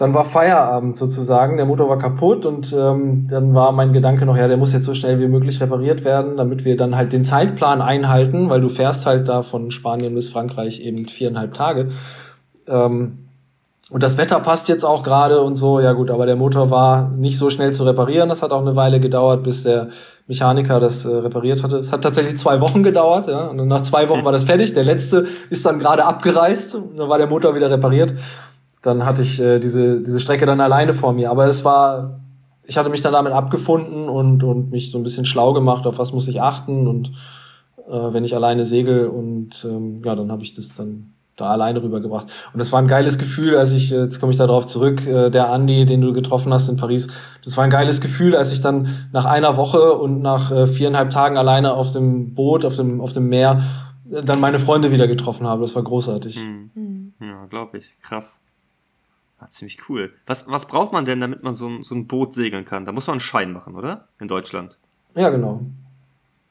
dann 0.00 0.14
war 0.14 0.24
Feierabend 0.24 0.96
sozusagen, 0.96 1.58
der 1.58 1.66
Motor 1.66 1.90
war 1.90 1.98
kaputt 1.98 2.46
und 2.46 2.72
ähm, 2.72 3.26
dann 3.28 3.52
war 3.52 3.70
mein 3.72 3.92
Gedanke 3.92 4.24
noch, 4.24 4.34
ja, 4.34 4.48
der 4.48 4.56
muss 4.56 4.72
jetzt 4.72 4.86
so 4.86 4.94
schnell 4.94 5.20
wie 5.20 5.28
möglich 5.28 5.60
repariert 5.60 6.04
werden, 6.06 6.38
damit 6.38 6.64
wir 6.64 6.78
dann 6.78 6.96
halt 6.96 7.12
den 7.12 7.26
Zeitplan 7.26 7.82
einhalten, 7.82 8.48
weil 8.48 8.62
du 8.62 8.70
fährst 8.70 9.04
halt 9.04 9.28
da 9.28 9.42
von 9.42 9.70
Spanien 9.70 10.14
bis 10.14 10.28
Frankreich 10.28 10.80
eben 10.80 11.04
viereinhalb 11.04 11.52
Tage. 11.52 11.90
Ähm, 12.66 13.26
und 13.90 14.02
das 14.02 14.16
Wetter 14.16 14.40
passt 14.40 14.68
jetzt 14.68 14.84
auch 14.84 15.02
gerade 15.02 15.42
und 15.42 15.56
so, 15.56 15.80
ja 15.80 15.92
gut, 15.92 16.10
aber 16.10 16.24
der 16.24 16.36
Motor 16.36 16.70
war 16.70 17.10
nicht 17.10 17.36
so 17.36 17.50
schnell 17.50 17.72
zu 17.72 17.84
reparieren. 17.84 18.28
Das 18.28 18.40
hat 18.40 18.52
auch 18.52 18.60
eine 18.60 18.76
Weile 18.76 19.00
gedauert, 19.00 19.42
bis 19.42 19.64
der 19.64 19.88
Mechaniker 20.30 20.80
das 20.80 21.04
äh, 21.04 21.14
repariert 21.14 21.62
hatte. 21.62 21.76
Es 21.76 21.92
hat 21.92 22.02
tatsächlich 22.02 22.38
zwei 22.38 22.60
Wochen 22.62 22.82
gedauert, 22.82 23.28
ja. 23.28 23.48
Und 23.48 23.68
nach 23.68 23.82
zwei 23.82 24.08
Wochen 24.08 24.24
war 24.24 24.32
das 24.32 24.44
fertig. 24.44 24.72
Der 24.72 24.84
letzte 24.84 25.26
ist 25.50 25.66
dann 25.66 25.78
gerade 25.78 26.06
abgereist 26.06 26.74
und 26.74 26.96
dann 26.96 27.08
war 27.10 27.18
der 27.18 27.26
Motor 27.26 27.54
wieder 27.54 27.70
repariert 27.70 28.14
dann 28.82 29.04
hatte 29.04 29.22
ich 29.22 29.40
äh, 29.40 29.58
diese, 29.58 30.00
diese 30.00 30.20
Strecke 30.20 30.46
dann 30.46 30.60
alleine 30.60 30.94
vor 30.94 31.12
mir. 31.12 31.30
Aber 31.30 31.46
es 31.46 31.64
war, 31.64 32.20
ich 32.64 32.78
hatte 32.78 32.90
mich 32.90 33.02
dann 33.02 33.12
damit 33.12 33.32
abgefunden 33.32 34.08
und, 34.08 34.42
und 34.42 34.70
mich 34.70 34.90
so 34.90 34.98
ein 34.98 35.02
bisschen 35.02 35.26
schlau 35.26 35.52
gemacht, 35.52 35.86
auf 35.86 35.98
was 35.98 36.12
muss 36.12 36.28
ich 36.28 36.40
achten 36.40 36.86
und 36.86 37.12
äh, 37.88 38.12
wenn 38.12 38.24
ich 38.24 38.34
alleine 38.34 38.64
segel 38.64 39.06
und 39.06 39.64
ähm, 39.68 40.02
ja, 40.04 40.14
dann 40.14 40.32
habe 40.32 40.42
ich 40.42 40.54
das 40.54 40.72
dann 40.74 41.12
da 41.40 41.50
alleine 41.50 41.82
rübergebracht. 41.82 42.26
Und 42.52 42.58
das 42.58 42.72
war 42.72 42.80
ein 42.80 42.88
geiles 42.88 43.18
Gefühl, 43.18 43.56
als 43.56 43.72
ich, 43.72 43.90
jetzt 43.90 44.20
komme 44.20 44.32
ich 44.32 44.38
darauf 44.38 44.66
zurück, 44.66 45.06
äh, 45.06 45.30
der 45.30 45.50
Andi, 45.50 45.86
den 45.86 46.00
du 46.00 46.12
getroffen 46.12 46.52
hast 46.52 46.68
in 46.68 46.76
Paris, 46.76 47.08
das 47.44 47.56
war 47.56 47.64
ein 47.64 47.70
geiles 47.70 48.00
Gefühl, 48.00 48.36
als 48.36 48.52
ich 48.52 48.60
dann 48.60 49.08
nach 49.12 49.24
einer 49.24 49.56
Woche 49.56 49.94
und 49.94 50.20
nach 50.22 50.50
äh, 50.50 50.66
viereinhalb 50.66 51.10
Tagen 51.10 51.36
alleine 51.36 51.74
auf 51.74 51.92
dem 51.92 52.34
Boot, 52.34 52.64
auf 52.64 52.76
dem, 52.76 53.00
auf 53.00 53.12
dem 53.12 53.28
Meer, 53.28 53.62
äh, 54.10 54.22
dann 54.22 54.40
meine 54.40 54.58
Freunde 54.58 54.90
wieder 54.90 55.08
getroffen 55.08 55.46
habe. 55.46 55.62
Das 55.62 55.74
war 55.74 55.82
großartig. 55.82 56.38
Mhm. 56.44 57.14
Ja, 57.20 57.46
glaube 57.46 57.78
ich. 57.78 57.96
Krass. 58.02 58.40
Ah, 59.38 59.48
ziemlich 59.48 59.88
cool. 59.88 60.12
Was, 60.26 60.46
was 60.48 60.66
braucht 60.66 60.92
man 60.92 61.06
denn, 61.06 61.20
damit 61.20 61.42
man 61.42 61.54
so 61.54 61.66
ein, 61.66 61.82
so 61.82 61.94
ein 61.94 62.06
Boot 62.06 62.34
segeln 62.34 62.66
kann? 62.66 62.84
Da 62.84 62.92
muss 62.92 63.06
man 63.06 63.14
einen 63.14 63.20
Schein 63.20 63.52
machen, 63.52 63.74
oder? 63.74 64.08
In 64.20 64.28
Deutschland. 64.28 64.78
Ja, 65.14 65.30
genau. 65.30 65.62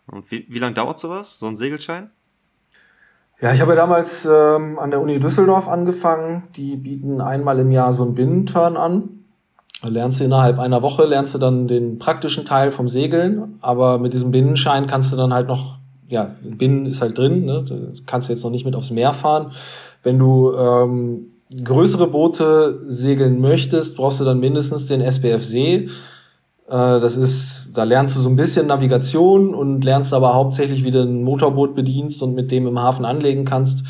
Und 0.07 0.31
wie, 0.31 0.47
wie 0.49 0.59
lange 0.59 0.73
dauert 0.73 0.99
sowas, 0.99 1.37
so 1.37 1.47
ein 1.47 1.55
Segelschein? 1.55 2.09
Ja, 3.41 3.53
ich 3.53 3.61
habe 3.61 3.71
ja 3.71 3.77
damals 3.77 4.25
ähm, 4.25 4.77
an 4.79 4.91
der 4.91 5.01
Uni 5.01 5.19
Düsseldorf 5.19 5.69
angefangen. 5.69 6.43
Die 6.55 6.75
bieten 6.75 7.21
einmal 7.21 7.59
im 7.59 7.71
Jahr 7.71 7.93
so 7.93 8.03
einen 8.03 8.13
Binnenturn 8.13 8.75
an. 8.75 9.09
Da 9.81 9.87
lernst 9.87 10.19
du 10.19 10.25
innerhalb 10.25 10.59
einer 10.59 10.81
Woche, 10.81 11.05
lernst 11.05 11.35
du 11.35 11.37
dann 11.37 11.67
den 11.67 11.99
praktischen 11.99 12.43
Teil 12.45 12.69
vom 12.69 12.89
Segeln. 12.89 13.57
Aber 13.61 13.97
mit 13.97 14.13
diesem 14.13 14.31
Binnenschein 14.31 14.87
kannst 14.87 15.13
du 15.13 15.15
dann 15.15 15.33
halt 15.33 15.47
noch, 15.47 15.77
ja, 16.09 16.35
Binnen 16.43 16.85
ist 16.85 17.01
halt 17.01 17.17
drin, 17.17 17.45
ne? 17.45 17.63
Du 17.63 17.93
kannst 18.05 18.27
jetzt 18.27 18.43
noch 18.43 18.51
nicht 18.51 18.65
mit 18.65 18.75
aufs 18.75 18.91
Meer 18.91 19.13
fahren. 19.13 19.53
Wenn 20.03 20.19
du 20.19 20.53
ähm, 20.53 21.27
größere 21.63 22.07
Boote 22.07 22.79
segeln 22.81 23.39
möchtest, 23.39 23.95
brauchst 23.95 24.19
du 24.19 24.25
dann 24.25 24.41
mindestens 24.41 24.85
den 24.85 24.99
SBF 24.99 25.45
See. 25.45 25.89
Äh, 26.69 26.99
das 26.99 27.17
ist, 27.17 27.69
da 27.73 27.83
lernst 27.83 28.15
du 28.15 28.19
so 28.19 28.29
ein 28.29 28.35
bisschen 28.35 28.67
Navigation 28.67 29.55
und 29.55 29.83
lernst 29.83 30.13
aber 30.13 30.35
hauptsächlich, 30.35 30.83
wie 30.83 30.91
du 30.91 31.01
ein 31.01 31.23
Motorboot 31.23 31.75
bedienst 31.75 32.21
und 32.21 32.35
mit 32.35 32.51
dem 32.51 32.67
im 32.67 32.79
Hafen 32.79 33.05
anlegen 33.05 33.43
kannst. 33.43 33.83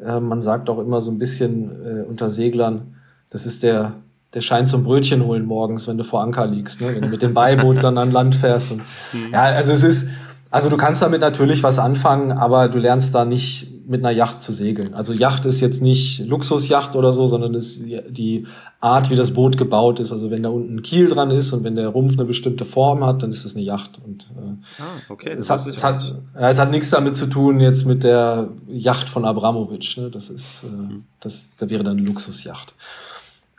Äh, 0.00 0.20
man 0.20 0.40
sagt 0.40 0.70
auch 0.70 0.78
immer 0.78 1.00
so 1.00 1.10
ein 1.10 1.18
bisschen 1.18 1.70
äh, 1.84 2.08
unter 2.08 2.30
Seglern, 2.30 2.94
das 3.30 3.46
ist 3.46 3.62
der, 3.62 3.94
der 4.34 4.40
Schein 4.40 4.66
zum 4.66 4.84
Brötchen 4.84 5.24
holen 5.24 5.44
morgens, 5.44 5.88
wenn 5.88 5.98
du 5.98 6.04
vor 6.04 6.22
Anker 6.22 6.46
liegst, 6.46 6.80
ne? 6.80 6.94
wenn 6.94 7.02
du 7.02 7.08
mit 7.08 7.22
dem 7.22 7.34
Beiboot 7.34 7.82
dann 7.82 7.98
an 7.98 8.12
Land 8.12 8.36
fährst. 8.36 8.72
Und, 8.72 8.82
mhm. 9.12 9.32
ja, 9.32 9.42
also 9.42 9.72
es 9.72 9.82
ist, 9.82 10.08
also 10.50 10.68
du 10.68 10.76
kannst 10.76 11.00
damit 11.00 11.20
natürlich 11.20 11.62
was 11.62 11.78
anfangen, 11.78 12.32
aber 12.32 12.68
du 12.68 12.78
lernst 12.78 13.14
da 13.14 13.24
nicht 13.24 13.68
mit 13.86 14.04
einer 14.04 14.16
Yacht 14.16 14.40
zu 14.40 14.52
segeln. 14.52 14.94
Also 14.94 15.12
Yacht 15.12 15.46
ist 15.46 15.60
jetzt 15.60 15.82
nicht 15.82 16.26
Luxusjacht 16.26 16.94
oder 16.94 17.12
so, 17.12 17.26
sondern 17.26 17.54
ist 17.54 17.84
die 17.84 18.46
Art, 18.80 19.10
wie 19.10 19.16
das 19.16 19.32
Boot 19.32 19.56
gebaut 19.56 19.98
ist. 19.98 20.12
Also 20.12 20.30
wenn 20.30 20.44
da 20.44 20.48
unten 20.48 20.76
ein 20.76 20.82
Kiel 20.82 21.08
dran 21.08 21.30
ist 21.30 21.52
und 21.52 21.64
wenn 21.64 21.74
der 21.74 21.88
Rumpf 21.88 22.12
eine 22.12 22.24
bestimmte 22.24 22.64
Form 22.64 23.04
hat, 23.04 23.22
dann 23.22 23.30
ist 23.30 23.44
es 23.44 23.56
eine 23.56 23.64
Yacht. 23.64 24.00
Und 24.04 24.30
äh, 24.36 24.82
ah, 24.82 24.84
okay. 25.08 25.32
es, 25.38 25.50
hat, 25.50 25.66
es, 25.66 25.82
hat, 25.82 26.02
ja, 26.34 26.50
es 26.50 26.58
hat 26.58 26.70
nichts 26.70 26.90
damit 26.90 27.16
zu 27.16 27.26
tun 27.26 27.58
jetzt 27.58 27.84
mit 27.84 28.04
der 28.04 28.48
Yacht 28.68 29.08
von 29.08 29.24
Abramowitsch. 29.24 29.98
Ne? 29.98 30.10
Das 30.10 30.30
ist, 30.30 30.62
äh, 30.62 30.66
mhm. 30.68 31.04
das, 31.20 31.56
das 31.56 31.68
wäre 31.68 31.82
dann 31.82 31.98
eine 31.98 32.06
Luxusjacht. 32.06 32.74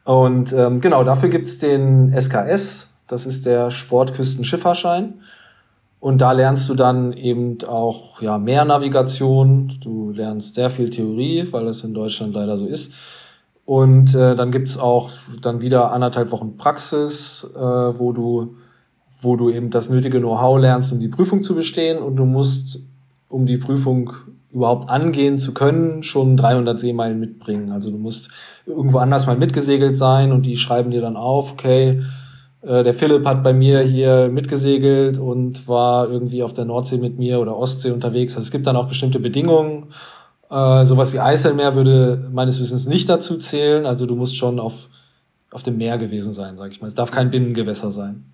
Und 0.06 0.54
ähm, 0.54 0.80
genau, 0.80 1.04
dafür 1.04 1.28
gibt's 1.28 1.58
den 1.58 2.14
SKS. 2.18 2.90
Das 3.08 3.26
ist 3.26 3.46
der 3.46 3.70
Sportküstenschifferschein. 3.70 5.16
Und 6.02 6.20
da 6.20 6.32
lernst 6.32 6.68
du 6.68 6.74
dann 6.74 7.14
eben 7.14 7.60
auch 7.68 8.24
ja, 8.24 8.40
mehr 8.40 8.66
Navigation, 8.66 9.72
du 9.84 10.10
lernst 10.10 10.56
sehr 10.56 10.72
viel 10.72 10.90
Theorie, 10.90 11.48
weil 11.52 11.66
das 11.66 11.84
in 11.84 11.94
Deutschland 11.94 12.34
leider 12.34 12.58
so 12.58 12.66
ist. 12.66 12.92
Und 13.66 14.16
äh, 14.16 14.36
dann 14.36 14.50
gibt's 14.50 14.80
auch 14.80 15.12
dann 15.44 15.62
wieder 15.62 15.92
anderthalb 15.92 16.32
Wochen 16.32 16.58
Praxis, 16.58 17.48
äh, 17.56 17.60
wo, 17.60 18.14
du, 18.14 18.56
wo 19.22 19.36
du 19.36 19.52
eben 19.52 19.70
das 19.70 19.92
nötige 19.92 20.20
Know-how 20.20 20.60
lernst, 20.60 20.92
um 20.92 21.00
die 21.00 21.08
Prüfung 21.08 21.44
zu 21.44 21.54
bestehen. 21.54 22.00
Und 22.00 22.16
du 22.16 22.26
musst, 22.26 22.80
um 23.30 23.46
die 23.46 23.58
Prüfung 23.58 24.12
überhaupt 24.52 24.90
angehen 24.90 25.38
zu 25.38 25.54
können, 25.54 26.02
schon 26.02 26.36
300 26.36 26.80
Seemeilen 26.80 27.20
mitbringen. 27.20 27.72
Also 27.72 27.92
du 27.92 28.00
musst 28.00 28.32
irgendwo 28.66 28.98
anders 28.98 29.28
mal 29.28 29.38
mitgesegelt 29.38 29.96
sein 29.96 30.32
und 30.32 30.48
die 30.48 30.58
schreiben 30.58 30.90
dir 30.90 31.02
dann 31.02 31.16
auf, 31.16 31.52
okay, 31.52 32.02
äh, 32.62 32.84
der 32.84 32.94
Philipp 32.94 33.26
hat 33.26 33.44
bei 33.44 33.54
mir 33.54 33.82
hier 33.82 34.30
mitgesegelt 34.30 35.18
und 35.18 35.68
war 35.68 36.10
irgendwie 36.10 36.44
auf 36.44 36.54
der 36.54 36.66
Nordsee 36.66 36.98
mit 36.98 37.18
mir 37.18 37.40
oder 37.40 37.58
Ostsee 37.58 37.92
unterwegs. 37.92 38.36
Also 38.36 38.46
es 38.46 38.52
gibt 38.52 38.68
dann 38.68 38.76
auch 38.76 38.88
bestimmte 38.88 39.20
Bedingungen. 39.20 39.88
Äh, 40.50 40.86
sowas 40.86 41.14
wie 41.14 41.20
Eiselmeer 41.20 41.76
würde 41.76 42.30
meines 42.32 42.60
Wissens 42.60 42.86
nicht 42.88 43.10
dazu 43.10 43.38
zählen. 43.38 43.86
Also 43.86 44.06
du 44.06 44.16
musst 44.16 44.36
schon 44.38 44.60
auf, 44.60 44.90
auf 45.50 45.64
dem 45.64 45.78
Meer 45.78 45.98
gewesen 45.98 46.34
sein, 46.34 46.58
sag 46.58 46.72
ich 46.72 46.82
mal. 46.82 46.88
Es 46.88 46.96
darf 46.96 47.12
kein 47.12 47.32
Binnengewässer 47.32 47.92
sein. 47.92 48.26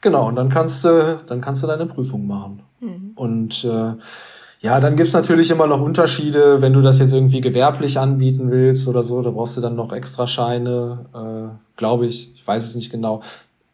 Genau, 0.00 0.28
und 0.28 0.36
dann 0.36 0.48
kannst 0.48 0.84
du, 0.84 1.18
dann 1.26 1.40
kannst 1.40 1.62
du 1.62 1.66
deine 1.66 1.86
Prüfung 1.86 2.26
machen. 2.26 2.62
Mhm. 2.80 3.12
Und 3.14 3.64
äh, 3.64 3.94
ja, 4.62 4.78
dann 4.78 4.94
gibt's 4.94 5.12
natürlich 5.12 5.50
immer 5.50 5.66
noch 5.66 5.80
Unterschiede, 5.80 6.62
wenn 6.62 6.72
du 6.72 6.82
das 6.82 7.00
jetzt 7.00 7.12
irgendwie 7.12 7.40
gewerblich 7.40 7.98
anbieten 7.98 8.48
willst 8.52 8.86
oder 8.86 9.02
so, 9.02 9.20
da 9.20 9.30
brauchst 9.30 9.56
du 9.56 9.60
dann 9.60 9.74
noch 9.74 9.92
extra 9.92 10.28
Scheine, 10.28 11.06
äh, 11.12 11.76
glaube 11.76 12.06
ich. 12.06 12.32
Ich 12.36 12.46
weiß 12.46 12.64
es 12.64 12.76
nicht 12.76 12.92
genau. 12.92 13.22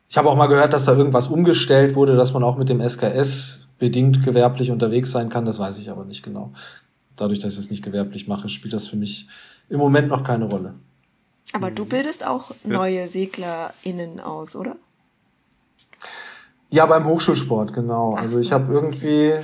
Ich 0.09 0.17
habe 0.17 0.31
auch 0.31 0.37
mal 0.37 0.47
gehört, 0.47 0.73
dass 0.73 0.87
da 0.87 0.97
irgendwas 0.97 1.29
umgestellt 1.29 1.95
wurde, 1.95 2.17
dass 2.17 2.33
man 2.33 2.43
auch 2.43 2.57
mit 2.57 2.71
dem 2.71 2.81
SKS 2.81 3.69
bedingt 3.79 4.25
gewerblich 4.25 4.71
unterwegs 4.71 5.13
sein 5.13 5.29
kann. 5.29 5.45
Das 5.45 5.59
weiß 5.59 5.79
ich 5.79 5.91
aber 5.91 6.07
nicht 6.07 6.23
genau. 6.23 6.53
Dadurch, 7.17 7.39
dass 7.39 7.53
ich 7.53 7.59
es 7.59 7.71
nicht 7.71 7.85
gewerblich 7.85 8.27
mache, 8.27 8.49
spielt 8.49 8.73
das 8.73 8.89
für 8.89 8.97
mich 8.97 9.29
im 9.69 9.79
Moment 9.79 10.09
noch 10.09 10.25
keine 10.25 10.47
Rolle. 10.47 10.73
Aber 11.53 11.71
du 11.71 11.85
bildest 11.85 12.27
auch 12.27 12.51
neue 12.65 13.07
SeglerInnen 13.07 14.21
aus, 14.21 14.57
oder? 14.57 14.77
Ja, 16.71 16.87
beim 16.87 17.07
Hochschulsport, 17.07 17.75
genau. 17.75 18.15
Ach 18.17 18.23
also 18.23 18.41
ich 18.41 18.49
so. 18.49 18.55
habe 18.55 18.73
irgendwie 18.73 19.35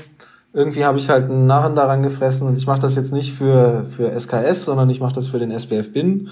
irgendwie 0.55 0.84
habe 0.84 0.98
ich 0.98 1.11
halt 1.11 1.24
einen 1.24 1.46
Narren 1.46 1.74
daran 1.74 2.02
gefressen 2.02 2.46
und 2.46 2.57
ich 2.57 2.66
mache 2.66 2.80
das 2.80 2.94
jetzt 2.94 3.12
nicht 3.12 3.34
für, 3.34 3.84
für 3.84 4.18
SKS, 4.18 4.64
sondern 4.64 4.88
ich 4.88 5.00
mache 5.00 5.12
das 5.12 5.26
für 5.26 5.40
den 5.40 5.50
SBF 5.50 5.92
Bin. 5.92 6.28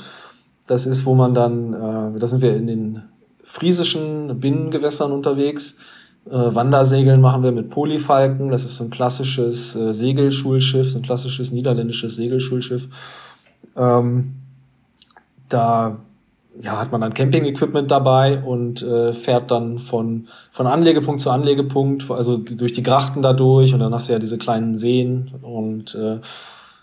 Das 0.68 0.86
ist, 0.86 1.04
wo 1.04 1.14
man 1.14 1.34
dann, 1.34 1.74
äh, 1.74 2.18
da 2.18 2.26
sind 2.26 2.40
wir 2.40 2.56
in 2.56 2.68
den 2.68 3.02
friesischen 3.42 4.38
Binnengewässern 4.38 5.10
unterwegs. 5.10 5.76
Äh, 6.26 6.30
Wandersegeln 6.30 7.20
machen 7.20 7.42
wir 7.42 7.50
mit 7.50 7.68
Polyfalken. 7.68 8.50
Das 8.50 8.64
ist 8.64 8.76
so 8.76 8.84
ein 8.84 8.90
klassisches 8.90 9.74
äh, 9.74 9.92
Segelschulschiff, 9.92 10.92
so 10.92 10.98
ein 11.00 11.02
klassisches 11.02 11.50
niederländisches 11.50 12.14
Segelschulschiff. 12.14 12.86
Ähm, 13.76 14.36
da 15.48 15.98
ja, 16.60 16.78
hat 16.78 16.92
man 16.92 17.00
dann 17.00 17.14
Camping-Equipment 17.14 17.90
dabei 17.90 18.42
und 18.42 18.82
äh, 18.82 19.12
fährt 19.12 19.50
dann 19.50 19.78
von, 19.78 20.28
von 20.50 20.66
Anlegepunkt 20.66 21.20
zu 21.20 21.30
Anlegepunkt, 21.30 22.10
also 22.10 22.36
durch 22.36 22.72
die 22.72 22.82
Grachten 22.82 23.22
da 23.22 23.32
durch 23.32 23.72
und 23.72 23.80
dann 23.80 23.94
hast 23.94 24.08
du 24.08 24.12
ja 24.12 24.18
diese 24.18 24.38
kleinen 24.38 24.76
Seen 24.76 25.32
und 25.42 25.94
äh, 25.94 26.20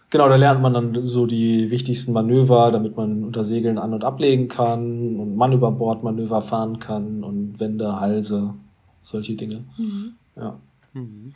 genau, 0.10 0.28
da 0.28 0.36
lernt 0.36 0.62
man 0.62 0.74
dann 0.74 1.04
so 1.04 1.26
die 1.26 1.70
wichtigsten 1.70 2.14
Manöver, 2.14 2.72
damit 2.72 2.98
man 2.98 3.24
unter 3.24 3.44
Segeln 3.44 3.78
an- 3.78 3.94
und 3.94 4.04
ablegen 4.04 4.48
kann 4.48 5.18
und 5.18 5.36
Mann 5.36 5.54
über 5.54 5.72
Bord 5.72 6.04
Manöver 6.04 6.42
fahren 6.42 6.80
kann 6.80 7.24
und 7.24 7.60
Wände, 7.60 8.00
Halse, 8.00 8.56
solche 9.02 9.36
Dinge. 9.36 9.66
Mhm. 9.78 10.14
Ja. 10.36 10.60
Mhm. 10.94 11.32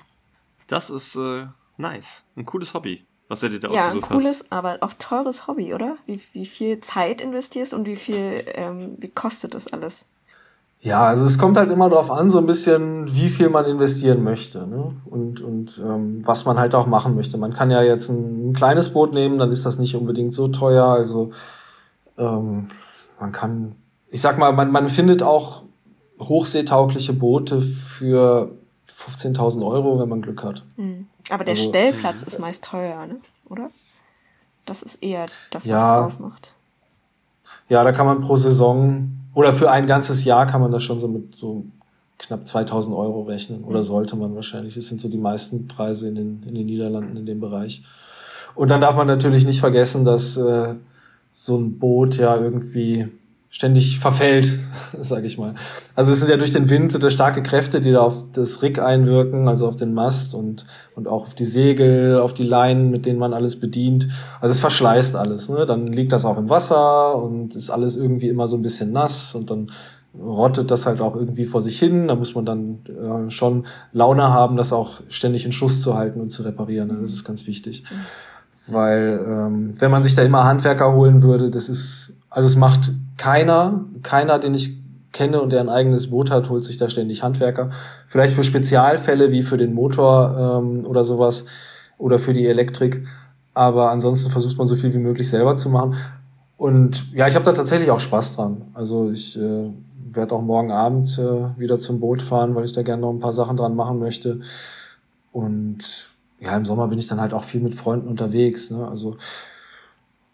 Das 0.68 0.90
ist 0.90 1.16
äh, 1.16 1.46
nice. 1.78 2.26
Ein 2.36 2.46
cooles 2.46 2.74
Hobby 2.74 3.04
was 3.34 3.44
er 3.44 3.50
dir 3.50 3.60
da 3.60 3.70
ja, 3.70 3.86
ausgesucht 3.86 4.10
Ja, 4.10 4.16
ein 4.16 4.22
cooles, 4.22 4.40
hast. 4.40 4.52
aber 4.52 4.78
auch 4.82 4.94
teures 4.98 5.48
Hobby, 5.48 5.74
oder? 5.74 5.98
Wie, 6.06 6.22
wie 6.34 6.46
viel 6.46 6.80
Zeit 6.80 7.20
investierst 7.20 7.74
und 7.74 7.86
wie 7.86 7.96
viel, 7.96 8.44
ähm, 8.54 8.96
wie 9.00 9.10
kostet 9.10 9.54
das 9.54 9.68
alles? 9.74 10.06
Ja, 10.80 11.08
also 11.08 11.26
es 11.26 11.38
kommt 11.38 11.56
halt 11.58 11.72
immer 11.72 11.90
darauf 11.90 12.12
an, 12.12 12.30
so 12.30 12.38
ein 12.40 12.46
bisschen, 12.46 13.14
wie 13.16 13.30
viel 13.30 13.50
man 13.50 13.66
investieren 13.66 14.22
möchte 14.22 14.68
ne? 14.68 14.92
und, 15.06 15.40
und 15.40 15.82
ähm, 15.84 16.22
was 16.26 16.46
man 16.46 16.60
halt 16.60 16.76
auch 16.76 16.88
machen 16.88 17.16
möchte. 17.16 17.38
Man 17.38 17.54
kann 17.54 17.72
ja 17.72 17.82
jetzt 17.82 18.10
ein, 18.10 18.50
ein 18.50 18.54
kleines 18.54 18.90
Boot 18.90 19.14
nehmen, 19.14 19.38
dann 19.40 19.50
ist 19.50 19.66
das 19.66 19.80
nicht 19.80 19.96
unbedingt 19.96 20.34
so 20.34 20.50
teuer. 20.50 20.86
Also 20.86 21.32
ähm, 22.18 22.68
man 23.18 23.32
kann, 23.32 23.76
ich 24.10 24.20
sag 24.20 24.38
mal, 24.38 24.52
man, 24.52 24.72
man 24.72 24.90
findet 24.90 25.24
auch 25.24 25.64
hochseetaugliche 26.20 27.14
Boote 27.14 27.62
für 27.62 28.52
15.000 28.88 29.66
Euro, 29.66 30.00
wenn 30.00 30.10
man 30.10 30.22
Glück 30.22 30.44
hat. 30.44 30.64
Mhm. 30.76 31.08
Aber 31.30 31.44
der 31.44 31.56
also, 31.56 31.70
Stellplatz 31.70 32.24
ist 32.24 32.40
meist 32.40 32.64
teuer, 32.64 33.06
ne? 33.06 33.18
oder? 33.50 33.70
Das 34.66 34.82
ist 34.82 35.04
eher 35.04 35.26
das, 35.52 35.64
was 35.64 35.66
ja, 35.66 36.00
es 36.00 36.06
ausmacht. 36.06 36.54
Ja, 37.70 37.84
da 37.84 37.92
kann 37.92 38.06
man 38.06 38.22
pro 38.22 38.36
Saison 38.36 39.10
oder 39.34 39.52
für 39.52 39.72
ein 39.72 39.88
ganzes 39.88 40.24
Jahr 40.24 40.48
kann 40.48 40.62
man 40.62 40.72
das 40.72 40.84
schon 40.84 41.00
so 41.00 41.08
mit 41.08 41.36
so 41.36 41.66
knapp 42.18 42.48
2000 42.48 42.96
Euro 42.96 43.24
rechnen 43.24 43.64
oder 43.64 43.84
sollte 43.84 44.16
man 44.16 44.36
wahrscheinlich. 44.36 44.76
Das 44.76 44.88
sind 44.88 45.02
so 45.02 45.10
die 45.10 45.18
meisten 45.18 45.68
Preise 45.68 46.08
in 46.08 46.16
den, 46.16 46.44
in 46.44 46.56
den 46.56 46.66
Niederlanden 46.66 47.18
in 47.18 47.26
dem 47.26 47.40
Bereich. 47.40 47.84
Und 48.56 48.70
dann 48.70 48.82
darf 48.82 48.96
man 48.96 49.08
natürlich 49.08 49.46
nicht 49.46 49.60
vergessen, 49.60 50.06
dass 50.06 50.38
äh, 50.38 50.76
so 51.32 51.58
ein 51.58 51.80
Boot 51.80 52.18
ja 52.18 52.38
irgendwie 52.38 53.10
ständig 53.54 54.00
verfällt, 54.00 54.52
sage 55.00 55.28
ich 55.28 55.38
mal. 55.38 55.54
Also 55.96 56.12
es 56.12 56.20
sind 56.20 56.30
ja 56.30 56.38
durch 56.38 56.52
den 56.52 56.72
Wind 56.72 56.92
sind 56.92 57.04
das 57.04 57.14
starke 57.14 57.44
Kräfte, 57.44 57.82
die 57.82 57.92
da 57.92 58.02
auf 58.02 58.26
das 58.34 58.64
Rig 58.64 58.80
einwirken, 58.80 59.48
also 59.48 59.68
auf 59.68 59.76
den 59.76 59.94
Mast 59.94 60.34
und, 60.34 60.66
und 60.96 61.08
auch 61.08 61.22
auf 61.22 61.36
die 61.36 61.46
Segel, 61.46 62.20
auf 62.20 62.34
die 62.34 62.46
Leinen, 62.46 62.90
mit 62.90 63.06
denen 63.06 63.20
man 63.20 63.32
alles 63.32 63.60
bedient. 63.60 64.08
Also 64.42 64.54
es 64.54 64.60
verschleißt 64.60 65.16
alles. 65.16 65.50
Ne? 65.50 65.68
Dann 65.68 65.86
liegt 65.86 66.14
das 66.14 66.26
auch 66.26 66.40
im 66.40 66.50
Wasser 66.50 67.16
und 67.16 67.56
ist 67.56 67.70
alles 67.70 67.96
irgendwie 67.96 68.28
immer 68.28 68.48
so 68.48 68.58
ein 68.58 68.64
bisschen 68.64 68.92
nass 68.92 69.36
und 69.36 69.52
dann 69.52 69.72
rottet 70.20 70.72
das 70.72 70.88
halt 70.88 71.00
auch 71.00 71.16
irgendwie 71.16 71.46
vor 71.46 71.62
sich 71.62 71.78
hin. 71.78 72.08
Da 72.08 72.16
muss 72.16 72.34
man 72.34 72.46
dann 72.46 72.80
äh, 72.88 73.30
schon 73.30 73.68
Laune 73.92 74.34
haben, 74.34 74.58
das 74.58 74.74
auch 74.74 75.02
ständig 75.10 75.46
in 75.46 75.52
Schuss 75.52 75.84
zu 75.84 75.94
halten 75.94 76.22
und 76.22 76.32
zu 76.32 76.42
reparieren. 76.42 76.88
Ne? 76.88 76.98
Das 77.04 77.14
ist 77.14 77.24
ganz 77.24 77.46
wichtig. 77.46 77.84
Weil 78.66 79.24
ähm, 79.24 79.74
wenn 79.78 79.92
man 79.92 80.02
sich 80.02 80.16
da 80.16 80.24
immer 80.24 80.44
Handwerker 80.44 80.92
holen 80.96 81.22
würde, 81.22 81.52
das 81.52 81.70
ist 81.70 82.14
also 82.34 82.48
es 82.48 82.56
macht 82.56 82.92
keiner, 83.18 83.86
keiner, 84.02 84.40
den 84.40 84.54
ich 84.54 84.84
kenne 85.12 85.42
und 85.42 85.52
der 85.54 85.62
ein 85.62 85.70
eigenes 85.70 86.10
Boot 86.10 86.32
hat, 86.32 86.50
holt 86.50 86.66
sich 86.66 86.78
da 86.78 86.90
ständig 86.90 87.24
Handwerker. 87.24 87.70
Vielleicht 88.08 88.34
für 88.34 88.44
Spezialfälle 88.44 89.32
wie 89.32 89.44
für 89.44 89.58
den 89.58 89.74
Motor 89.74 90.62
ähm, 90.62 90.86
oder 90.86 91.04
sowas 91.04 91.46
oder 91.98 92.20
für 92.20 92.34
die 92.34 92.48
Elektrik. 92.48 93.06
Aber 93.54 93.92
ansonsten 93.92 94.32
versucht 94.32 94.58
man 94.58 94.68
so 94.68 94.76
viel 94.76 94.94
wie 94.94 95.00
möglich 95.00 95.30
selber 95.30 95.56
zu 95.56 95.70
machen. 95.70 95.96
Und 96.58 97.14
ja, 97.14 97.28
ich 97.28 97.36
habe 97.36 97.46
da 97.46 97.54
tatsächlich 97.54 97.92
auch 97.92 98.00
Spaß 98.00 98.36
dran. 98.36 98.64
Also 98.74 99.12
ich 99.12 99.40
äh, 99.40 99.70
werde 100.12 100.34
auch 100.36 100.42
morgen 100.42 100.72
Abend 100.72 101.18
äh, 101.20 101.60
wieder 101.60 101.78
zum 101.78 102.00
Boot 102.00 102.22
fahren, 102.22 102.56
weil 102.56 102.66
ich 102.66 102.74
da 102.74 102.82
gerne 102.82 103.02
noch 103.02 103.12
ein 103.12 103.20
paar 103.20 103.34
Sachen 103.34 103.58
dran 103.58 103.76
machen 103.76 104.00
möchte. 104.00 104.40
Und 105.32 106.10
ja, 106.40 106.56
im 106.56 106.66
Sommer 106.66 106.88
bin 106.88 107.00
ich 107.00 107.08
dann 107.08 107.22
halt 107.22 107.34
auch 107.34 107.44
viel 107.44 107.62
mit 107.62 107.76
Freunden 107.76 108.08
unterwegs. 108.08 108.72
Ne? 108.72 108.88
Also 108.88 109.18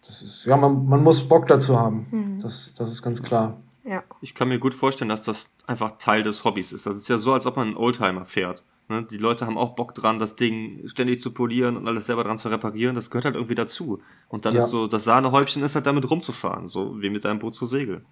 das 0.10 0.24
ist, 0.24 0.46
ja, 0.46 0.58
man, 0.58 0.88
man 0.88 1.04
muss 1.04 1.28
Bock 1.28 1.46
dazu 1.46 1.80
haben. 1.80 2.08
Mhm. 2.10 2.40
Das, 2.42 2.74
das 2.74 2.92
ist 2.92 3.04
ganz 3.04 3.22
klar. 3.22 3.62
Ja. 3.84 4.02
Ich 4.22 4.34
kann 4.34 4.50
mir 4.50 4.58
gut 4.58 4.74
vorstellen, 4.74 5.10
dass 5.10 5.22
das 5.22 5.52
einfach 5.68 6.00
Teil 6.00 6.24
des 6.24 6.44
Hobbys 6.44 6.74
ist. 6.74 6.88
Das 6.88 6.98
ist 6.98 7.08
ja 7.10 7.20
so, 7.20 7.32
als 7.32 7.46
ob 7.46 7.58
man 7.58 7.68
einen 7.68 7.78
Oldtimer 7.78 8.26
fährt. 8.26 8.64
Ne? 8.88 9.04
Die 9.04 9.18
Leute 9.18 9.46
haben 9.46 9.58
auch 9.58 9.76
Bock 9.76 9.94
dran, 9.94 10.18
das 10.18 10.36
Ding 10.36 10.82
ständig 10.88 11.22
zu 11.22 11.32
polieren 11.32 11.78
und 11.78 11.88
alles 11.88 12.08
selber 12.08 12.24
dran 12.24 12.40
zu 12.40 12.50
reparieren. 12.50 12.96
Das 12.96 13.12
gehört 13.12 13.26
halt 13.26 13.36
irgendwie 13.36 13.54
dazu. 13.54 14.02
Und 14.30 14.46
dann 14.46 14.56
ja. 14.56 14.64
ist 14.64 14.72
so, 14.72 14.88
das 14.88 15.04
Sahnehäubchen 15.04 15.62
ist 15.62 15.76
halt 15.76 15.86
damit 15.86 16.10
rumzufahren, 16.10 16.68
so 16.68 17.00
wie 17.00 17.12
mit 17.12 17.24
einem 17.28 17.38
Boot 17.38 17.56
zu 17.56 17.68
segeln. 17.68 18.04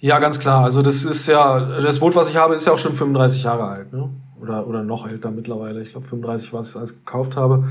Ja, 0.00 0.18
ganz 0.18 0.40
klar. 0.40 0.64
Also 0.64 0.82
das 0.82 1.04
ist 1.04 1.28
ja, 1.28 1.60
das 1.80 2.00
Boot, 2.00 2.16
was 2.16 2.28
ich 2.28 2.36
habe, 2.36 2.56
ist 2.56 2.66
ja 2.66 2.72
auch 2.72 2.78
schon 2.78 2.96
35 2.96 3.44
Jahre 3.44 3.62
alt, 3.62 3.92
ne? 3.92 4.10
Oder, 4.40 4.66
oder 4.66 4.82
noch 4.82 5.06
älter 5.06 5.30
mittlerweile. 5.30 5.80
Ich 5.82 5.92
glaube 5.92 6.08
35 6.08 6.52
war 6.52 6.60
es, 6.60 6.76
als 6.76 6.90
ich 6.90 6.98
gekauft 7.04 7.36
habe. 7.36 7.68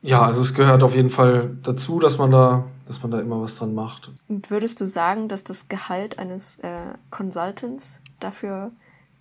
Ja, 0.00 0.22
also 0.22 0.40
es 0.42 0.54
gehört 0.54 0.82
auf 0.82 0.94
jeden 0.94 1.10
Fall 1.10 1.56
dazu, 1.62 1.98
dass 1.98 2.18
man 2.18 2.30
da, 2.30 2.64
dass 2.86 3.02
man 3.02 3.10
da 3.10 3.20
immer 3.20 3.42
was 3.42 3.56
dran 3.56 3.74
macht. 3.74 4.10
Und 4.28 4.50
würdest 4.50 4.80
du 4.80 4.86
sagen, 4.86 5.28
dass 5.28 5.44
das 5.44 5.68
Gehalt 5.68 6.18
eines 6.18 6.58
äh, 6.60 6.94
Consultants 7.10 8.02
dafür 8.20 8.70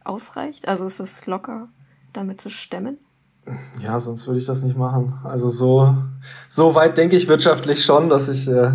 ausreicht? 0.03 0.67
Also 0.67 0.85
ist 0.85 0.99
das 0.99 1.25
locker, 1.25 1.69
damit 2.13 2.41
zu 2.41 2.49
stemmen? 2.49 2.99
Ja, 3.81 3.99
sonst 3.99 4.27
würde 4.27 4.39
ich 4.39 4.45
das 4.45 4.61
nicht 4.61 4.77
machen. 4.77 5.19
Also 5.23 5.49
so, 5.49 5.95
so 6.49 6.75
weit 6.75 6.97
denke 6.97 7.15
ich 7.15 7.27
wirtschaftlich 7.27 7.83
schon, 7.83 8.09
dass 8.09 8.27
ich. 8.29 8.47
Äh 8.47 8.73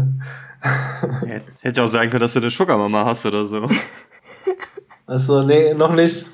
Hätte 1.61 1.82
auch 1.82 1.88
sein 1.88 2.09
können, 2.09 2.22
dass 2.22 2.32
du 2.34 2.38
eine 2.38 2.50
Sugar-Mama 2.50 3.05
hast 3.05 3.26
oder 3.26 3.46
so. 3.46 3.68
Also, 5.07 5.42
nee, 5.42 5.74
noch 5.74 5.92
nicht. 5.92 6.26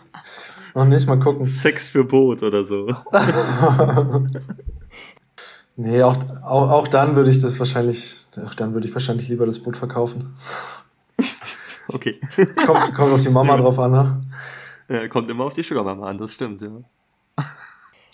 Noch 0.74 0.84
nicht, 0.84 1.06
mal 1.06 1.18
gucken. 1.18 1.46
Sex 1.46 1.88
für 1.88 2.04
Boot 2.04 2.42
oder 2.42 2.64
so. 2.64 2.86
Nee, 5.80 6.02
auch, 6.02 6.16
auch, 6.42 6.70
auch 6.70 6.88
dann 6.88 7.14
würde 7.14 7.30
ich 7.30 7.38
das 7.38 7.60
wahrscheinlich, 7.60 8.26
auch 8.44 8.54
dann 8.54 8.74
würde 8.74 8.88
ich 8.88 8.92
wahrscheinlich 8.92 9.28
lieber 9.28 9.46
das 9.46 9.60
Boot 9.60 9.76
verkaufen. 9.76 10.34
Okay. 11.90 12.20
kommt, 12.66 12.94
kommt 12.94 13.12
auf 13.14 13.22
die 13.22 13.30
Mama 13.30 13.56
drauf 13.56 13.78
an, 13.78 13.90
ne? 13.92 14.20
Ja, 14.90 15.08
kommt 15.08 15.30
immer 15.30 15.44
auf 15.44 15.54
die 15.54 15.62
Sugar 15.62 15.84
Mama 15.84 16.06
an, 16.06 16.18
das 16.18 16.34
stimmt, 16.34 16.60
ja. 16.60 16.68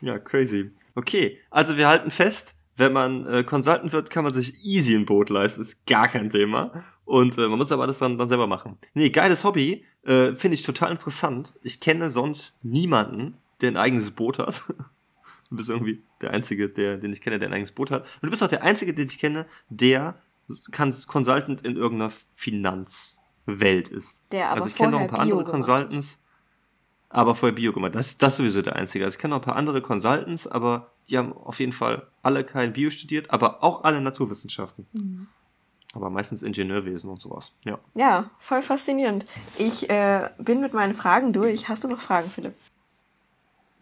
ja, 0.01 0.19
crazy. 0.21 0.71
Okay, 0.95 1.41
also 1.51 1.77
wir 1.77 1.89
halten 1.89 2.13
fest, 2.13 2.57
wenn 2.77 2.93
man 2.93 3.27
äh, 3.27 3.43
Consultant 3.43 3.93
wird, 3.93 4.11
kann 4.11 4.23
man 4.23 4.33
sich 4.33 4.65
easy 4.65 4.95
ein 4.95 5.07
Boot 5.07 5.29
leisten, 5.29 5.63
ist 5.63 5.85
gar 5.87 6.07
kein 6.07 6.31
Thema. 6.31 6.85
Und 7.05 7.37
äh, 7.37 7.49
man 7.49 7.59
muss 7.59 7.73
aber 7.73 7.83
alles 7.83 7.99
dann, 7.99 8.17
dann 8.17 8.29
selber 8.29 8.47
machen. 8.47 8.79
Nee, 8.95 9.11
geiles 9.11 9.43
Hobby, 9.43 9.85
äh, 10.05 10.35
finde 10.35 10.55
ich 10.55 10.63
total 10.63 10.93
interessant. 10.93 11.55
Ich 11.65 11.81
kenne 11.81 12.11
sonst 12.11 12.55
niemanden, 12.63 13.39
der 13.61 13.73
ein 13.73 13.77
eigenes 13.77 14.13
Boot 14.13 14.39
hat. 14.39 14.63
Du 15.51 15.57
bist 15.57 15.69
irgendwie 15.69 16.03
der 16.25 16.33
Einzige, 16.33 16.69
der, 16.69 16.97
den 16.97 17.13
ich 17.13 17.21
kenne, 17.21 17.39
der 17.39 17.49
ein 17.49 17.55
eigenes 17.55 17.73
Boot 17.73 17.91
hat. 17.91 18.03
Und 18.03 18.25
du 18.25 18.31
bist 18.31 18.43
auch 18.43 18.49
der 18.49 18.63
Einzige, 18.63 18.95
den 18.95 19.09
ich 19.09 19.19
kenne, 19.19 19.47
der 19.69 20.17
Consultant 20.73 21.63
in 21.63 21.77
irgendeiner 21.77 22.13
Finanzwelt 22.35 23.89
ist. 23.89 24.23
Der 24.33 24.51
aber 24.51 24.63
also 24.63 24.69
ich 24.69 24.77
kenne 24.77 24.93
noch 24.93 25.01
ein 25.01 25.09
paar 25.09 25.25
Bio 25.25 25.39
andere 25.39 25.51
Consultants, 25.51 26.21
aber 27.09 27.35
vorher 27.35 27.55
Bio 27.55 27.73
gemacht. 27.73 27.95
Das, 27.95 28.19
das 28.19 28.35
ist 28.35 28.37
sowieso 28.39 28.63
der 28.63 28.77
Einzige. 28.77 29.05
Also 29.05 29.17
ich 29.17 29.21
kenne 29.21 29.35
noch 29.35 29.43
ein 29.43 29.45
paar 29.45 29.57
andere 29.57 29.81
Consultants, 29.81 30.47
aber 30.47 30.91
die 31.09 31.19
haben 31.19 31.33
auf 31.33 31.61
jeden 31.61 31.73
Fall 31.73 32.09
alle 32.23 32.45
kein 32.45 32.73
Bio 32.73 32.91
studiert, 32.91 33.31
aber 33.31 33.63
auch 33.63 33.85
alle 33.85 34.01
Naturwissenschaften. 34.01 34.87
Mhm. 34.93 35.29
Aber 35.95 36.11
meistens 36.11 36.43
Ingenieurwesen 36.43 37.09
und 37.09 37.21
sowas. 37.21 37.53
Ja. 37.65 37.79
Ja, 37.95 38.31
voll 38.39 38.63
faszinierend. 38.63 39.27
Ich 39.59 39.89
äh, 39.89 40.29
bin 40.39 40.61
mit 40.61 40.75
meinen 40.75 40.95
Fragen 40.95 41.33
durch. 41.33 41.69
Hast 41.69 41.85
du 41.85 41.89
noch 41.89 42.01
Fragen, 42.01 42.29
Philipp? 42.29 42.55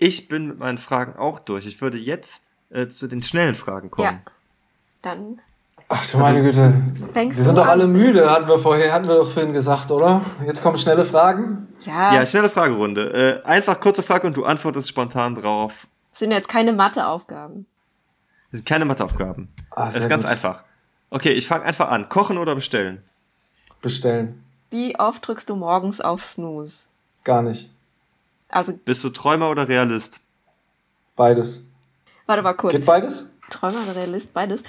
Ich 0.03 0.27
bin 0.27 0.49
mit 0.49 0.59
meinen 0.59 0.79
Fragen 0.79 1.15
auch 1.15 1.39
durch. 1.39 1.65
Ich 1.65 1.81
würde 1.81 1.97
jetzt 1.97 2.43
äh, 2.71 2.89
zu 2.89 3.07
den 3.07 3.23
schnellen 3.23 3.55
Fragen 3.55 3.89
kommen. 3.89 4.21
Ja. 4.25 4.33
Dann. 5.01 5.41
Ach 5.89 6.05
du 6.05 6.19
meine 6.19 6.43
Güte. 6.43 6.75
Fängst 7.13 7.39
wir 7.39 7.45
sind 7.45 7.57
doch 7.57 7.69
alle 7.69 7.87
müde, 7.87 8.29
hatten 8.29 8.49
wir 8.49 8.59
vorher, 8.59 8.93
hatten 8.93 9.07
wir 9.07 9.19
doch 9.19 9.31
vorhin 9.31 9.53
gesagt, 9.53 9.93
oder? 9.93 10.23
Jetzt 10.45 10.61
kommen 10.61 10.77
schnelle 10.77 11.05
Fragen. 11.05 11.69
Ja. 11.83 12.13
Ja, 12.15 12.27
schnelle 12.27 12.51
Fragerunde. 12.51 13.43
Äh, 13.45 13.47
einfach 13.47 13.79
kurze 13.79 14.03
Frage 14.03 14.27
und 14.27 14.37
du 14.37 14.45
antwortest 14.45 14.89
spontan 14.89 15.37
drauf. 15.37 15.87
Das 16.11 16.19
sind 16.19 16.33
jetzt 16.33 16.49
keine 16.49 16.73
Matheaufgaben. 16.73 17.67
Das 18.51 18.59
sind 18.59 18.67
keine 18.67 18.85
Matheaufgaben. 18.85 19.51
Ah, 19.71 19.85
das 19.85 19.95
ist 19.95 20.09
ganz 20.09 20.25
gut. 20.25 20.33
einfach. 20.33 20.65
Okay, 21.11 21.31
ich 21.31 21.47
fange 21.47 21.65
einfach 21.65 21.91
an. 21.91 22.09
Kochen 22.09 22.39
oder 22.39 22.57
bestellen? 22.57 23.05
Bestellen. 23.81 24.43
Wie 24.71 24.99
oft 24.99 25.25
drückst 25.29 25.49
du 25.49 25.55
morgens 25.55 26.01
auf 26.01 26.25
Snooze? 26.25 26.89
Gar 27.23 27.43
nicht. 27.43 27.71
Also. 28.53 28.75
Bist 28.85 29.03
du 29.03 29.09
Träumer 29.09 29.51
oder 29.51 29.67
Realist? 29.67 30.21
Beides. 31.17 31.63
Warte 32.27 32.43
mal 32.43 32.53
kurz. 32.53 32.75
Geht 32.75 32.87
beides? 32.87 33.31
Träumer 33.51 33.83
oder 33.83 33.97
Realist? 33.97 34.33
Beides. 34.33 34.63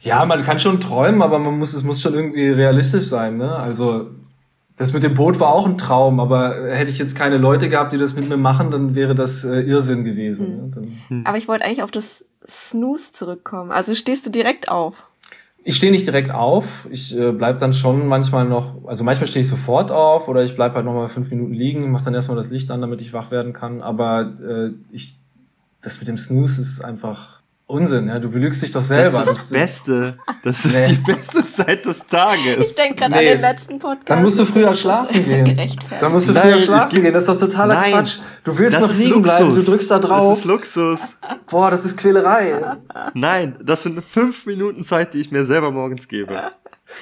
Ja, 0.00 0.24
man 0.24 0.42
kann 0.42 0.58
schon 0.58 0.80
träumen, 0.80 1.22
aber 1.22 1.38
man 1.38 1.58
muss, 1.58 1.74
es 1.74 1.82
muss 1.82 2.00
schon 2.00 2.14
irgendwie 2.14 2.48
realistisch 2.48 3.06
sein, 3.06 3.36
ne? 3.36 3.54
Also, 3.54 4.10
das 4.76 4.92
mit 4.92 5.02
dem 5.02 5.14
Boot 5.14 5.40
war 5.40 5.52
auch 5.52 5.66
ein 5.66 5.76
Traum, 5.76 6.20
aber 6.20 6.70
hätte 6.70 6.90
ich 6.90 6.98
jetzt 6.98 7.16
keine 7.16 7.36
Leute 7.36 7.68
gehabt, 7.68 7.92
die 7.92 7.98
das 7.98 8.14
mit 8.14 8.28
mir 8.28 8.36
machen, 8.36 8.70
dann 8.70 8.94
wäre 8.94 9.14
das 9.14 9.44
äh, 9.44 9.60
Irrsinn 9.60 10.04
gewesen. 10.04 10.72
Hm. 10.74 10.82
Ne? 10.82 10.92
Hm. 11.08 11.26
Aber 11.26 11.36
ich 11.36 11.48
wollte 11.48 11.64
eigentlich 11.64 11.82
auf 11.82 11.90
das 11.90 12.24
Snooze 12.46 13.12
zurückkommen. 13.12 13.72
Also 13.72 13.94
stehst 13.94 14.26
du 14.26 14.30
direkt 14.30 14.68
auf? 14.68 14.94
Ich 15.64 15.76
stehe 15.76 15.92
nicht 15.92 16.06
direkt 16.06 16.30
auf. 16.30 16.86
Ich 16.90 17.16
äh, 17.18 17.32
bleib 17.32 17.58
dann 17.58 17.72
schon 17.72 18.06
manchmal 18.06 18.46
noch, 18.46 18.86
also 18.86 19.04
manchmal 19.04 19.26
stehe 19.26 19.42
ich 19.42 19.48
sofort 19.48 19.90
auf 19.90 20.28
oder 20.28 20.42
ich 20.44 20.54
bleib 20.54 20.74
halt 20.74 20.84
noch 20.84 20.94
mal 20.94 21.08
fünf 21.08 21.30
Minuten 21.30 21.52
liegen, 21.52 21.90
mache 21.90 22.04
dann 22.06 22.14
erstmal 22.14 22.36
das 22.36 22.50
Licht 22.50 22.70
an, 22.70 22.80
damit 22.80 23.00
ich 23.00 23.12
wach 23.12 23.30
werden 23.30 23.52
kann. 23.52 23.82
Aber 23.82 24.32
äh, 24.42 24.70
ich, 24.92 25.16
das 25.82 25.98
mit 25.98 26.08
dem 26.08 26.16
Snooze 26.16 26.60
ist 26.60 26.84
einfach 26.84 27.37
Unsinn, 27.68 28.08
ja, 28.08 28.18
du 28.18 28.30
belügst 28.30 28.62
dich 28.62 28.72
doch 28.72 28.80
selber. 28.80 29.18
Das 29.18 29.28
ist 29.28 29.36
das, 29.36 29.48
das 29.50 29.60
Beste. 29.60 30.18
Das 30.42 30.64
ist 30.64 30.72
nee. 30.72 30.88
die 30.88 31.12
beste 31.12 31.44
Zeit 31.44 31.84
des 31.84 31.98
Tages. 32.06 32.64
Ich 32.66 32.74
denke 32.74 32.94
gerade 32.94 33.12
nee. 33.12 33.18
an 33.18 33.24
den 33.24 33.40
letzten 33.42 33.78
Podcast. 33.78 34.08
Dann 34.08 34.22
musst 34.22 34.38
du 34.38 34.46
früher 34.46 34.72
schlafen 34.72 35.22
gehen. 35.22 35.70
Dann 36.00 36.12
musst 36.12 36.30
du 36.30 36.32
Nein, 36.32 36.44
früher 36.44 36.62
schlafen 36.62 37.02
gehen. 37.02 37.12
Das 37.12 37.24
ist 37.24 37.28
doch 37.28 37.38
totaler 37.38 37.74
Nein. 37.74 37.92
Quatsch. 37.92 38.20
Du 38.42 38.56
willst 38.56 38.74
das 38.74 38.88
noch 38.88 38.96
liegen 38.96 39.10
Luxus. 39.10 39.22
bleiben, 39.22 39.54
du 39.54 39.62
drückst 39.62 39.90
da 39.90 39.98
drauf. 39.98 40.30
Das 40.30 40.38
ist 40.38 40.44
Luxus. 40.46 41.16
Boah, 41.50 41.70
das 41.70 41.84
ist 41.84 41.98
Quälerei. 41.98 42.54
Nein, 43.12 43.56
das 43.62 43.82
sind 43.82 44.02
fünf 44.02 44.46
Minuten 44.46 44.82
Zeit, 44.82 45.12
die 45.12 45.20
ich 45.20 45.30
mir 45.30 45.44
selber 45.44 45.70
morgens 45.70 46.08
gebe. 46.08 46.40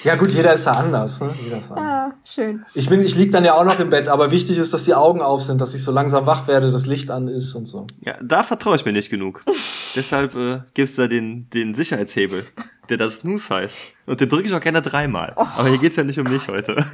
Ja 0.03 0.17
gut, 0.17 0.33
jeder 0.33 0.53
ist 0.53 0.67
da 0.67 0.73
anders. 0.73 1.21
Ne? 1.21 1.31
Jeder 1.45 1.59
ist 1.59 1.71
anders. 1.71 1.85
Ah, 1.87 2.13
schön. 2.25 2.65
Ich 2.75 2.89
bin, 2.89 3.01
ich 3.03 3.15
lieg 3.15 3.31
dann 3.31 3.45
ja 3.45 3.55
auch 3.55 3.65
noch 3.65 3.79
im 3.79 3.91
Bett, 3.91 4.09
aber 4.09 4.33
wichtig 4.33 4.59
ist, 4.59 4.75
dass 4.75 4.83
die 4.83 4.95
Augen 4.95 5.23
auf 5.23 5.45
sind, 5.45 5.61
dass 5.61 5.75
ich 5.75 5.85
so 5.85 5.93
langsam 5.93 6.27
wach 6.27 6.49
werde, 6.49 6.73
das 6.73 6.87
Licht 6.87 7.13
an 7.13 7.29
ist 7.29 7.55
und 7.55 7.67
so. 7.67 7.87
Ja, 8.01 8.17
da 8.21 8.43
vertraue 8.43 8.75
ich 8.75 8.85
mir 8.85 8.93
nicht 8.93 9.11
genug. 9.11 9.45
Deshalb 9.97 10.35
äh, 10.37 10.61
gibt's 10.75 10.97
da 10.97 11.09
den, 11.09 11.49
den 11.51 11.75
Sicherheitshebel, 11.75 12.47
der 12.89 12.97
das 12.99 13.17
Snooze 13.17 13.55
heißt. 13.55 13.79
Und 14.05 14.21
den 14.21 14.29
drücke 14.29 14.47
ich 14.47 14.55
auch 14.55 14.61
gerne 14.61 14.83
dreimal. 14.83 15.33
Oh, 15.37 15.47
aber 15.57 15.69
hier 15.69 15.79
geht's 15.79 15.97
ja 15.97 16.05
nicht 16.05 16.19
um 16.19 16.31
mich 16.31 16.47
heute. 16.49 16.75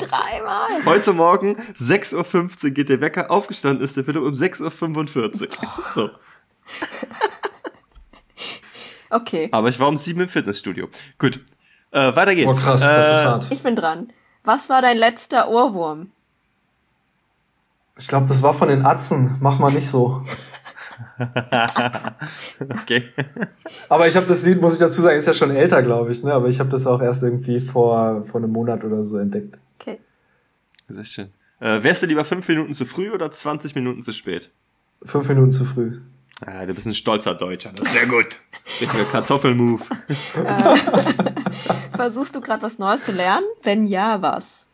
dreimal? 0.00 0.84
Heute 0.86 1.12
Morgen, 1.12 1.56
6.15 1.78 2.64
Uhr 2.64 2.70
geht 2.70 2.88
der 2.88 3.00
Wecker, 3.00 3.30
aufgestanden 3.30 3.84
ist 3.84 3.96
der 3.96 4.04
Philipp 4.04 4.22
um 4.22 4.32
6.45 4.32 5.16
Uhr. 5.16 5.50
So. 5.94 6.10
Okay. 9.10 9.50
Aber 9.52 9.68
ich 9.68 9.78
war 9.78 9.88
um 9.88 9.98
sieben 9.98 10.22
im 10.22 10.28
Fitnessstudio. 10.28 10.88
Gut. 11.18 11.40
Äh, 11.90 12.16
weiter 12.16 12.34
geht's. 12.34 12.48
Oh 12.48 12.54
krass, 12.54 12.80
das 12.80 12.90
äh, 12.90 13.00
ist 13.00 13.24
hart. 13.26 13.46
Ich 13.50 13.62
bin 13.62 13.76
dran. 13.76 14.10
Was 14.42 14.70
war 14.70 14.80
dein 14.80 14.96
letzter 14.96 15.48
Ohrwurm? 15.48 16.10
Ich 17.98 18.08
glaube, 18.08 18.26
das 18.26 18.42
war 18.42 18.54
von 18.54 18.68
den 18.68 18.86
Atzen. 18.86 19.36
Mach 19.40 19.58
mal 19.58 19.70
nicht 19.70 19.88
so. 19.88 20.24
Okay. 22.82 23.04
Aber 23.88 24.08
ich 24.08 24.16
habe 24.16 24.26
das 24.26 24.44
Lied, 24.44 24.60
muss 24.60 24.74
ich 24.74 24.78
dazu 24.78 25.02
sagen, 25.02 25.16
ist 25.16 25.26
ja 25.26 25.34
schon 25.34 25.50
älter, 25.50 25.82
glaube 25.82 26.12
ich. 26.12 26.22
Ne? 26.22 26.32
Aber 26.32 26.48
ich 26.48 26.60
habe 26.60 26.70
das 26.70 26.86
auch 26.86 27.00
erst 27.00 27.22
irgendwie 27.22 27.60
vor, 27.60 28.24
vor 28.26 28.40
einem 28.40 28.50
Monat 28.50 28.84
oder 28.84 29.02
so 29.02 29.18
entdeckt. 29.18 29.58
Okay. 29.80 29.98
Sehr 30.88 31.04
schön. 31.04 31.28
Äh, 31.60 31.82
wärst 31.82 32.02
du 32.02 32.06
lieber 32.06 32.24
fünf 32.24 32.48
Minuten 32.48 32.72
zu 32.72 32.84
früh 32.84 33.10
oder 33.10 33.30
20 33.30 33.74
Minuten 33.74 34.02
zu 34.02 34.12
spät? 34.12 34.50
Fünf 35.04 35.28
Minuten 35.28 35.52
zu 35.52 35.64
früh. 35.64 36.00
Ah, 36.44 36.66
du 36.66 36.74
bist 36.74 36.86
ein 36.86 36.94
stolzer 36.94 37.34
Deutscher. 37.34 37.72
Das 37.74 37.86
ist 37.86 37.94
sehr 37.94 38.06
gut. 38.06 38.40
Richtiger 38.80 39.04
Kartoffelmove. 39.04 39.84
Versuchst 41.96 42.34
du 42.34 42.40
gerade 42.40 42.62
was 42.62 42.78
Neues 42.78 43.02
zu 43.02 43.12
lernen? 43.12 43.46
Wenn 43.62 43.86
ja, 43.86 44.22
was? 44.22 44.66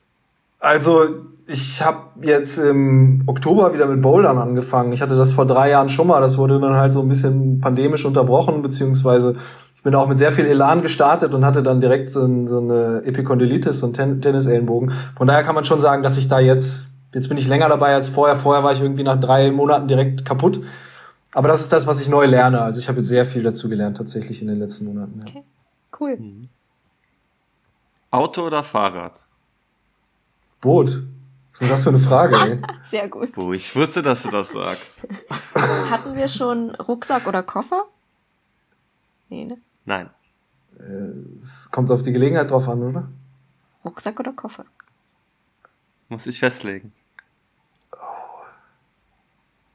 Also, 0.59 1.04
ich 1.46 1.82
habe 1.82 2.09
jetzt 2.20 2.59
im 2.59 3.22
Oktober 3.26 3.72
wieder 3.72 3.86
mit 3.86 4.02
Bouldern 4.02 4.36
angefangen. 4.36 4.92
Ich 4.92 5.00
hatte 5.00 5.16
das 5.16 5.32
vor 5.32 5.46
drei 5.46 5.70
Jahren 5.70 5.88
schon 5.88 6.06
mal. 6.06 6.20
Das 6.20 6.36
wurde 6.36 6.61
dann 6.61 6.74
halt 6.74 6.92
so 6.92 7.00
ein 7.00 7.09
bisschen 7.09 7.61
pandemisch 7.61 8.04
unterbrochen, 8.04 8.61
beziehungsweise 8.61 9.36
ich 9.74 9.82
bin 9.82 9.94
auch 9.94 10.09
mit 10.09 10.18
sehr 10.18 10.32
viel 10.32 10.44
Elan 10.44 10.82
gestartet 10.82 11.32
und 11.34 11.46
hatte 11.46 11.62
dann 11.62 11.80
direkt 11.80 12.11
so, 12.11 12.24
ein, 12.24 12.48
so 12.48 12.59
eine 12.59 13.02
Epikondylitis, 13.04 13.78
so 13.78 13.86
einen 13.86 13.94
Ten 13.94 14.20
Tennisellenbogen. 14.20 14.90
Von 15.16 15.26
daher 15.26 15.42
kann 15.42 15.54
man 15.54 15.64
schon 15.64 15.80
sagen, 15.80 16.02
dass 16.02 16.18
ich 16.18 16.28
da 16.28 16.38
jetzt, 16.38 16.88
jetzt 17.14 17.28
bin 17.28 17.38
ich 17.38 17.48
länger 17.48 17.68
dabei 17.68 17.94
als 17.94 18.09
vorher. 18.09 18.36
Vorher 18.36 18.62
war 18.62 18.72
ich 18.72 18.82
irgendwie 18.82 19.04
nach 19.04 19.16
drei 19.16 19.50
Monaten 19.50 19.88
direkt 19.88 20.26
kaputt. 20.26 20.61
Aber 21.32 21.48
das 21.48 21.62
ist 21.62 21.72
das, 21.72 21.86
was 21.86 22.00
ich 22.00 22.09
neu 22.09 22.26
lerne. 22.26 22.61
Also 22.61 22.80
ich 22.80 22.88
habe 22.88 22.98
jetzt 22.98 23.09
sehr 23.09 23.24
viel 23.24 23.42
dazu 23.42 23.68
gelernt 23.68 23.96
tatsächlich 23.96 24.42
in 24.42 24.48
den 24.48 24.59
letzten 24.59 24.84
Monaten. 24.84 25.20
Ja. 25.20 25.24
Okay. 25.28 25.44
Cool. 25.98 26.18
Auto 28.11 28.46
oder 28.46 28.64
Fahrrad? 28.64 29.27
Boot. 30.61 31.04
Was 31.52 31.61
ist 31.61 31.62
denn 31.62 31.68
das 31.70 31.82
für 31.82 31.88
eine 31.90 31.98
Frage, 31.98 32.36
ey? 32.36 32.59
Sehr 32.90 33.09
gut. 33.09 33.30
Wo 33.34 33.52
ich 33.52 33.74
wusste, 33.74 34.02
dass 34.02 34.22
du 34.22 34.30
das 34.30 34.50
sagst. 34.50 34.98
Hatten 35.90 36.14
wir 36.14 36.28
schon 36.28 36.74
Rucksack 36.74 37.26
oder 37.26 37.42
Koffer? 37.42 37.84
Nee, 39.28 39.44
ne? 39.44 39.59
Nein. 39.84 40.11
Es 41.36 41.70
kommt 41.70 41.90
auf 41.90 42.02
die 42.02 42.12
Gelegenheit 42.12 42.50
drauf 42.50 42.68
an, 42.68 42.82
oder? 42.82 43.09
Rucksack 43.84 44.20
oder 44.20 44.32
Koffer? 44.32 44.64
Muss 46.09 46.26
ich 46.26 46.38
festlegen. 46.38 46.92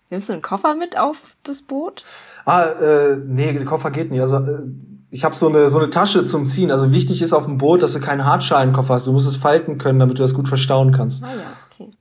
Nimmst 0.10 0.30
du 0.30 0.34
einen 0.34 0.42
Koffer 0.42 0.76
mit 0.76 0.98
auf 0.98 1.36
das 1.44 1.64
Boot? 1.64 2.06
Ah, 2.46 2.64
äh, 2.66 3.18
nee, 3.18 3.52
der 3.52 3.66
Koffer 3.66 3.90
geht 3.92 4.12
nicht. 4.12 4.22
Also 4.22 4.38
äh, 4.38 4.70
ich 5.14 5.24
habe 5.24 5.36
so 5.36 5.48
eine 5.48 5.70
so 5.70 5.78
eine 5.78 5.92
Tasche 5.92 6.26
zum 6.26 6.48
Ziehen. 6.48 6.72
Also 6.72 6.92
wichtig 6.92 7.22
ist 7.22 7.34
auf 7.34 7.46
dem 7.46 7.60
Boot, 7.60 7.84
dass 7.84 7.94
du 7.94 8.00
keinen 8.00 8.26
Hartschalenkoffer 8.26 8.96
hast. 8.96 9.06
Du 9.06 9.12
musst 9.12 9.28
es 9.28 9.36
falten 9.36 9.78
können, 9.78 10.00
damit 10.00 10.18
du 10.18 10.24
das 10.24 10.34
gut 10.34 10.48
verstauen 10.48 10.92
kannst. 10.92 11.24
Ah 11.24 11.28
ja, 11.28 11.86
okay. 11.86 11.92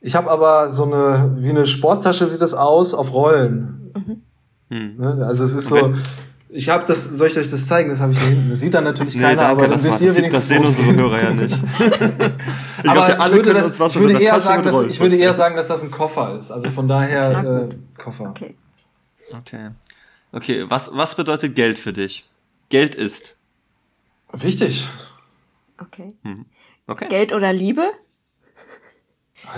Ich 0.00 0.14
habe 0.14 0.30
aber 0.30 0.70
so 0.70 0.84
eine 0.84 1.32
wie 1.36 1.50
eine 1.50 1.66
Sporttasche 1.66 2.28
sieht 2.28 2.40
das 2.40 2.54
aus 2.54 2.94
auf 2.94 3.12
Rollen. 3.12 3.90
Hm. 4.70 4.96
Ne? 4.98 5.26
Also 5.26 5.42
es 5.42 5.52
ist 5.52 5.66
so. 5.66 5.94
Ich 6.48 6.68
habe 6.68 6.84
das, 6.86 7.02
soll 7.06 7.26
ich 7.26 7.38
euch 7.38 7.50
das 7.50 7.66
zeigen? 7.66 7.90
Das 7.90 7.98
habe 7.98 8.12
ich 8.12 8.20
hier 8.20 8.28
hinten. 8.28 8.50
Das 8.50 8.60
sieht 8.60 8.72
dann 8.72 8.84
natürlich 8.84 9.16
Nee, 9.16 9.22
keiner, 9.22 9.42
danke, 9.42 9.50
aber 9.50 9.62
dann 9.62 9.72
das, 9.72 9.82
wisst 9.82 10.00
ihr 10.00 10.14
wenigstens, 10.14 10.48
das 10.48 10.48
sehen 10.48 10.64
unsere. 10.64 10.94
Hörer 10.94 11.22
ja 11.24 11.32
nicht. 11.32 11.60
ich 12.84 12.88
aber 12.88 13.06
glaub, 13.06 13.26
ich 13.26 13.32
würde, 13.32 13.52
das, 13.52 13.70
ich 13.76 13.98
würde 13.98 14.22
eher 14.22 14.38
sagen, 14.38 14.62
dass, 14.62 14.80
ich 14.82 15.00
würde 15.00 15.16
eher 15.16 15.34
sagen, 15.34 15.56
dass 15.56 15.66
das 15.66 15.82
ein 15.82 15.90
Koffer 15.90 16.36
ist. 16.38 16.52
Also 16.52 16.70
von 16.70 16.86
daher 16.86 17.66
äh. 17.66 17.68
Koffer. 17.98 18.30
Okay. 18.30 18.54
Okay. 19.36 19.70
Okay, 20.32 20.64
was, 20.68 20.90
was 20.92 21.14
bedeutet 21.14 21.54
Geld 21.54 21.78
für 21.78 21.92
dich? 21.92 22.24
Geld 22.68 22.94
ist. 22.94 23.36
Wichtig. 24.32 24.86
Okay. 25.80 26.14
Okay. 26.86 27.06
Geld 27.08 27.32
oder 27.32 27.52
Liebe? 27.52 27.84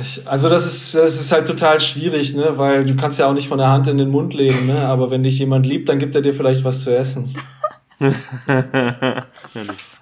Ich, 0.00 0.28
also 0.28 0.48
das 0.48 0.66
ist, 0.66 0.94
das 0.94 1.18
ist 1.18 1.32
halt 1.32 1.46
total 1.46 1.80
schwierig, 1.80 2.34
ne? 2.34 2.58
Weil 2.58 2.84
du 2.84 2.96
kannst 2.96 3.18
ja 3.18 3.28
auch 3.28 3.32
nicht 3.32 3.48
von 3.48 3.58
der 3.58 3.68
Hand 3.68 3.86
in 3.86 3.96
den 3.96 4.10
Mund 4.10 4.34
legen, 4.34 4.66
ne? 4.66 4.86
Aber 4.86 5.10
wenn 5.10 5.22
dich 5.22 5.38
jemand 5.38 5.64
liebt, 5.66 5.88
dann 5.88 5.98
gibt 5.98 6.14
er 6.14 6.22
dir 6.22 6.34
vielleicht 6.34 6.64
was 6.64 6.82
zu 6.82 6.96
essen. 6.96 7.34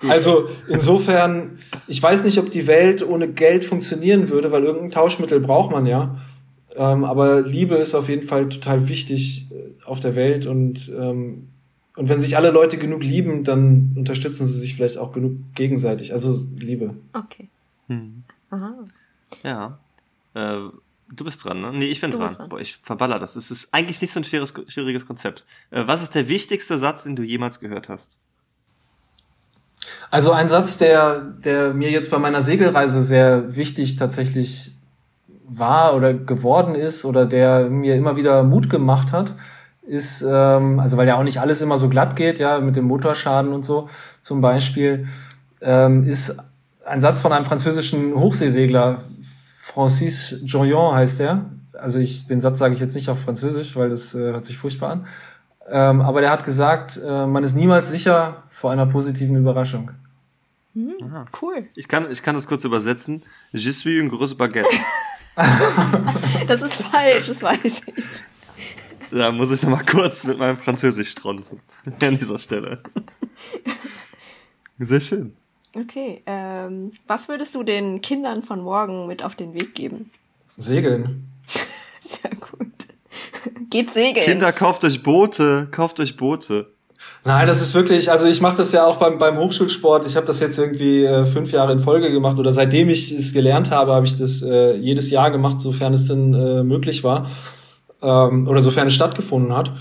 Also 0.08 0.50
insofern, 0.68 1.60
ich 1.86 2.02
weiß 2.02 2.24
nicht, 2.24 2.38
ob 2.38 2.50
die 2.50 2.66
Welt 2.66 3.06
ohne 3.06 3.28
Geld 3.28 3.64
funktionieren 3.64 4.28
würde, 4.28 4.52
weil 4.52 4.64
irgendein 4.64 4.90
Tauschmittel 4.90 5.40
braucht 5.40 5.70
man 5.70 5.86
ja. 5.86 6.18
Ähm, 6.76 7.04
aber 7.04 7.42
Liebe 7.42 7.76
ist 7.76 7.94
auf 7.94 8.08
jeden 8.08 8.26
Fall 8.26 8.48
total 8.48 8.88
wichtig 8.88 9.46
äh, 9.50 9.82
auf 9.84 10.00
der 10.00 10.14
Welt 10.14 10.46
und 10.46 10.90
ähm, 10.98 11.48
und 11.96 12.10
wenn 12.10 12.20
sich 12.20 12.36
alle 12.36 12.50
Leute 12.50 12.76
genug 12.76 13.02
lieben, 13.02 13.42
dann 13.42 13.94
unterstützen 13.96 14.46
sie 14.46 14.58
sich 14.58 14.74
vielleicht 14.76 14.98
auch 14.98 15.12
genug 15.12 15.38
gegenseitig. 15.54 16.12
Also 16.12 16.46
Liebe. 16.54 16.94
Okay. 17.14 17.48
Hm. 17.88 18.22
Aha. 18.50 18.74
Ja. 19.42 19.78
Äh, 20.34 20.68
du 21.10 21.24
bist 21.24 21.42
dran, 21.42 21.62
ne? 21.62 21.72
Nee, 21.72 21.86
ich 21.86 22.02
bin 22.02 22.10
Du 22.10 22.18
dran. 22.18 22.34
dran. 22.34 22.48
Boah, 22.50 22.60
ich 22.60 22.76
verballer 22.82 23.18
das. 23.18 23.34
Es 23.36 23.50
ist 23.50 23.72
eigentlich 23.72 23.98
nicht 24.02 24.10
so 24.12 24.20
ein 24.20 24.24
schweres, 24.24 24.52
schwieriges 24.68 25.06
Konzept. 25.06 25.46
Äh, 25.70 25.84
was 25.86 26.02
ist 26.02 26.14
der 26.14 26.28
wichtigste 26.28 26.78
Satz, 26.78 27.04
den 27.04 27.16
du 27.16 27.22
jemals 27.22 27.60
gehört 27.60 27.88
hast? 27.88 28.18
Also 30.10 30.32
ein 30.32 30.50
Satz, 30.50 30.76
der, 30.78 31.20
der 31.22 31.72
mir 31.72 31.90
jetzt 31.90 32.10
bei 32.10 32.18
meiner 32.18 32.42
Segelreise 32.42 33.02
sehr 33.02 33.56
wichtig 33.56 33.96
tatsächlich 33.96 34.72
war 35.48 35.94
oder 35.94 36.14
geworden 36.14 36.74
ist 36.74 37.04
oder 37.04 37.26
der 37.26 37.70
mir 37.70 37.94
immer 37.94 38.16
wieder 38.16 38.42
Mut 38.42 38.68
gemacht 38.68 39.12
hat, 39.12 39.34
ist, 39.82 40.24
ähm, 40.28 40.80
also 40.80 40.96
weil 40.96 41.06
ja 41.06 41.16
auch 41.16 41.22
nicht 41.22 41.40
alles 41.40 41.60
immer 41.60 41.78
so 41.78 41.88
glatt 41.88 42.16
geht, 42.16 42.38
ja, 42.38 42.58
mit 42.60 42.76
dem 42.76 42.86
Motorschaden 42.86 43.52
und 43.52 43.64
so 43.64 43.88
zum 44.22 44.40
Beispiel, 44.40 45.06
ähm, 45.62 46.02
ist 46.02 46.36
ein 46.84 47.00
Satz 47.00 47.20
von 47.20 47.32
einem 47.32 47.44
französischen 47.44 48.14
Hochseesegler, 48.14 49.00
Francis 49.60 50.40
Jorion 50.44 50.94
heißt 50.94 51.20
er. 51.20 51.46
Also 51.72 51.98
ich, 51.98 52.26
den 52.26 52.40
Satz 52.40 52.58
sage 52.58 52.74
ich 52.74 52.80
jetzt 52.80 52.94
nicht 52.94 53.10
auf 53.10 53.20
Französisch, 53.20 53.76
weil 53.76 53.90
das 53.90 54.14
äh, 54.14 54.18
hört 54.18 54.44
sich 54.44 54.56
furchtbar 54.56 54.92
an. 54.92 55.06
Ähm, 55.68 56.00
aber 56.00 56.20
der 56.20 56.30
hat 56.30 56.44
gesagt, 56.44 57.00
äh, 57.04 57.26
man 57.26 57.44
ist 57.44 57.54
niemals 57.54 57.90
sicher 57.90 58.44
vor 58.48 58.70
einer 58.70 58.86
positiven 58.86 59.36
Überraschung. 59.36 59.90
Cool. 61.40 61.64
Ich 61.74 61.88
kann, 61.88 62.10
ich 62.10 62.22
kann 62.22 62.34
das 62.34 62.46
kurz 62.46 62.64
übersetzen. 62.64 63.22
Je 63.52 63.70
suis 63.70 63.98
une 63.98 64.10
grosse 64.10 64.34
baguette. 64.34 64.68
Das 66.46 66.62
ist 66.62 66.82
falsch, 66.82 67.26
das 67.26 67.42
weiß 67.42 67.82
ich. 67.96 68.24
Da 69.10 69.30
muss 69.30 69.50
ich 69.50 69.62
nochmal 69.62 69.84
kurz 69.84 70.24
mit 70.24 70.38
meinem 70.38 70.56
Französisch 70.58 71.10
stronzen. 71.10 71.60
An 72.02 72.18
dieser 72.18 72.38
Stelle. 72.38 72.82
Sehr 74.78 75.00
schön. 75.00 75.36
Okay. 75.74 76.22
Ähm, 76.26 76.92
was 77.06 77.28
würdest 77.28 77.54
du 77.54 77.62
den 77.62 78.00
Kindern 78.00 78.42
von 78.42 78.62
morgen 78.62 79.06
mit 79.06 79.22
auf 79.22 79.34
den 79.34 79.54
Weg 79.54 79.74
geben? 79.74 80.10
Segeln. 80.56 81.28
Sehr 82.00 82.30
gut. 82.30 82.72
Geht 83.70 83.92
segeln. 83.92 84.24
Kinder, 84.24 84.52
kauft 84.52 84.84
euch 84.84 85.02
Boote. 85.02 85.68
Kauft 85.70 86.00
euch 86.00 86.16
Boote. 86.16 86.72
Nein, 87.26 87.48
das 87.48 87.60
ist 87.60 87.74
wirklich, 87.74 88.08
also 88.08 88.26
ich 88.26 88.40
mache 88.40 88.58
das 88.58 88.70
ja 88.70 88.86
auch 88.86 88.98
beim, 88.98 89.18
beim 89.18 89.36
Hochschulsport. 89.36 90.06
Ich 90.06 90.14
habe 90.14 90.26
das 90.26 90.38
jetzt 90.38 90.60
irgendwie 90.60 91.02
äh, 91.02 91.26
fünf 91.26 91.50
Jahre 91.50 91.72
in 91.72 91.80
Folge 91.80 92.12
gemacht 92.12 92.38
oder 92.38 92.52
seitdem 92.52 92.88
ich 92.88 93.10
es 93.10 93.32
gelernt 93.32 93.72
habe, 93.72 93.94
habe 93.94 94.06
ich 94.06 94.16
das 94.16 94.42
äh, 94.42 94.76
jedes 94.76 95.10
Jahr 95.10 95.32
gemacht, 95.32 95.58
sofern 95.58 95.92
es 95.92 96.06
denn 96.06 96.34
äh, 96.34 96.62
möglich 96.62 97.02
war 97.02 97.28
ähm, 98.00 98.46
oder 98.46 98.62
sofern 98.62 98.86
es 98.86 98.94
stattgefunden 98.94 99.56
hat. 99.56 99.72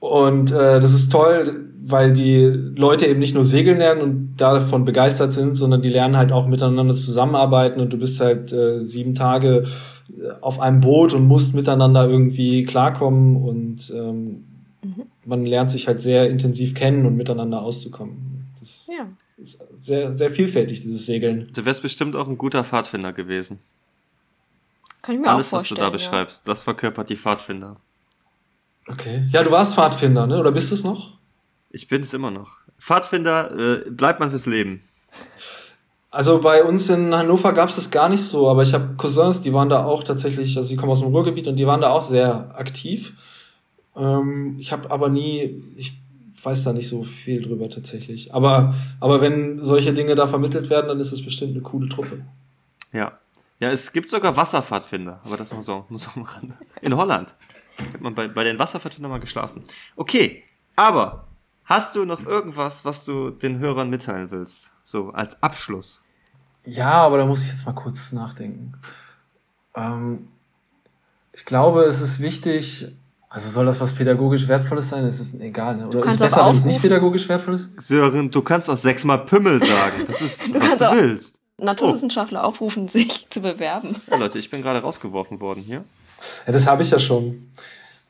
Und 0.00 0.50
äh, 0.50 0.80
das 0.80 0.94
ist 0.94 1.12
toll, 1.12 1.66
weil 1.84 2.14
die 2.14 2.46
Leute 2.74 3.04
eben 3.04 3.20
nicht 3.20 3.34
nur 3.34 3.44
segeln 3.44 3.76
lernen 3.76 4.00
und 4.00 4.36
davon 4.38 4.86
begeistert 4.86 5.34
sind, 5.34 5.56
sondern 5.56 5.82
die 5.82 5.90
lernen 5.90 6.16
halt 6.16 6.32
auch 6.32 6.46
miteinander 6.46 6.94
zusammenarbeiten 6.94 7.82
und 7.82 7.92
du 7.92 7.98
bist 7.98 8.18
halt 8.18 8.50
äh, 8.50 8.80
sieben 8.80 9.14
Tage 9.14 9.66
äh, 10.08 10.30
auf 10.40 10.58
einem 10.58 10.80
Boot 10.80 11.12
und 11.12 11.28
musst 11.28 11.54
miteinander 11.54 12.08
irgendwie 12.08 12.64
klarkommen 12.64 13.36
und 13.36 13.92
ähm, 13.94 14.44
man 15.32 15.46
lernt 15.46 15.70
sich 15.70 15.88
halt 15.88 16.00
sehr 16.02 16.28
intensiv 16.28 16.74
kennen 16.74 17.06
und 17.06 17.16
miteinander 17.16 17.62
auszukommen. 17.62 18.46
Das 18.60 18.86
Ja. 18.86 19.06
ist 19.38 19.60
sehr, 19.78 20.12
sehr 20.12 20.30
vielfältig, 20.30 20.82
dieses 20.82 21.06
Segeln. 21.06 21.50
Du 21.54 21.64
wärst 21.64 21.80
bestimmt 21.80 22.14
auch 22.16 22.28
ein 22.28 22.36
guter 22.36 22.64
Pfadfinder 22.64 23.12
gewesen. 23.14 23.58
Kann 25.00 25.14
ich 25.16 25.20
mir 25.22 25.28
Alles, 25.28 25.48
auch 25.48 25.52
was 25.58 25.62
du 25.64 25.68
vorstellen. 25.74 25.80
da 25.80 25.90
beschreibst, 25.90 26.46
das 26.46 26.64
verkörpert 26.64 27.08
die 27.08 27.16
Pfadfinder. 27.16 27.76
Okay. 28.88 29.22
Ja, 29.30 29.42
du 29.42 29.50
warst 29.50 29.74
Pfadfinder, 29.74 30.26
ne? 30.26 30.38
Oder 30.38 30.52
bist 30.52 30.70
du 30.70 30.74
es 30.74 30.84
noch? 30.84 31.12
Ich 31.70 31.88
bin 31.88 32.02
es 32.02 32.12
immer 32.12 32.30
noch. 32.30 32.58
Pfadfinder 32.78 33.86
äh, 33.86 33.90
bleibt 33.90 34.20
man 34.20 34.30
fürs 34.30 34.44
Leben. 34.46 34.82
Also 36.10 36.40
bei 36.42 36.62
uns 36.62 36.90
in 36.90 37.14
Hannover 37.14 37.54
gab 37.54 37.70
es 37.70 37.76
das 37.76 37.90
gar 37.90 38.10
nicht 38.10 38.22
so, 38.22 38.50
aber 38.50 38.62
ich 38.62 38.74
habe 38.74 38.96
Cousins, 38.98 39.40
die 39.40 39.52
waren 39.54 39.70
da 39.70 39.84
auch 39.84 40.04
tatsächlich, 40.04 40.56
also 40.58 40.68
die 40.68 40.76
kommen 40.76 40.92
aus 40.92 41.00
dem 41.00 41.08
Ruhrgebiet 41.08 41.48
und 41.48 41.56
die 41.56 41.66
waren 41.66 41.80
da 41.80 41.88
auch 41.90 42.02
sehr 42.02 42.54
aktiv. 42.54 43.14
Ähm, 43.96 44.56
ich 44.58 44.72
habe 44.72 44.90
aber 44.90 45.08
nie, 45.08 45.62
ich 45.76 45.98
weiß 46.42 46.64
da 46.64 46.72
nicht 46.72 46.88
so 46.88 47.04
viel 47.04 47.42
drüber 47.42 47.68
tatsächlich. 47.70 48.34
Aber, 48.34 48.74
aber 49.00 49.20
wenn 49.20 49.62
solche 49.62 49.92
Dinge 49.92 50.14
da 50.14 50.26
vermittelt 50.26 50.70
werden, 50.70 50.88
dann 50.88 51.00
ist 51.00 51.12
es 51.12 51.24
bestimmt 51.24 51.52
eine 51.52 51.62
coole 51.62 51.88
Truppe. 51.88 52.24
Ja. 52.92 53.18
Ja, 53.60 53.70
es 53.70 53.92
gibt 53.92 54.10
sogar 54.10 54.36
Wasserpfadfinder, 54.36 55.20
aber 55.24 55.36
das 55.36 55.52
nur 55.52 55.62
so, 55.62 55.84
nur 55.88 55.98
so 55.98 56.10
am 56.16 56.22
Rande. 56.22 56.54
In 56.80 56.96
Holland. 56.96 57.34
Hat 57.78 58.00
man 58.00 58.14
bei, 58.14 58.26
bei 58.26 58.42
den 58.42 58.58
Wasserpfadfindern 58.58 59.10
mal 59.10 59.20
geschlafen. 59.20 59.62
Okay, 59.94 60.42
aber 60.74 61.26
Hast 61.64 61.96
du 61.96 62.04
noch 62.04 62.26
irgendwas, 62.26 62.84
was 62.84 63.04
du 63.04 63.30
den 63.30 63.58
Hörern 63.58 63.88
mitteilen 63.88 64.30
willst? 64.30 64.72
So 64.82 65.10
als 65.10 65.42
Abschluss. 65.42 66.02
Ja, 66.64 66.92
aber 67.02 67.18
da 67.18 67.26
muss 67.26 67.44
ich 67.44 67.50
jetzt 67.50 67.66
mal 67.66 67.72
kurz 67.72 68.12
nachdenken. 68.12 68.74
Ähm, 69.74 70.28
ich 71.32 71.44
glaube, 71.44 71.84
es 71.84 72.00
ist 72.00 72.20
wichtig, 72.20 72.88
also 73.34 73.48
soll 73.48 73.64
das 73.66 73.80
was 73.80 73.92
pädagogisch 73.94 74.46
Wertvolles 74.46 74.90
sein? 74.90 75.04
Es 75.04 75.18
ist 75.18 75.40
egal, 75.40 75.76
ne? 75.78 75.86
Oder 75.88 76.00
ist 76.00 76.04
es 76.04 76.04
kannst 76.18 76.22
auch 76.22 76.26
besser, 76.26 76.48
wenn 76.50 76.56
es 76.58 76.64
nicht 76.66 76.82
pädagogisch 76.82 77.28
wertvoll 77.30 77.54
ist? 77.54 77.70
Sören, 77.80 78.30
du 78.30 78.42
kannst 78.42 78.68
auch 78.68 78.76
sechsmal 78.76 79.24
Pümmel 79.24 79.58
sagen. 79.64 80.04
Das 80.06 80.20
ist, 80.20 80.48
Du 80.54 80.60
was 80.60 80.66
kannst 80.68 80.80
du 80.82 80.90
auch- 80.90 80.94
willst. 80.94 81.38
Naturwissenschaftler 81.58 82.44
aufrufen, 82.44 82.88
sich 82.88 83.28
zu 83.30 83.40
bewerben. 83.40 83.96
Ja, 84.10 84.16
Leute, 84.18 84.38
ich 84.38 84.50
bin 84.50 84.62
gerade 84.62 84.80
rausgeworfen 84.80 85.40
worden 85.40 85.62
hier. 85.64 85.82
Ja, 86.46 86.52
das 86.52 86.66
habe 86.66 86.82
ich 86.82 86.90
ja 86.90 86.98
schon. 86.98 87.48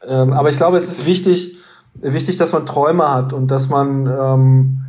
Ähm, 0.05 0.33
aber 0.33 0.51
ich 0.51 0.57
glaube, 0.57 0.77
es 0.77 0.89
ist 0.89 1.07
wichtig, 1.07 1.57
wichtig, 1.95 2.37
dass 2.37 2.53
man 2.53 2.67
Träume 2.67 3.09
hat 3.11 3.33
und 3.33 3.49
dass 3.49 3.69
man 3.69 4.07
ähm, 4.11 4.81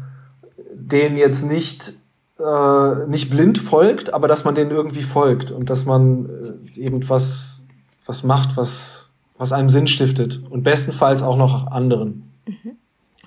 denen 0.73 1.17
jetzt 1.17 1.43
nicht, 1.43 1.93
äh, 2.39 3.05
nicht 3.07 3.29
blind 3.29 3.57
folgt, 3.59 4.13
aber 4.13 4.27
dass 4.27 4.45
man 4.45 4.55
denen 4.55 4.71
irgendwie 4.71 5.03
folgt 5.03 5.51
und 5.51 5.69
dass 5.69 5.85
man 5.85 6.65
äh, 6.75 6.79
eben 6.79 7.07
was, 7.09 7.61
was 8.05 8.23
macht, 8.23 8.55
was, 8.57 9.02
was 9.43 9.51
einem 9.51 9.69
Sinn 9.69 9.87
stiftet 9.87 10.41
und 10.49 10.63
bestenfalls 10.63 11.21
auch 11.21 11.35
noch 11.35 11.67
anderen. 11.67 12.31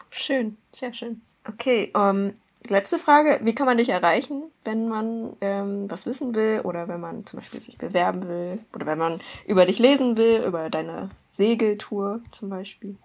Schön, 0.08 0.56
sehr 0.72 0.94
schön. 0.94 1.20
Okay, 1.46 1.92
ähm, 1.94 2.32
letzte 2.70 2.98
Frage. 2.98 3.38
Wie 3.42 3.54
kann 3.54 3.66
man 3.66 3.76
dich 3.76 3.90
erreichen, 3.90 4.44
wenn 4.64 4.88
man 4.88 5.36
ähm, 5.42 5.90
was 5.90 6.06
wissen 6.06 6.34
will 6.34 6.62
oder 6.64 6.88
wenn 6.88 7.00
man 7.00 7.26
zum 7.26 7.40
Beispiel 7.40 7.60
sich 7.60 7.76
bewerben 7.76 8.26
will 8.28 8.58
oder 8.74 8.86
wenn 8.86 8.96
man 8.96 9.18
über 9.46 9.66
dich 9.66 9.78
lesen 9.78 10.16
will, 10.16 10.42
über 10.42 10.70
deine 10.70 11.10
Segeltour 11.32 12.22
zum 12.30 12.48
Beispiel? 12.48 12.96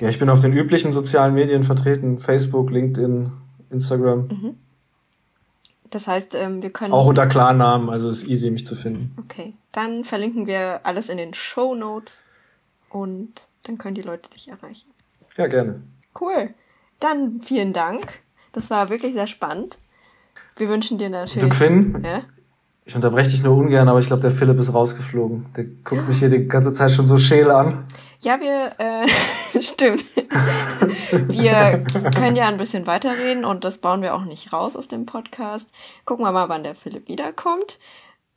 Ja, 0.00 0.08
ich 0.08 0.20
bin 0.20 0.30
auf 0.30 0.40
den 0.40 0.52
üblichen 0.52 0.92
sozialen 0.92 1.34
Medien 1.34 1.64
vertreten, 1.64 2.20
Facebook, 2.20 2.70
LinkedIn, 2.70 3.32
Instagram, 3.70 4.28
Das 5.90 6.06
heißt, 6.06 6.34
ähm, 6.34 6.62
wir 6.62 6.70
können... 6.70 6.92
auch 6.92 7.06
unter 7.06 7.26
Klarnamen, 7.26 7.88
also 7.88 8.08
ist 8.10 8.24
easy, 8.24 8.50
mich 8.50 8.66
zu 8.66 8.76
finden. 8.76 9.16
Okay, 9.18 9.54
dann 9.72 10.04
verlinken 10.04 10.46
wir 10.46 10.80
alles 10.84 11.08
in 11.08 11.16
den 11.16 11.34
Show 11.34 11.74
Notes 11.74 12.24
und 12.90 13.32
dann 13.64 13.78
können 13.78 13.94
die 13.94 14.02
Leute 14.02 14.28
dich 14.30 14.48
erreichen. 14.48 14.90
Ja, 15.36 15.46
gerne. 15.46 15.82
Cool. 16.20 16.54
Dann 17.00 17.40
vielen 17.42 17.72
Dank. 17.72 18.20
Das 18.52 18.70
war 18.70 18.88
wirklich 18.88 19.14
sehr 19.14 19.26
spannend. 19.26 19.78
Wir 20.56 20.68
wünschen 20.68 20.98
dir 20.98 21.10
natürlich. 21.10 21.48
Du 21.48 21.54
Quinn, 21.54 22.02
Ja? 22.04 22.22
Ich 22.88 22.96
unterbreche 22.96 23.32
dich 23.32 23.42
nur 23.42 23.54
ungern, 23.54 23.86
aber 23.86 24.00
ich 24.00 24.06
glaube, 24.06 24.22
der 24.22 24.30
Philipp 24.30 24.58
ist 24.58 24.72
rausgeflogen. 24.72 25.44
Der 25.54 25.64
guckt 25.64 26.08
mich 26.08 26.20
hier 26.20 26.30
die 26.30 26.48
ganze 26.48 26.72
Zeit 26.72 26.90
schon 26.90 27.06
so 27.06 27.18
scheel 27.18 27.50
an. 27.50 27.84
Ja, 28.20 28.40
wir, 28.40 28.72
äh, 28.78 29.60
stimmt. 29.60 30.06
wir 30.16 31.84
können 32.16 32.34
ja 32.34 32.48
ein 32.48 32.56
bisschen 32.56 32.86
weiterreden 32.86 33.44
und 33.44 33.64
das 33.64 33.76
bauen 33.76 34.00
wir 34.00 34.14
auch 34.14 34.24
nicht 34.24 34.54
raus 34.54 34.74
aus 34.74 34.88
dem 34.88 35.04
Podcast. 35.04 35.74
Gucken 36.06 36.24
wir 36.24 36.32
mal, 36.32 36.48
wann 36.48 36.62
der 36.62 36.74
Philipp 36.74 37.08
wiederkommt. 37.08 37.78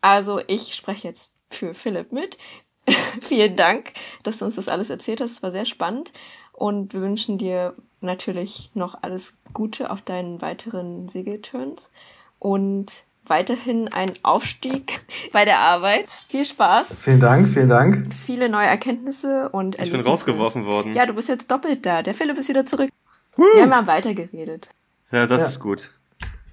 Also, 0.01 0.41
ich 0.47 0.75
spreche 0.75 1.07
jetzt 1.07 1.31
für 1.49 1.73
Philipp 1.73 2.11
mit. 2.11 2.37
Vielen 3.21 3.55
Dank, 3.55 3.93
dass 4.23 4.39
du 4.39 4.45
uns 4.45 4.55
das 4.55 4.67
alles 4.67 4.89
erzählt 4.89 5.21
hast. 5.21 5.31
Es 5.31 5.43
war 5.43 5.53
sehr 5.53 5.65
spannend 5.65 6.11
und 6.51 6.93
wir 6.93 6.99
wünschen 6.99 7.37
dir 7.37 7.73
natürlich 8.01 8.69
noch 8.73 9.01
alles 9.01 9.37
Gute 9.53 9.91
auf 9.91 10.01
deinen 10.01 10.41
weiteren 10.41 11.07
Segelturns 11.07 11.89
und 12.37 13.05
weiterhin 13.25 13.87
einen 13.93 14.13
Aufstieg 14.23 15.01
bei 15.33 15.45
der 15.45 15.59
Arbeit. 15.59 16.05
Viel 16.27 16.45
Spaß, 16.45 16.87
Vielen 16.99 17.19
Dank, 17.19 17.47
vielen 17.47 17.69
Dank. 17.69 18.13
viele 18.13 18.49
neue 18.49 18.67
Erkenntnisse 18.67 19.49
und 19.49 19.75
Ich 19.75 19.81
bin 19.81 19.89
Erlebnisse. 19.91 20.09
rausgeworfen 20.09 20.65
worden. 20.65 20.93
Ja, 20.93 21.05
du 21.05 21.13
bist 21.13 21.29
jetzt 21.29 21.49
doppelt 21.49 21.85
da. 21.85 22.01
Der 22.01 22.13
Philipp 22.13 22.37
ist 22.37 22.49
wieder 22.49 22.65
zurück. 22.65 22.89
Wir 23.37 23.61
haben 23.63 23.69
ja 23.71 23.87
weitergeredet. 23.87 24.69
Ja, 25.11 25.25
das 25.27 25.41
Ja. 25.41 25.47
ist 25.47 25.59
gut. 25.59 25.91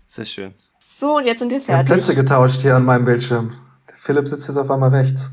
Sehr 0.07 0.25
schön. 0.25 0.55
So, 0.95 1.17
und 1.19 1.27
jetzt 1.27 1.39
sind 1.41 1.51
wir 1.51 1.59
Wir 1.67 1.77
haben 1.77 1.87
fertig. 1.87 2.05
Plätze 2.07 2.21
getauscht 2.21 2.61
hier 2.63 2.77
an 2.77 2.85
meinem 2.85 3.05
Bildschirm. 3.05 3.53
Der 3.89 3.97
Philipp 3.97 4.27
sitzt 4.29 4.49
jetzt 4.49 4.57
auf 4.57 4.71
einmal 4.71 4.91
rechts. 4.91 5.31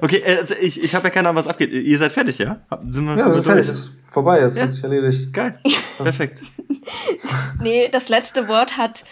Okay, 0.00 0.18
äh, 0.24 0.38
also 0.38 0.54
ich, 0.60 0.82
ich 0.82 0.94
habe 0.94 1.04
ja 1.04 1.10
keine 1.10 1.28
Ahnung, 1.28 1.40
was 1.40 1.46
abgeht. 1.46 1.72
Ihr 1.72 1.98
seid 1.98 2.12
fertig, 2.12 2.38
ja? 2.38 2.60
Sind 2.88 3.04
wir, 3.06 3.16
Ja, 3.16 3.24
sind 3.24 3.26
wir 3.26 3.34
sind 3.34 3.44
fertig. 3.44 3.66
durch? 3.66 3.78
Ist 3.78 3.92
vorbei 4.10 4.40
jetzt. 4.40 4.56
Ja. 4.56 4.62
Hat 4.64 4.72
sich 4.72 4.82
erledigt. 4.84 5.32
Geil. 5.32 5.58
Perfekt. 5.98 6.42
Nee, 7.60 7.88
das 7.90 8.08
letzte 8.08 8.48
Wort 8.48 8.76
hat 8.76 9.04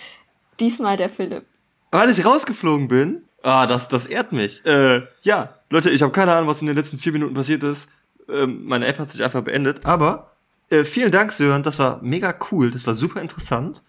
diesmal 0.61 0.97
der 0.97 1.09
Philipp. 1.09 1.45
Weil 1.91 2.11
ich 2.11 2.24
rausgeflogen 2.24 2.89
bin. 2.89 3.22
Ah, 3.43 3.66
das, 3.66 3.89
das 3.89 4.07
ehrt 4.07 4.32
mich. 4.32 4.64
Äh, 4.66 5.03
ja, 5.22 5.55
Leute, 5.70 5.91
ich 5.91 6.03
habe 6.03 6.12
keine 6.12 6.32
Ahnung, 6.32 6.49
was 6.49 6.61
in 6.61 6.66
den 6.66 6.76
letzten 6.76 6.99
vier 6.99 7.12
Minuten 7.12 7.34
passiert 7.34 7.62
ist. 7.62 7.91
Ähm, 8.28 8.64
meine 8.64 8.87
App 8.87 8.99
hat 8.99 9.09
sich 9.09 9.22
einfach 9.22 9.43
beendet. 9.43 9.84
Aber 9.87 10.32
äh, 10.70 10.84
vielen 10.84 11.12
Dank, 11.12 11.32
Sören. 11.32 11.62
Das 11.62 11.78
war 11.78 12.01
mega 12.03 12.34
cool. 12.51 12.70
Das 12.70 12.87
war 12.87 12.95
super 12.97 13.20
interessant. 13.20 13.82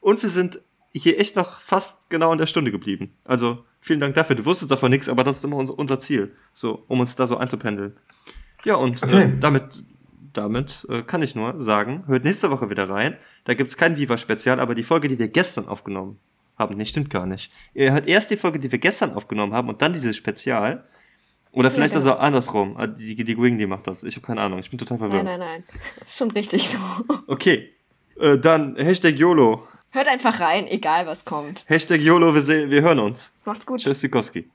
Und 0.00 0.22
wir 0.22 0.30
sind 0.30 0.60
hier 0.92 1.18
echt 1.18 1.36
noch 1.36 1.60
fast 1.60 2.08
genau 2.08 2.32
in 2.32 2.38
der 2.38 2.46
Stunde 2.46 2.70
geblieben. 2.70 3.12
Also 3.24 3.64
vielen 3.80 4.00
Dank 4.00 4.14
dafür. 4.14 4.36
Du 4.36 4.44
wusstest 4.44 4.70
davon 4.70 4.90
nichts, 4.90 5.08
aber 5.08 5.24
das 5.24 5.38
ist 5.38 5.44
immer 5.44 5.56
unser, 5.56 5.78
unser 5.78 5.98
Ziel. 5.98 6.34
So, 6.52 6.84
um 6.88 7.00
uns 7.00 7.14
da 7.16 7.26
so 7.26 7.36
einzupendeln. 7.36 7.96
Ja, 8.64 8.74
und 8.76 9.02
Okay. 9.02 9.22
äh, 9.22 9.38
damit, 9.38 9.84
damit 10.32 10.86
äh, 10.90 11.02
kann 11.02 11.22
ich 11.22 11.34
nur 11.34 11.60
sagen, 11.62 12.04
hört 12.06 12.24
nächste 12.24 12.50
Woche 12.50 12.70
wieder 12.70 12.88
rein. 12.88 13.16
Da 13.44 13.54
gibt's 13.54 13.76
kein 13.76 13.96
Viva-Spezial, 13.96 14.60
aber 14.60 14.74
die 14.74 14.82
Folge, 14.84 15.08
die 15.08 15.18
wir 15.18 15.28
gestern 15.28 15.66
aufgenommen 15.66 16.18
haben, 16.58 16.76
nee, 16.76 16.84
stimmt 16.84 17.08
gar 17.10 17.24
nicht. 17.26 17.50
Ihr 17.74 17.92
hört 17.92 18.06
erst 18.06 18.30
die 18.30 18.36
Folge, 18.36 18.58
die 18.58 18.70
wir 18.70 18.78
gestern 18.78 19.14
aufgenommen 19.14 19.54
haben 19.54 19.68
und 19.68 19.80
dann 19.80 19.92
dieses 19.94 20.16
Spezial. 20.16 20.84
Oder 21.52 21.70
vielleicht 21.72 21.94
genau. 21.94 22.10
also 22.12 22.20
andersrum. 22.20 22.76
Ah, 22.76 22.86
Die, 22.86 23.16
die 23.16 23.36
Wing, 23.38 23.58
die 23.58 23.66
macht 23.66 23.86
das. 23.88 24.04
Ich 24.04 24.14
habe 24.14 24.24
keine 24.26 24.40
Ahnung. 24.42 24.60
Ich 24.60 24.70
bin 24.70 24.78
total 24.78 24.98
verwirrt. 24.98 25.24
Nein, 25.24 25.40
nein, 25.40 25.48
nein. 25.48 25.64
Das 25.98 26.08
ist 26.10 26.18
schon 26.18 26.30
richtig 26.30 26.68
so. 26.68 26.78
Okay. 27.26 27.70
Äh, 28.20 28.38
dann 28.38 28.76
Hashtag 28.76 29.16
YOLO. 29.16 29.66
Hört 29.92 30.06
einfach 30.06 30.38
rein, 30.38 30.68
egal 30.68 31.06
was 31.06 31.24
kommt. 31.24 31.64
Hashtag 31.68 32.00
YOLO, 32.00 32.32
wir, 32.32 32.42
sehen, 32.42 32.70
wir 32.70 32.82
hören 32.82 33.00
uns. 33.00 33.32
Macht's 33.44 33.66
gut. 33.66 33.80
Tschüss, 33.80 34.00
Sikowski. 34.00 34.48